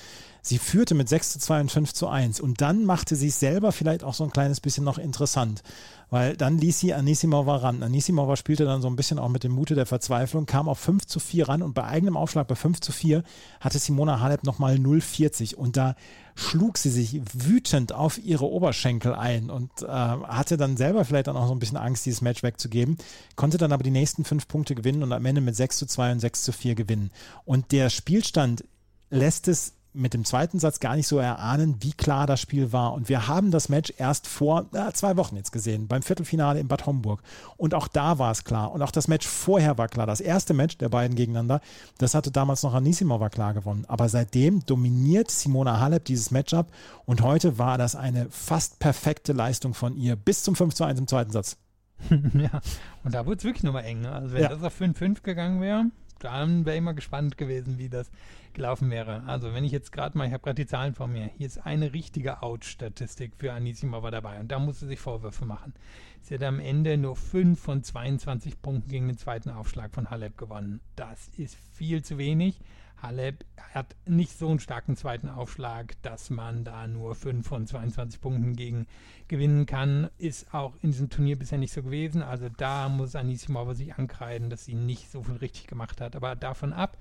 Sie 0.47 0.59
führte 0.59 0.95
mit 0.95 1.09
6 1.09 1.33
zu 1.33 1.39
2 1.39 1.63
und 1.63 1.73
5 1.73 1.95
zu 1.95 2.07
1 2.07 2.39
und 2.39 2.61
dann 2.61 2.85
machte 2.85 3.17
sie 3.17 3.29
es 3.29 3.41
selber 3.41 3.73
vielleicht 3.73 4.05
auch 4.05 4.13
so 4.13 4.25
ein 4.25 4.31
kleines 4.31 4.61
bisschen 4.61 4.85
noch 4.85 4.99
interessant, 4.99 5.63
weil 6.11 6.37
dann 6.37 6.59
ließ 6.59 6.81
sie 6.81 6.93
Anisimova 6.93 7.57
ran. 7.57 7.83
Anisimova 7.83 8.37
spielte 8.37 8.67
dann 8.67 8.83
so 8.83 8.89
ein 8.89 8.95
bisschen 8.95 9.19
auch 9.19 9.31
mit 9.31 9.43
dem 9.43 9.53
Mute 9.53 9.75
der 9.75 9.87
Verzweiflung, 9.87 10.45
kam 10.45 10.69
auf 10.69 10.79
5 10.79 11.07
zu 11.07 11.19
4 11.19 11.49
ran 11.49 11.63
und 11.63 11.73
bei 11.73 11.85
eigenem 11.85 12.19
Aufschlag 12.19 12.47
bei 12.47 12.57
5 12.57 12.83
zu 12.83 12.93
4 12.93 13.23
hatte 13.59 13.79
Simona 13.79 14.21
Halep 14.21 14.45
nochmal 14.45 14.75
0,40 14.75 15.55
und 15.55 15.79
da 15.79 15.97
schlug 16.35 16.77
sie 16.77 16.91
sich 16.91 17.23
wütend 17.33 17.95
auf 17.95 18.19
ihre 18.23 18.45
Oberschenkel 18.45 19.15
ein 19.15 19.49
und 19.49 19.71
äh, 19.81 19.87
hatte 19.87 20.59
dann 20.59 20.77
selber 20.77 21.07
vielleicht 21.07 21.29
dann 21.29 21.39
auch 21.39 21.47
so 21.47 21.55
ein 21.55 21.59
bisschen 21.59 21.79
Angst, 21.79 22.05
dieses 22.05 22.21
Match 22.21 22.43
wegzugeben, 22.43 22.99
konnte 23.35 23.57
dann 23.57 23.73
aber 23.73 23.83
die 23.83 23.91
nächsten 23.91 24.27
fünf 24.27 24.47
Punkte 24.47 24.75
gewinnen 24.75 25.03
und 25.03 25.13
am 25.15 25.25
Ende 25.25 25.41
mit 25.41 25.57
6 25.57 25.79
zu 25.79 25.87
2 25.87 26.13
und 26.13 26.21
6 26.21 26.43
zu 26.43 26.53
4 26.53 26.75
gewinnen. 26.75 27.13
Und 27.47 27.73
der 27.73 27.89
Spielstand 27.89 28.63
lässt 29.09 29.49
es 29.49 29.73
mit 29.95 30.13
dem 30.13 30.25
zweiten 30.25 30.59
Satz 30.59 30.81
gar 30.81 30.97
nicht 30.97 31.07
so 31.07 31.19
erahnen, 31.19 31.77
wie 31.81 31.93
klar 31.93 32.27
das 32.27 32.41
Spiel 32.41 32.73
war. 32.73 32.93
Und 32.93 33.09
wir 33.09 33.29
haben 33.29 33.51
das 33.51 33.69
Match 33.69 33.93
erst 33.97 34.27
vor 34.27 34.67
äh, 34.73 34.93
zwei 34.93 35.17
Wochen 35.17 35.37
jetzt 35.37 35.53
gesehen, 35.53 35.87
beim 35.87 36.03
Viertelfinale 36.03 36.59
in 36.59 36.69
Bad 36.69 36.87
Homburg. 36.87 37.23
Und 37.57 37.75
auch 37.75 37.89
da 37.89 38.19
war 38.19 38.33
es 38.33 38.45
klar. 38.45 38.73
Und 38.73 38.83
auch 38.83 38.91
das 38.91 39.09
Match 39.09 39.27
vorher 39.27 39.79
war 39.79 39.89
klar. 39.89 40.07
Das 40.07 40.21
erste 40.21 40.53
Match 40.53 40.79
der 40.79 40.89
beiden 40.89 41.17
gegeneinander, 41.17 41.61
das 41.99 42.15
hatte 42.15 42.33
damals 42.33 42.63
noch 42.65 42.75
Anisimova 42.75 43.29
klar 43.29 43.55
gewonnen. 43.55 43.85
Aber 43.87 44.09
seitdem 44.09 44.67
dominiert 44.67 45.31
Simona 45.31 45.79
Halep 45.79 46.05
dieses 46.05 46.31
Matchup. 46.31 46.67
Und 47.07 47.23
heute 47.23 47.59
war 47.59 47.79
das 47.79 47.95
eine 47.95 48.27
fast 48.31 48.81
perfekte 48.81 49.33
Leistung 49.33 49.75
von 49.75 49.97
ihr 49.97 50.17
bis 50.17 50.43
zum 50.43 50.57
5 50.57 50.75
zu 50.75 50.85
1 50.85 50.99
im 50.99 51.07
zweiten 51.07 51.31
Satz. 51.31 51.57
ja, 52.11 52.61
und 53.05 53.15
da 53.15 53.25
wurde 53.25 53.39
es 53.39 53.45
wirklich 53.45 53.63
nochmal 53.63 53.85
eng. 53.85 54.01
Ne? 54.01 54.13
Also 54.13 54.33
wenn 54.33 54.43
ja. 54.43 54.49
das 54.49 54.63
auf 54.63 54.81
5-5 54.81 55.23
gegangen 55.23 55.61
wäre, 55.61 55.87
dann 56.25 56.65
wäre 56.65 56.77
ich 56.77 56.83
mal 56.83 56.93
gespannt 56.93 57.37
gewesen, 57.37 57.79
wie 57.79 57.89
das 57.89 58.11
gelaufen 58.55 58.91
wäre. 58.91 59.25
Also 59.27 59.53
wenn 59.53 59.65
ich 59.65 59.73
jetzt 59.73 59.93
gerade 59.93 60.17
mal, 60.17 60.27
ich 60.27 60.33
habe 60.33 60.43
gerade 60.43 60.63
die 60.63 60.67
Zahlen 60.67 60.95
vor 60.95 61.07
mir, 61.07 61.31
hier 61.37 61.47
ist 61.47 61.65
eine 61.67 61.93
richtige 61.93 62.43
Out-Statistik 62.43 63.33
für 63.37 63.53
Anisimova 63.53 64.11
dabei 64.11 64.41
und 64.41 64.51
da 64.51 64.59
muss 64.59 64.81
sie 64.81 64.87
sich 64.87 65.01
Vorwürfe 65.01 65.45
machen. 65.45 65.75
Sie 66.23 66.35
hat 66.35 66.43
am 66.43 66.59
Ende 66.59 66.97
nur 66.97 67.17
5 67.17 67.61
von 67.61 67.83
22 67.83 68.63
Punkten 68.63 68.91
gegen 68.91 69.09
den 69.09 69.19
zweiten 69.19 69.51
Aufschlag 69.51 69.95
von 69.95 70.11
Halep 70.11 70.39
gewonnen. 70.39 70.81
Das 70.97 71.29
ist 71.37 71.57
viel 71.73 72.03
zu 72.03 72.17
wenig. 72.17 72.61
Halep 73.05 73.45
hat 73.75 73.97
nicht 74.07 74.39
so 74.39 74.49
einen 74.49 74.61
starken 74.61 74.97
zweiten 74.97 75.29
Aufschlag, 75.29 76.01
dass 76.03 76.31
man 76.31 76.65
da 76.65 76.87
nur 76.87 77.15
5 77.15 77.47
von 77.47 77.67
22 77.67 78.21
Punkten 78.21 78.57
gegen 78.57 78.87
gewinnen 79.29 79.67
kann. 79.67 80.09
Ist 80.17 80.55
auch 80.55 80.75
in 80.81 80.91
diesem 80.91 81.11
Turnier 81.11 81.39
bisher 81.39 81.59
nicht 81.59 81.73
so 81.73 81.83
gewesen. 81.83 82.23
Also 82.23 82.49
da 82.49 82.89
muss 82.89 83.15
Anisimova 83.15 83.75
sich 83.75 83.95
ankreiden, 83.95 84.49
dass 84.49 84.65
sie 84.65 84.75
nicht 84.75 85.11
so 85.11 85.23
viel 85.23 85.37
richtig 85.37 85.67
gemacht 85.67 86.01
hat. 86.01 86.17
Aber 86.17 86.35
davon 86.35 86.73
ab 86.73 86.97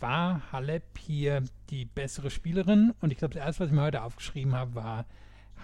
war 0.00 0.52
Halep 0.52 0.98
hier 0.98 1.42
die 1.70 1.84
bessere 1.84 2.30
Spielerin. 2.30 2.92
Und 3.00 3.12
ich 3.12 3.18
glaube, 3.18 3.34
das 3.34 3.44
erste, 3.44 3.60
was 3.64 3.68
ich 3.68 3.74
mir 3.74 3.82
heute 3.82 4.02
aufgeschrieben 4.02 4.54
habe, 4.54 4.74
war, 4.74 5.06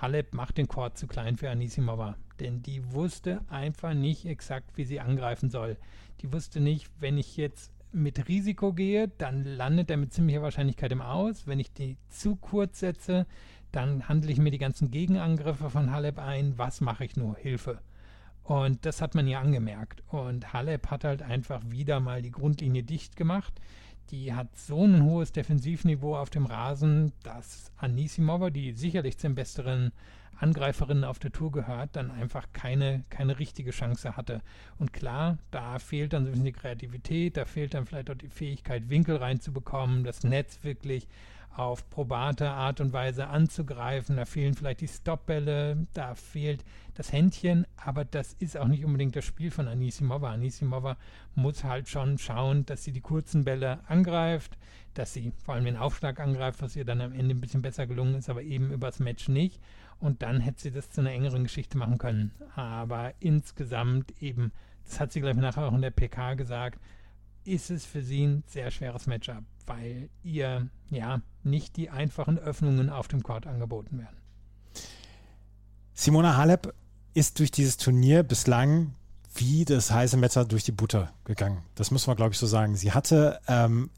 Halep 0.01 0.33
macht 0.33 0.59
den 0.59 0.69
Court 0.69 0.97
zu 0.97 1.07
klein 1.07 1.37
für 1.37 1.51
Anisimova. 1.51 2.17
Denn 2.41 2.63
die 2.63 2.93
wusste 2.93 3.41
einfach 3.51 3.95
nicht 3.95 4.27
exakt, 4.27 4.77
wie 4.77 4.85
sie 4.85 5.01
angreifen 5.01 5.51
soll. 5.51 5.77
Die 6.21 6.33
wusste 6.33 6.61
nicht, 6.61 6.89
wenn 7.01 7.19
ich 7.19 7.37
jetzt 7.37 7.73
mit 7.93 8.29
Risiko 8.29 8.73
gehe, 8.73 9.09
dann 9.19 9.45
landet 9.45 9.91
er 9.91 9.97
mit 9.97 10.13
ziemlicher 10.13 10.43
Wahrscheinlichkeit 10.43 10.93
im 10.93 11.03
Aus. 11.03 11.47
Wenn 11.47 11.61
ich 11.61 11.73
die 11.73 11.97
zu 12.09 12.37
kurz 12.37 12.81
setze, 12.81 13.27
dann 13.71 14.09
handle 14.09 14.31
ich 14.31 14.39
mir 14.39 14.51
die 14.51 14.59
ganzen 14.59 14.91
Gegenangriffe 14.91 15.71
von 15.71 15.91
Halep 15.91 16.19
ein. 16.19 16.59
Was 16.59 16.81
mache 16.81 17.05
ich 17.05 17.17
nur? 17.17 17.37
Hilfe. 17.37 17.81
Und 18.45 18.85
das 18.85 19.01
hat 19.01 19.15
man 19.15 19.29
ja 19.29 19.41
angemerkt. 19.41 20.03
Und 20.09 20.53
Halep 20.53 20.89
hat 20.89 21.05
halt 21.05 21.23
einfach 21.23 21.63
wieder 21.69 22.01
mal 22.01 22.23
die 22.23 22.33
Grundlinie 22.33 22.83
dicht 22.83 23.17
gemacht. 23.17 23.61
Die 24.11 24.35
hat 24.35 24.57
so 24.57 24.85
ein 24.85 25.05
hohes 25.05 25.33
Defensivniveau 25.33 26.17
auf 26.17 26.29
dem 26.29 26.47
Rasen, 26.47 27.13
dass 27.23 27.73
Anisimova, 27.77 28.51
die 28.51 28.73
sicherlich 28.73 29.17
zum 29.17 29.35
besseren 29.35 29.93
Angreiferinnen 30.43 31.05
auf 31.05 31.19
der 31.19 31.33
Tour 31.33 31.53
gehört, 31.53 31.91
dann 31.95 32.11
einfach 32.11 32.49
keine, 32.53 33.05
keine 33.11 33.39
richtige 33.39 33.71
Chance 33.71 34.17
hatte. 34.17 34.43
Und 34.79 34.93
klar, 34.93 35.39
da 35.51 35.79
fehlt 35.79 36.13
dann 36.13 36.25
so 36.25 36.29
ein 36.29 36.33
bisschen 36.33 36.47
die 36.47 36.53
Kreativität, 36.53 37.37
da 37.37 37.45
fehlt 37.45 37.75
dann 37.75 37.87
vielleicht 37.87 38.11
auch 38.11 38.17
die 38.17 38.29
Fähigkeit, 38.29 38.91
Winkel 38.91 39.17
reinzubekommen, 39.17 40.05
das 40.05 40.25
Netz 40.25 40.59
wirklich 40.63 41.09
auf 41.55 41.89
probate 41.91 42.51
Art 42.51 42.81
und 42.81 42.93
Weise 42.93 43.29
anzugreifen. 43.29 44.17
Da 44.17 44.25
fehlen 44.25 44.55
vielleicht 44.55 44.81
die 44.81 44.89
Stopbälle, 44.89 45.87
da 45.93 46.15
fehlt 46.15 46.65
das 46.95 47.13
Händchen, 47.13 47.67
aber 47.77 48.05
das 48.05 48.35
ist 48.35 48.57
auch 48.57 48.69
nicht 48.69 48.85
unbedingt 48.85 49.17
das 49.17 49.25
Spiel 49.25 49.51
von 49.51 49.69
Anisimova. 49.69 50.33
Anisimova 50.33 50.97
muss 51.35 51.65
halt 51.65 51.89
schon 51.89 52.19
schauen, 52.19 52.67
dass 52.67 52.85
sie 52.85 52.93
die 52.93 53.01
kurzen 53.01 53.45
Bälle 53.45 53.81
angreift, 53.87 54.59
dass 54.95 55.13
sie 55.13 55.33
vor 55.45 55.55
allem 55.55 55.65
den 55.65 55.77
Aufschlag 55.77 56.21
angreift, 56.21 56.61
was 56.63 56.77
ihr 56.77 56.85
dann 56.85 57.01
am 57.01 57.13
Ende 57.13 57.35
ein 57.35 57.41
bisschen 57.41 57.63
besser 57.63 57.87
gelungen 57.87 58.15
ist, 58.15 58.29
aber 58.29 58.43
eben 58.43 58.73
übers 58.73 58.99
Match 58.99 59.29
nicht. 59.29 59.61
Und 60.03 60.23
dann 60.23 60.41
hätte 60.41 60.61
sie 60.61 60.73
das 60.73 60.91
zu 60.91 61.01
einer 61.01 61.13
engeren 61.13 61.45
Geschichte 61.45 61.79
machen 61.79 61.97
können. 61.97 62.33
Aber 62.57 63.15
insgesamt 63.21 64.13
eben, 64.21 64.51
das 64.85 64.99
hat 64.99 65.13
sie 65.13 65.21
gleich 65.21 65.37
nachher 65.37 65.69
auch 65.69 65.75
in 65.75 65.81
der 65.81 65.93
PK 65.93 66.35
gesagt, 66.35 66.81
ist 67.45 67.71
es 67.71 67.85
für 67.85 68.03
sie 68.03 68.27
ein 68.27 68.43
sehr 68.49 68.73
schweres 68.73 69.07
Matchup, 69.07 69.45
weil 69.65 70.09
ihr 70.25 70.69
ja 70.91 71.23
nicht 71.45 71.77
die 71.77 71.89
einfachen 71.89 72.37
Öffnungen 72.37 72.91
auf 72.91 73.07
dem 73.07 73.23
Court 73.23 73.47
angeboten 73.47 73.99
werden. 73.99 74.17
Simona 75.95 76.37
Halep 76.37 76.75
ist 77.15 77.39
durch 77.39 77.53
dieses 77.53 77.77
Turnier 77.77 78.25
bislang 78.25 78.95
wie 79.35 79.65
das 79.65 79.93
heiße 79.93 80.17
Messer 80.17 80.45
durch 80.45 80.65
die 80.65 80.73
Butter 80.73 81.13
gegangen. 81.25 81.63
Das 81.77 81.93
muss 81.93 82.09
man, 82.09 82.17
glaube 82.17 82.33
ich, 82.33 82.39
so 82.39 82.47
sagen. 82.47 82.75
Sie 82.75 82.91
hatte 82.91 83.41
ähm, 83.47 83.89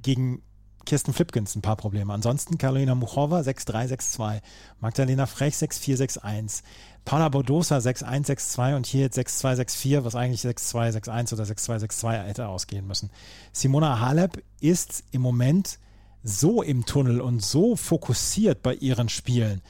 gegen 0.00 0.42
Kirsten 0.90 1.12
Flipkins 1.12 1.54
ein 1.54 1.62
paar 1.62 1.76
Probleme. 1.76 2.12
Ansonsten 2.12 2.58
Karolina 2.58 2.96
Muchova 2.96 3.42
6-3, 3.42 3.92
6-2, 3.92 4.40
Magdalena 4.80 5.26
Frech 5.26 5.54
6-4, 5.54 6.18
6-1, 6.18 6.62
Paula 7.04 7.28
Bodosa 7.28 7.76
6-1, 7.76 8.26
6-2 8.26 8.74
und 8.74 8.86
hier 8.86 9.02
jetzt 9.02 9.16
6-2, 9.16 9.60
6-4, 9.60 10.04
was 10.04 10.16
eigentlich 10.16 10.40
6-2, 10.40 11.00
6-1 11.00 11.34
oder 11.34 11.44
6-2, 11.44 11.84
6-2 11.84 12.22
hätte 12.24 12.48
ausgehen 12.48 12.88
müssen. 12.88 13.12
Simona 13.52 14.00
Halep 14.00 14.42
ist 14.58 15.04
im 15.12 15.22
Moment 15.22 15.78
so 16.24 16.60
im 16.60 16.84
Tunnel 16.84 17.20
und 17.20 17.40
so 17.40 17.76
fokussiert 17.76 18.60
bei 18.64 18.74
ihren 18.74 19.08
Spielen, 19.08 19.62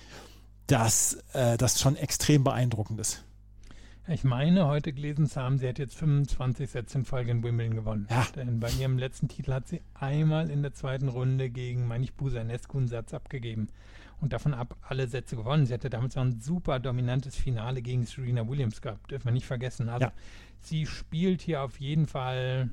dass 0.69 1.19
äh, 1.35 1.59
das 1.59 1.83
schon 1.83 1.97
extrem 1.97 2.45
beeindruckend 2.45 2.99
ist. 2.99 3.25
Ich 4.12 4.25
meine, 4.25 4.66
heute 4.66 4.92
gelesen 4.92 5.27
zu 5.27 5.40
haben, 5.40 5.59
sie 5.59 5.68
hat 5.68 5.79
jetzt 5.79 5.96
25 5.96 6.68
Sätze 6.68 6.99
in 6.99 7.05
Folge 7.05 7.31
in 7.31 7.44
Wimbledon 7.44 7.77
gewonnen. 7.77 8.09
Ja. 8.11 8.27
Denn 8.35 8.59
bei 8.59 8.68
ihrem 8.70 8.99
letzten 8.99 9.29
Titel 9.29 9.53
hat 9.53 9.68
sie 9.68 9.83
einmal 9.94 10.51
in 10.51 10.62
der 10.62 10.75
zweiten 10.75 11.07
Runde 11.07 11.49
gegen, 11.49 11.87
meine 11.87 12.03
ich, 12.03 12.14
Busanescu 12.14 12.79
einen 12.79 12.88
Satz 12.88 13.14
abgegeben. 13.14 13.68
Und 14.20 14.33
davon 14.33 14.53
ab 14.53 14.77
alle 14.83 15.07
Sätze 15.07 15.37
gewonnen. 15.37 15.64
Sie 15.64 15.73
hatte 15.73 15.90
damals 15.90 16.16
auch 16.16 16.23
ein 16.23 16.40
super 16.40 16.81
dominantes 16.81 17.37
Finale 17.37 17.83
gegen 17.83 18.05
Serena 18.05 18.49
Williams 18.49 18.83
gehabt. 18.83 19.12
Dürfen 19.12 19.27
wir 19.27 19.33
nicht 19.33 19.46
vergessen. 19.46 19.88
Also 19.88 20.07
ja. 20.07 20.12
sie 20.61 20.87
spielt 20.87 21.40
hier 21.40 21.62
auf 21.62 21.79
jeden 21.79 22.07
Fall 22.07 22.68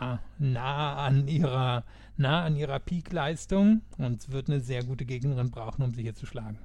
ja, 0.00 0.20
nah 0.38 0.96
an 0.96 1.28
ihrer, 1.28 1.84
nah 2.16 2.44
ihrer 2.56 2.78
Peak-Leistung 2.78 3.82
und 3.98 4.30
wird 4.30 4.48
eine 4.48 4.60
sehr 4.60 4.84
gute 4.84 5.04
Gegnerin 5.04 5.50
brauchen, 5.50 5.82
um 5.82 5.94
sie 5.94 6.02
hier 6.02 6.14
zu 6.14 6.26
schlagen. 6.26 6.58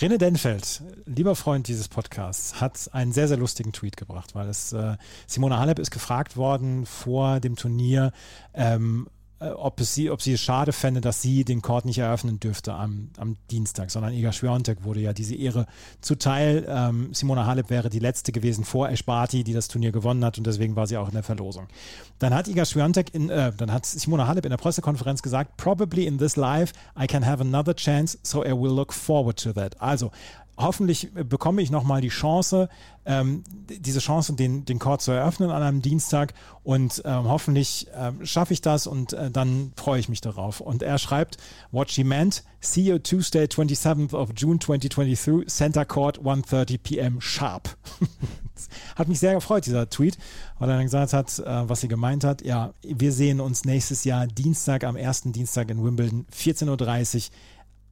Rene 0.00 0.18
Denfeld, 0.18 0.82
lieber 1.06 1.34
Freund 1.34 1.68
dieses 1.68 1.88
Podcasts, 1.88 2.60
hat 2.60 2.90
einen 2.92 3.12
sehr, 3.12 3.28
sehr 3.28 3.36
lustigen 3.36 3.72
Tweet 3.72 3.96
gebracht, 3.96 4.34
weil 4.34 4.48
es 4.48 4.72
äh, 4.72 4.96
Simona 5.26 5.58
Halep 5.58 5.78
ist 5.78 5.90
gefragt 5.90 6.36
worden 6.36 6.86
vor 6.86 7.40
dem 7.40 7.56
Turnier, 7.56 8.12
ähm, 8.54 9.08
äh, 9.08 9.15
ob, 9.40 9.80
es 9.80 9.94
sie, 9.94 10.10
ob 10.10 10.22
sie 10.22 10.32
es 10.32 10.40
schade 10.40 10.72
fände, 10.72 11.00
dass 11.00 11.20
sie 11.20 11.44
den 11.44 11.60
Court 11.60 11.84
nicht 11.84 11.98
eröffnen 11.98 12.40
dürfte 12.40 12.72
am, 12.72 13.10
am 13.18 13.36
Dienstag, 13.50 13.90
sondern 13.90 14.14
Iga 14.14 14.32
Swiatek 14.32 14.84
wurde 14.84 15.00
ja 15.00 15.12
diese 15.12 15.34
Ehre 15.34 15.66
zuteil. 16.00 16.66
Ähm, 16.68 17.12
Simona 17.12 17.44
Halep 17.44 17.68
wäre 17.68 17.90
die 17.90 17.98
letzte 17.98 18.32
gewesen 18.32 18.64
vor 18.64 18.88
Esparti, 18.88 19.44
die 19.44 19.52
das 19.52 19.68
Turnier 19.68 19.92
gewonnen 19.92 20.24
hat 20.24 20.38
und 20.38 20.46
deswegen 20.46 20.74
war 20.74 20.86
sie 20.86 20.96
auch 20.96 21.08
in 21.08 21.14
der 21.14 21.22
Verlosung. 21.22 21.66
Dann 22.18 22.32
hat 22.32 22.48
Iga 22.48 22.64
Swiatek 22.64 23.12
in, 23.14 23.28
äh, 23.28 23.52
dann 23.54 23.72
hat 23.72 23.84
Simona 23.84 24.26
Halep 24.26 24.46
in 24.46 24.50
der 24.50 24.56
Pressekonferenz 24.56 25.20
gesagt, 25.20 25.58
probably 25.58 26.06
in 26.06 26.16
this 26.16 26.36
life 26.36 26.72
I 26.98 27.06
can 27.06 27.26
have 27.26 27.42
another 27.42 27.74
chance, 27.74 28.18
so 28.22 28.42
I 28.42 28.52
will 28.52 28.74
look 28.74 28.94
forward 28.94 29.38
to 29.42 29.52
that. 29.52 29.78
Also 29.82 30.12
hoffentlich 30.56 31.10
bekomme 31.12 31.62
ich 31.62 31.70
nochmal 31.70 32.00
die 32.00 32.08
Chance, 32.08 32.68
ähm, 33.04 33.44
diese 33.68 34.00
Chance, 34.00 34.34
den, 34.34 34.64
den 34.64 34.78
Court 34.78 35.02
zu 35.02 35.12
eröffnen 35.12 35.50
an 35.50 35.62
einem 35.62 35.82
Dienstag 35.82 36.34
und 36.64 37.02
ähm, 37.04 37.24
hoffentlich 37.24 37.86
ähm, 37.94 38.24
schaffe 38.24 38.52
ich 38.52 38.62
das 38.62 38.86
und 38.86 39.12
äh, 39.12 39.30
dann 39.30 39.72
freue 39.76 40.00
ich 40.00 40.08
mich 40.08 40.20
darauf. 40.20 40.60
Und 40.60 40.82
er 40.82 40.98
schreibt, 40.98 41.36
what 41.70 41.90
she 41.90 42.04
meant, 42.04 42.42
see 42.60 42.82
you 42.82 42.98
Tuesday, 42.98 43.44
27th 43.44 44.14
of 44.14 44.30
June 44.36 44.58
2023, 44.58 45.48
Center 45.48 45.84
Court, 45.84 46.20
1.30 46.20 46.78
p.m. 46.82 47.20
sharp. 47.20 47.76
hat 48.96 49.08
mich 49.08 49.20
sehr 49.20 49.34
gefreut, 49.34 49.66
dieser 49.66 49.88
Tweet, 49.88 50.18
weil 50.58 50.70
er 50.70 50.76
dann 50.76 50.84
gesagt 50.84 51.12
hat, 51.12 51.38
äh, 51.38 51.68
was 51.68 51.82
sie 51.82 51.88
gemeint 51.88 52.24
hat. 52.24 52.42
Ja, 52.42 52.72
wir 52.82 53.12
sehen 53.12 53.40
uns 53.40 53.64
nächstes 53.64 54.04
Jahr 54.04 54.26
Dienstag, 54.26 54.84
am 54.84 54.96
ersten 54.96 55.32
Dienstag 55.32 55.70
in 55.70 55.84
Wimbledon, 55.84 56.26
14.30 56.34 57.28
Uhr 57.28 57.34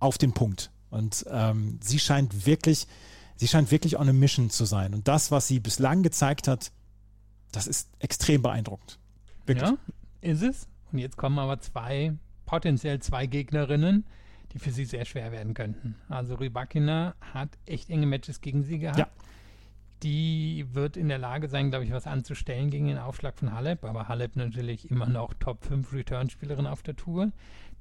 auf 0.01 0.19
den 0.19 0.33
Punkt. 0.33 0.71
Und 0.95 1.27
ähm, 1.29 1.81
sie 1.83 1.99
scheint 1.99 2.47
wirklich, 2.47 2.87
sie 3.35 3.49
scheint 3.49 3.71
wirklich 3.73 3.99
on 3.99 4.09
a 4.09 4.13
mission 4.13 4.49
zu 4.49 4.65
sein. 4.65 4.95
Und 4.95 5.09
das, 5.09 5.33
was 5.33 5.49
sie 5.49 5.59
bislang 5.59 6.05
gezeigt 6.05 6.47
hat, 6.47 6.71
das 7.51 7.67
ist 7.67 7.91
extrem 7.99 8.43
beeindruckend. 8.43 8.99
Wirklich. 9.45 9.69
Ja, 9.69 9.77
ist 10.21 10.43
es. 10.43 10.69
Und 10.93 10.99
jetzt 11.01 11.17
kommen 11.17 11.39
aber 11.41 11.59
zwei, 11.59 12.15
potenziell 12.47 13.01
zwei 13.01 13.27
Gegnerinnen, 13.27 14.05
die 14.53 14.61
für 14.61 14.71
sie 14.71 14.85
sehr 14.85 15.05
schwer 15.05 15.33
werden 15.33 15.53
könnten. 15.53 15.97
Also 16.09 16.37
Rybakina 16.37 17.17
hat 17.21 17.51
echt 17.67 17.91
enge 17.91 18.07
Matches 18.07 18.41
gegen 18.41 18.63
sie 18.63 18.79
gehabt. 18.79 18.99
Ja. 18.99 19.09
Die 20.05 20.67
wird 20.73 20.97
in 20.97 21.09
der 21.09 21.19
Lage 21.19 21.49
sein, 21.49 21.71
glaube 21.71 21.85
ich, 21.85 21.91
was 21.91 22.07
anzustellen 22.07 22.71
gegen 22.71 22.87
den 22.87 22.99
Aufschlag 22.99 23.37
von 23.37 23.53
Halep. 23.53 23.85
Aber 23.85 24.07
Halep 24.07 24.37
natürlich 24.37 24.91
immer 24.91 25.07
noch 25.07 25.35
Top 25.35 25.65
5 25.65 25.93
Return-Spielerin 25.93 26.69
auf 26.69 26.83
der 26.83 26.95
Tour. 26.95 27.33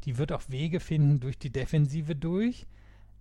Die 0.05 0.17
wird 0.17 0.31
auch 0.31 0.41
Wege 0.47 0.79
finden 0.79 1.19
durch 1.19 1.37
die 1.37 1.51
Defensive 1.51 2.15
durch. 2.15 2.65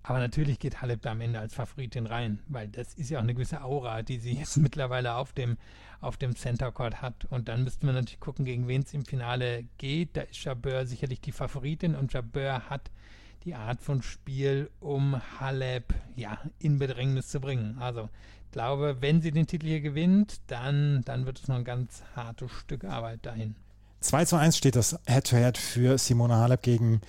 Aber 0.02 0.18
natürlich 0.18 0.58
geht 0.58 0.82
Halep 0.82 1.02
da 1.02 1.12
am 1.12 1.20
Ende 1.20 1.38
als 1.38 1.54
Favoritin 1.54 2.06
rein, 2.06 2.40
weil 2.48 2.68
das 2.68 2.94
ist 2.94 3.10
ja 3.10 3.18
auch 3.18 3.22
eine 3.22 3.34
gewisse 3.34 3.62
Aura, 3.62 4.02
die 4.02 4.18
sie 4.18 4.32
jetzt 4.38 4.56
mittlerweile 4.56 5.14
auf 5.14 5.32
dem, 5.32 5.58
auf 6.00 6.16
dem 6.16 6.34
Center 6.34 6.72
Court 6.72 7.02
hat. 7.02 7.26
Und 7.30 7.48
dann 7.48 7.64
müssten 7.64 7.86
wir 7.86 7.92
natürlich 7.92 8.20
gucken, 8.20 8.44
gegen 8.44 8.66
wen 8.68 8.82
es 8.82 8.94
im 8.94 9.04
Finale 9.04 9.64
geht. 9.78 10.16
Da 10.16 10.22
ist 10.22 10.42
Jabeur 10.44 10.86
sicherlich 10.86 11.20
die 11.20 11.32
Favoritin 11.32 11.94
und 11.94 12.12
Jabeur 12.12 12.68
hat 12.68 12.90
die 13.44 13.54
Art 13.54 13.80
von 13.80 14.02
Spiel, 14.02 14.70
um 14.80 15.20
Halep 15.40 15.94
ja, 16.16 16.38
in 16.58 16.78
Bedrängnis 16.78 17.28
zu 17.28 17.40
bringen. 17.40 17.76
Also 17.78 18.08
ich 18.46 18.52
glaube, 18.52 18.98
wenn 19.00 19.22
sie 19.22 19.30
den 19.30 19.46
Titel 19.46 19.66
hier 19.66 19.80
gewinnt, 19.80 20.40
dann, 20.48 21.02
dann 21.04 21.26
wird 21.26 21.40
es 21.40 21.48
noch 21.48 21.56
ein 21.56 21.64
ganz 21.64 22.02
hartes 22.14 22.50
Stück 22.52 22.84
Arbeit 22.84 23.24
dahin. 23.24 23.56
2 24.00 24.24
zu 24.24 24.36
1 24.36 24.56
steht 24.56 24.76
das 24.76 24.98
Head-to-Head 25.06 25.56
-Head 25.56 25.58
für 25.58 25.98
Simona 25.98 26.38
Halep 26.38 26.62
gegen 26.62 27.00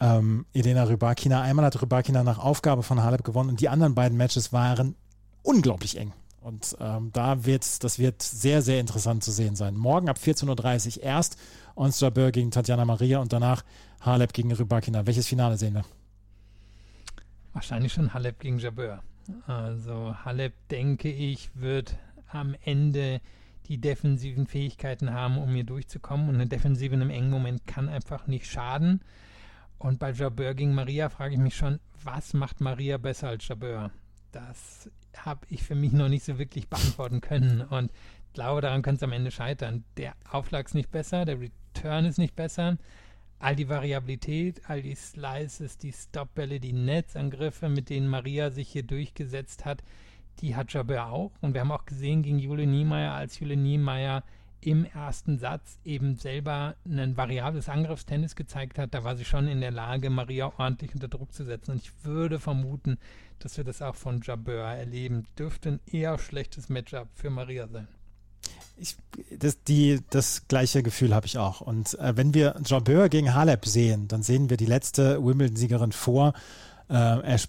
ähm, 0.00 0.46
Elena 0.52 0.84
Rybakina. 0.84 1.42
Einmal 1.42 1.64
hat 1.66 1.80
Rybakina 1.80 2.22
nach 2.22 2.38
Aufgabe 2.38 2.82
von 2.82 3.02
Halep 3.02 3.24
gewonnen 3.24 3.50
und 3.50 3.60
die 3.60 3.68
anderen 3.68 3.94
beiden 3.94 4.16
Matches 4.16 4.52
waren 4.52 4.94
unglaublich 5.42 5.96
eng. 5.96 6.12
Und 6.40 6.76
ähm, 6.80 7.10
da 7.12 7.44
wird, 7.44 7.82
das 7.82 7.98
wird 7.98 8.22
sehr, 8.22 8.62
sehr 8.62 8.78
interessant 8.78 9.24
zu 9.24 9.32
sehen 9.32 9.56
sein. 9.56 9.74
Morgen 9.74 10.08
ab 10.08 10.18
14.30 10.22 10.98
Uhr 10.98 11.02
erst 11.02 11.38
Ons 11.74 11.98
Jabeur 12.00 12.30
gegen 12.30 12.50
Tatjana 12.50 12.84
Maria 12.84 13.18
und 13.18 13.32
danach 13.32 13.64
Halep 14.00 14.32
gegen 14.32 14.52
Rybakina. 14.52 15.06
Welches 15.06 15.26
Finale 15.26 15.58
sehen 15.58 15.74
wir? 15.74 15.84
Wahrscheinlich 17.52 17.92
schon 17.92 18.14
Halep 18.14 18.38
gegen 18.38 18.58
Jabeur. 18.58 19.02
Also 19.46 20.14
Halep, 20.24 20.54
denke 20.70 21.10
ich, 21.10 21.50
wird 21.54 21.96
am 22.30 22.54
Ende 22.64 23.20
die 23.66 23.78
defensiven 23.78 24.46
Fähigkeiten 24.46 25.12
haben, 25.12 25.38
um 25.38 25.52
hier 25.52 25.64
durchzukommen. 25.64 26.28
Und 26.28 26.36
eine 26.36 26.46
Defensive 26.46 26.94
in 26.94 27.00
einem 27.00 27.10
engen 27.10 27.30
Moment 27.30 27.66
kann 27.66 27.88
einfach 27.88 28.26
nicht 28.26 28.46
schaden. 28.46 29.00
Und 29.78 29.98
bei 29.98 30.10
Jabeur 30.10 30.54
gegen 30.54 30.74
Maria 30.74 31.08
frage 31.08 31.34
ich 31.34 31.40
mich 31.40 31.56
schon, 31.56 31.80
was 32.02 32.32
macht 32.32 32.60
Maria 32.60 32.98
besser 32.98 33.28
als 33.28 33.46
Jabeur? 33.46 33.90
Das 34.32 34.90
habe 35.16 35.46
ich 35.48 35.62
für 35.62 35.74
mich 35.74 35.92
noch 35.92 36.08
nicht 36.08 36.24
so 36.24 36.38
wirklich 36.38 36.68
beantworten 36.68 37.20
können 37.20 37.62
und 37.62 37.90
glaube, 38.36 38.60
daran 38.60 38.82
könnte 38.82 38.98
es 38.98 39.02
am 39.02 39.12
Ende 39.12 39.30
scheitern. 39.30 39.82
Der 39.96 40.14
Aufschlag 40.30 40.66
ist 40.66 40.74
nicht 40.74 40.90
besser, 40.90 41.24
der 41.24 41.40
Return 41.40 42.04
ist 42.04 42.18
nicht 42.18 42.36
besser. 42.36 42.76
All 43.38 43.56
die 43.56 43.68
Variabilität, 43.68 44.60
all 44.68 44.82
die 44.82 44.94
Slices, 44.94 45.78
die 45.78 45.92
Stopbälle, 45.92 46.60
die 46.60 46.74
Netzangriffe, 46.74 47.68
mit 47.68 47.88
denen 47.88 48.08
Maria 48.08 48.50
sich 48.50 48.68
hier 48.68 48.82
durchgesetzt 48.82 49.64
hat, 49.64 49.82
die 50.40 50.54
hat 50.54 50.72
Jabeur 50.72 51.06
auch. 51.06 51.32
Und 51.40 51.54
wir 51.54 51.62
haben 51.62 51.72
auch 51.72 51.86
gesehen 51.86 52.22
gegen 52.22 52.38
Jule 52.38 52.66
Niemeyer, 52.66 53.14
als 53.14 53.40
Jule 53.40 53.56
Niemeyer 53.56 54.22
im 54.66 54.84
ersten 54.84 55.38
Satz 55.38 55.78
eben 55.84 56.16
selber 56.16 56.74
ein 56.84 57.16
variables 57.16 57.68
Angriffstennis 57.68 58.34
gezeigt 58.34 58.80
hat, 58.80 58.94
da 58.94 59.04
war 59.04 59.14
sie 59.14 59.24
schon 59.24 59.46
in 59.46 59.60
der 59.60 59.70
Lage, 59.70 60.10
Maria 60.10 60.52
ordentlich 60.58 60.92
unter 60.92 61.06
Druck 61.06 61.32
zu 61.32 61.44
setzen. 61.44 61.70
Und 61.70 61.82
ich 61.82 61.92
würde 62.02 62.40
vermuten, 62.40 62.98
dass 63.38 63.56
wir 63.56 63.62
das 63.62 63.80
auch 63.80 63.94
von 63.94 64.22
Jabeur 64.22 64.66
erleben. 64.66 65.24
Dürfte 65.38 65.68
ein 65.68 65.80
eher 65.86 66.18
schlechtes 66.18 66.68
Matchup 66.68 67.06
für 67.14 67.30
Maria 67.30 67.68
sein. 67.68 67.86
Ich, 68.76 68.96
das, 69.38 69.62
die, 69.62 70.00
das 70.10 70.48
gleiche 70.48 70.82
Gefühl 70.82 71.14
habe 71.14 71.26
ich 71.26 71.38
auch. 71.38 71.60
Und 71.60 71.96
äh, 72.00 72.16
wenn 72.16 72.34
wir 72.34 72.60
Jabeur 72.64 73.08
gegen 73.08 73.34
Halep 73.34 73.66
sehen, 73.66 74.08
dann 74.08 74.24
sehen 74.24 74.50
wir 74.50 74.56
die 74.56 74.66
letzte 74.66 75.24
Wimbledon-Siegerin 75.24 75.92
vor 75.92 76.32
äh, 76.90 77.20
Ash 77.20 77.46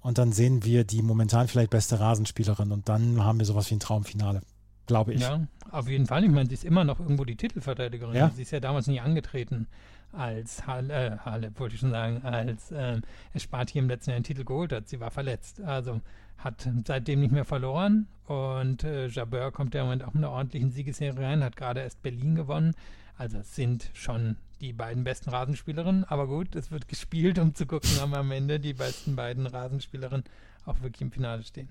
und 0.00 0.18
dann 0.18 0.32
sehen 0.32 0.64
wir 0.64 0.82
die 0.82 1.02
momentan 1.02 1.46
vielleicht 1.46 1.70
beste 1.70 2.00
Rasenspielerin 2.00 2.72
und 2.72 2.88
dann 2.88 3.22
haben 3.22 3.38
wir 3.38 3.46
sowas 3.46 3.70
wie 3.70 3.76
ein 3.76 3.80
Traumfinale 3.80 4.42
glaube 4.90 5.14
ich. 5.14 5.20
Ja, 5.20 5.46
auf 5.70 5.88
jeden 5.88 6.06
Fall. 6.06 6.24
Ich 6.24 6.30
meine, 6.30 6.48
sie 6.48 6.54
ist 6.54 6.64
immer 6.64 6.84
noch 6.84 6.98
irgendwo 6.98 7.24
die 7.24 7.36
Titelverteidigerin. 7.36 8.14
Ja. 8.14 8.30
Sie 8.34 8.42
ist 8.42 8.50
ja 8.50 8.60
damals 8.60 8.88
nie 8.88 9.00
angetreten 9.00 9.68
als 10.12 10.66
Halle, 10.66 10.92
äh, 10.92 11.18
Halle 11.18 11.52
wollte 11.56 11.74
ich 11.74 11.80
schon 11.80 11.92
sagen, 11.92 12.22
als 12.22 12.72
äh, 12.72 13.00
Esparti 13.32 13.78
im 13.78 13.88
letzten 13.88 14.10
Jahr 14.10 14.16
einen 14.16 14.24
Titel 14.24 14.44
geholt 14.44 14.72
hat. 14.72 14.88
Sie 14.88 15.00
war 15.00 15.10
verletzt. 15.10 15.60
Also 15.60 16.00
hat 16.38 16.68
seitdem 16.86 17.20
nicht 17.20 17.32
mehr 17.32 17.44
verloren 17.44 18.08
und 18.26 18.82
äh, 18.82 19.08
Jabeur 19.08 19.52
kommt 19.52 19.74
ja 19.74 19.82
im 19.82 19.86
Moment 19.86 20.04
auch 20.04 20.14
mit 20.14 20.24
einer 20.24 20.32
ordentlichen 20.32 20.70
Siegesserie 20.70 21.20
rein, 21.20 21.44
hat 21.44 21.54
gerade 21.54 21.80
erst 21.80 22.02
Berlin 22.02 22.34
gewonnen. 22.34 22.74
Also 23.18 23.38
es 23.38 23.54
sind 23.54 23.90
schon 23.92 24.36
die 24.60 24.72
beiden 24.72 25.04
besten 25.04 25.30
Rasenspielerinnen. 25.30 26.04
Aber 26.04 26.26
gut, 26.26 26.56
es 26.56 26.70
wird 26.70 26.88
gespielt, 26.88 27.38
um 27.38 27.54
zu 27.54 27.66
gucken, 27.66 27.90
ob 28.02 28.14
am 28.14 28.30
Ende 28.30 28.58
die 28.58 28.72
besten 28.72 29.16
beiden 29.16 29.46
Rasenspielerinnen 29.46 30.24
auch 30.64 30.80
wirklich 30.80 31.02
im 31.02 31.12
Finale 31.12 31.42
stehen. 31.42 31.68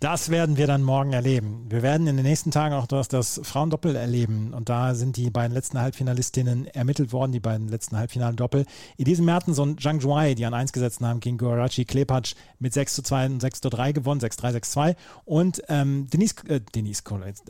Das 0.00 0.30
werden 0.30 0.56
wir 0.56 0.68
dann 0.68 0.84
morgen 0.84 1.12
erleben. 1.12 1.66
Wir 1.70 1.82
werden 1.82 2.06
in 2.06 2.16
den 2.16 2.24
nächsten 2.24 2.52
Tagen 2.52 2.72
auch 2.72 2.86
das, 2.86 3.08
das 3.08 3.40
Frauendoppel 3.42 3.96
erleben. 3.96 4.54
Und 4.54 4.68
da 4.68 4.94
sind 4.94 5.16
die 5.16 5.28
beiden 5.28 5.52
letzten 5.52 5.80
Halbfinalistinnen 5.80 6.68
ermittelt 6.68 7.12
worden, 7.12 7.32
die 7.32 7.40
beiden 7.40 7.66
letzten 7.66 7.96
Halbfinalen-Doppel. 7.96 8.64
Elise 8.96 9.22
Mertens 9.22 9.58
und 9.58 9.82
Zhang 9.82 10.00
Zhuai, 10.00 10.34
die 10.34 10.46
an 10.46 10.54
1 10.54 10.72
gesetzt 10.72 11.00
haben, 11.00 11.18
gegen 11.18 11.36
Guarachi 11.36 11.84
Klepacz 11.84 12.36
mit 12.60 12.74
6 12.74 12.94
zu 12.94 13.02
2 13.02 13.26
und 13.26 13.40
6 13.40 13.60
zu 13.60 13.70
3 13.70 13.90
gewonnen, 13.90 14.20
6-3, 14.20 14.60
6-2. 14.60 14.96
Und 15.24 15.62
ähm, 15.68 16.06
Denise, 16.12 16.36
äh, 16.46 16.60
Denise 16.60 17.02
Collins, 17.02 17.42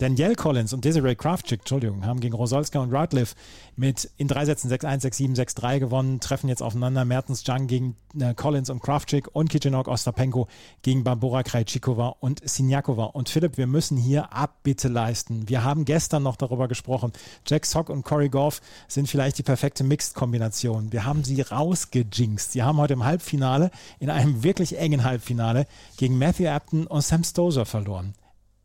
Danielle 0.00 0.34
Collins 0.34 0.72
und 0.72 0.82
Desiree 0.86 1.14
Kraftschick, 1.14 1.60
Entschuldigung, 1.60 2.06
haben 2.06 2.20
gegen 2.20 2.34
Rosolska 2.34 2.78
und 2.78 2.90
Radcliffe 2.90 3.34
mit 3.76 4.10
in 4.16 4.28
drei 4.28 4.46
Sätzen 4.46 4.70
6-1, 4.70 5.02
6-7, 5.02 5.36
6-3 5.36 5.78
gewonnen, 5.78 6.20
treffen 6.20 6.48
jetzt 6.48 6.62
aufeinander. 6.62 7.04
Mertens 7.04 7.44
Jung 7.46 7.66
gegen 7.66 7.96
äh, 8.18 8.32
Collins 8.32 8.70
und 8.70 8.80
Kraftschick 8.80 9.28
und 9.34 9.50
Kichenok 9.50 9.88
Ostapenko 9.88 10.48
gegen 10.80 11.04
Barbora 11.04 11.42
Krajcikova 11.42 12.16
und 12.20 12.40
Sinjakova. 12.48 13.04
Und 13.04 13.28
Philipp, 13.28 13.58
wir 13.58 13.66
müssen 13.66 13.98
hier 13.98 14.32
Abbitte 14.32 14.88
leisten. 14.88 15.50
Wir 15.50 15.64
haben 15.64 15.84
gestern 15.84 16.22
noch 16.22 16.36
darüber 16.36 16.66
gesprochen. 16.66 17.12
Jack 17.46 17.66
Sock 17.66 17.90
und 17.90 18.02
Corey 18.02 18.30
Goff 18.30 18.62
sind 18.88 19.06
vielleicht 19.06 19.36
die 19.36 19.42
perfekte 19.42 19.84
Mixed-Kombination. 19.84 20.92
Wir 20.94 21.04
haben 21.04 21.24
sie 21.24 21.42
rausgejinxt. 21.42 22.52
Sie 22.52 22.62
haben 22.62 22.78
heute 22.78 22.94
im 22.94 23.04
Halbfinale, 23.04 23.70
in 23.98 24.08
einem 24.08 24.42
wirklich 24.42 24.78
engen 24.78 25.04
Halbfinale, 25.04 25.66
gegen 25.98 26.16
Matthew 26.16 26.48
Apton 26.48 26.86
und 26.86 27.02
Sam 27.02 27.22
Stozer 27.22 27.66
verloren. 27.66 28.14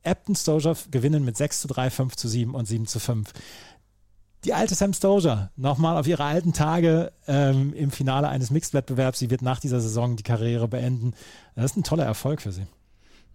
Upton 0.05 0.35
Stoja 0.35 0.73
gewinnen 0.91 1.25
mit 1.25 1.37
6 1.37 1.61
zu 1.61 1.67
3, 1.67 1.89
5 1.89 2.15
zu 2.15 2.27
7 2.27 2.53
und 2.53 2.65
7 2.65 2.87
zu 2.87 2.99
5. 2.99 3.31
Die 4.45 4.53
alte 4.53 4.75
Sam 4.75 4.93
Stoja 4.93 5.49
nochmal 5.55 5.97
auf 5.97 6.07
ihre 6.07 6.23
alten 6.23 6.53
Tage 6.53 7.11
ähm, 7.27 7.73
im 7.73 7.89
Finale 7.89 8.29
eines 8.29 8.51
Mixed-Wettbewerbs. 8.51 9.17
Sie 9.17 9.31
wird 9.31 9.41
nach 9.41 9.59
dieser 9.59 9.81
Saison 9.81 10.15
die 10.15 10.23
Karriere 10.23 10.67
beenden. 10.67 11.13
Das 11.55 11.71
ist 11.71 11.77
ein 11.77 11.83
toller 11.83 12.05
Erfolg 12.05 12.41
für 12.41 12.51
sie. 12.51 12.67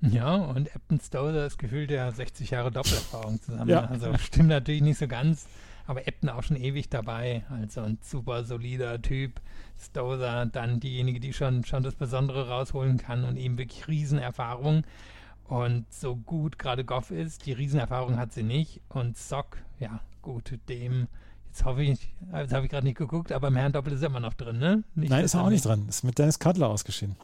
Ja, 0.02 0.36
und 0.36 0.74
Upton 0.74 1.00
Stozer 1.00 1.46
ist 1.46 1.58
gefühlt 1.58 1.90
ja 1.90 2.10
60 2.10 2.50
Jahre 2.50 2.70
Doppelerfahrung 2.70 3.42
zusammen. 3.42 3.68
Ja. 3.68 3.86
Also 3.86 4.16
stimmt 4.18 4.48
natürlich 4.48 4.82
nicht 4.82 4.98
so 4.98 5.08
ganz, 5.08 5.46
aber 5.86 6.00
Upton 6.06 6.30
auch 6.30 6.42
schon 6.42 6.56
ewig 6.56 6.88
dabei. 6.88 7.42
Also 7.50 7.82
ein 7.82 7.98
super 8.02 8.44
solider 8.44 9.02
Typ. 9.02 9.40
Stozer 9.78 10.46
dann 10.46 10.78
diejenige, 10.78 11.20
die 11.20 11.32
schon, 11.32 11.64
schon 11.64 11.82
das 11.82 11.94
Besondere 11.94 12.48
rausholen 12.48 12.98
kann 12.98 13.24
und 13.24 13.36
eben 13.36 13.58
wirklich 13.58 13.88
Riesenerfahrung. 13.88 14.84
Und 15.50 15.92
so 15.92 16.14
gut 16.14 16.60
gerade 16.60 16.84
Goff 16.84 17.10
ist, 17.10 17.44
die 17.44 17.52
Riesenerfahrung 17.52 18.18
hat 18.18 18.32
sie 18.32 18.44
nicht. 18.44 18.80
Und 18.88 19.18
Sock, 19.18 19.58
ja, 19.80 19.98
gut, 20.22 20.56
dem, 20.68 21.08
jetzt 21.48 21.64
hoffe 21.64 21.82
ich, 21.82 22.14
jetzt 22.32 22.52
habe 22.52 22.66
ich 22.66 22.70
gerade 22.70 22.86
nicht 22.86 22.98
geguckt, 22.98 23.32
aber 23.32 23.48
im 23.48 23.56
Herrendoppel 23.56 23.92
ist 23.92 24.02
er 24.02 24.10
immer 24.10 24.20
noch 24.20 24.34
drin, 24.34 24.58
ne? 24.58 24.84
Nicht 24.94 25.10
Nein, 25.10 25.24
ist 25.24 25.34
er 25.34 25.42
auch 25.42 25.50
nicht 25.50 25.64
drin. 25.64 25.86
Ist 25.88 26.04
mit 26.04 26.16
Dennis 26.20 26.38
Cutler 26.38 26.68
ausgeschieden. 26.68 27.16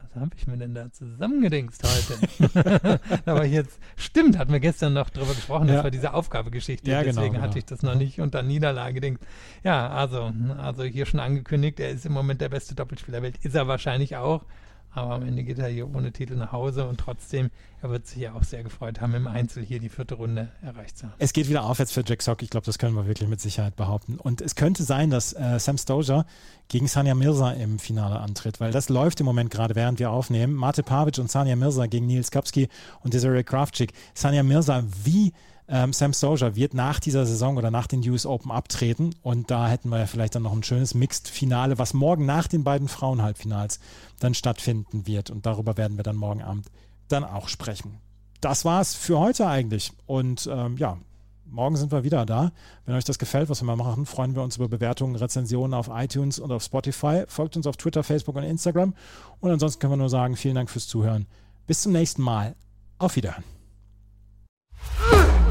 Was 0.00 0.22
habe 0.22 0.30
ich 0.38 0.46
mir 0.46 0.56
denn 0.56 0.74
da 0.74 0.90
zusammengedingst 0.90 1.82
heute? 1.82 3.00
aber 3.26 3.44
jetzt, 3.44 3.78
stimmt, 3.96 4.38
hatten 4.38 4.52
wir 4.52 4.60
gestern 4.60 4.94
noch 4.94 5.10
drüber 5.10 5.34
gesprochen, 5.34 5.68
ja. 5.68 5.74
das 5.74 5.84
war 5.84 5.90
diese 5.90 6.14
Aufgabegeschichte. 6.14 6.90
Ja, 6.90 7.02
genau, 7.02 7.16
Deswegen 7.16 7.34
genau, 7.34 7.44
hatte 7.44 7.58
ich 7.58 7.66
das 7.66 7.82
noch 7.82 7.94
nicht 7.94 8.22
unter 8.22 8.42
Niederlage 8.42 8.94
gedingt. 8.94 9.20
Ja, 9.62 9.90
also, 9.90 10.32
also 10.56 10.82
hier 10.84 11.04
schon 11.04 11.20
angekündigt, 11.20 11.78
er 11.78 11.90
ist 11.90 12.06
im 12.06 12.12
Moment 12.14 12.40
der 12.40 12.48
beste 12.48 12.74
Doppelspieler 12.74 13.20
der 13.20 13.22
Welt. 13.22 13.44
Ist 13.44 13.54
er 13.54 13.68
wahrscheinlich 13.68 14.16
auch. 14.16 14.46
Aber 14.94 15.14
am 15.14 15.22
Ende 15.22 15.42
geht 15.42 15.58
er 15.58 15.68
hier 15.68 15.92
ohne 15.92 16.12
Titel 16.12 16.36
nach 16.36 16.52
Hause 16.52 16.86
und 16.86 16.98
trotzdem, 16.98 17.50
er 17.82 17.90
wird 17.90 18.06
sich 18.06 18.18
ja 18.18 18.34
auch 18.34 18.44
sehr 18.44 18.62
gefreut 18.62 19.00
haben, 19.00 19.14
im 19.14 19.26
Einzel 19.26 19.64
hier 19.64 19.80
die 19.80 19.88
vierte 19.88 20.14
Runde 20.14 20.48
erreicht 20.62 20.98
zu 20.98 21.06
haben. 21.06 21.14
Es 21.18 21.32
geht 21.32 21.48
wieder 21.48 21.64
aufwärts 21.64 21.92
für 21.92 22.04
Jack 22.06 22.22
Sock, 22.22 22.42
ich 22.42 22.50
glaube, 22.50 22.64
das 22.64 22.78
können 22.78 22.94
wir 22.94 23.06
wirklich 23.06 23.28
mit 23.28 23.40
Sicherheit 23.40 23.74
behaupten. 23.74 24.18
Und 24.18 24.40
es 24.40 24.54
könnte 24.54 24.84
sein, 24.84 25.10
dass 25.10 25.32
äh, 25.32 25.58
Sam 25.58 25.78
Stoja 25.78 26.24
gegen 26.68 26.86
Sanja 26.86 27.14
Mirza 27.14 27.52
im 27.52 27.78
Finale 27.78 28.20
antritt, 28.20 28.60
weil 28.60 28.70
das 28.70 28.88
läuft 28.88 29.20
im 29.20 29.26
Moment 29.26 29.50
gerade, 29.50 29.74
während 29.74 29.98
wir 29.98 30.10
aufnehmen. 30.10 30.54
Mate 30.54 30.82
Pavic 30.82 31.18
und 31.18 31.30
Sanja 31.30 31.56
Mirza 31.56 31.86
gegen 31.86 32.06
Nils 32.06 32.30
Kapski 32.30 32.68
und 33.02 33.14
Desiree 33.14 33.42
Kravchik. 33.42 33.92
Sanja 34.14 34.42
Mirza, 34.42 34.84
wie 35.02 35.32
ähm, 35.66 35.92
Sam 35.92 36.12
Stoja 36.12 36.56
wird 36.56 36.74
nach 36.74 37.00
dieser 37.00 37.24
Saison 37.24 37.56
oder 37.56 37.70
nach 37.70 37.86
den 37.86 38.06
US 38.10 38.26
Open 38.26 38.50
abtreten 38.50 39.14
und 39.22 39.50
da 39.50 39.68
hätten 39.68 39.88
wir 39.88 39.98
ja 39.98 40.06
vielleicht 40.06 40.34
dann 40.34 40.42
noch 40.42 40.52
ein 40.52 40.62
schönes 40.62 40.94
Mixed-Finale, 40.94 41.78
was 41.78 41.94
morgen 41.94 42.26
nach 42.26 42.48
den 42.48 42.64
beiden 42.64 42.88
Frauenhalbfinals 42.88 43.80
dann 44.20 44.34
stattfinden 44.34 45.06
wird 45.06 45.30
und 45.30 45.46
darüber 45.46 45.76
werden 45.76 45.96
wir 45.96 46.04
dann 46.04 46.16
morgen 46.16 46.42
Abend 46.42 46.66
dann 47.08 47.24
auch 47.24 47.48
sprechen. 47.48 47.98
Das 48.40 48.64
war's 48.64 48.94
für 48.94 49.18
heute 49.18 49.46
eigentlich 49.46 49.92
und 50.06 50.48
ähm, 50.52 50.76
ja, 50.76 50.98
morgen 51.46 51.76
sind 51.76 51.92
wir 51.92 52.04
wieder 52.04 52.26
da. 52.26 52.52
Wenn 52.84 52.94
euch 52.94 53.04
das 53.04 53.18
gefällt, 53.18 53.48
was 53.48 53.62
wir 53.62 53.66
mal 53.66 53.76
machen, 53.76 54.04
freuen 54.04 54.34
wir 54.34 54.42
uns 54.42 54.56
über 54.56 54.68
Bewertungen, 54.68 55.16
Rezensionen 55.16 55.72
auf 55.72 55.88
iTunes 55.90 56.38
und 56.38 56.52
auf 56.52 56.62
Spotify. 56.62 57.24
Folgt 57.26 57.56
uns 57.56 57.66
auf 57.66 57.78
Twitter, 57.78 58.02
Facebook 58.02 58.36
und 58.36 58.42
Instagram 58.42 58.92
und 59.40 59.50
ansonsten 59.50 59.80
können 59.80 59.94
wir 59.94 59.98
nur 59.98 60.10
sagen, 60.10 60.36
vielen 60.36 60.56
Dank 60.56 60.68
fürs 60.68 60.88
Zuhören. 60.88 61.26
Bis 61.66 61.80
zum 61.80 61.92
nächsten 61.92 62.20
Mal. 62.20 62.54
Auf 62.98 63.16
Wiederhören. 63.16 63.44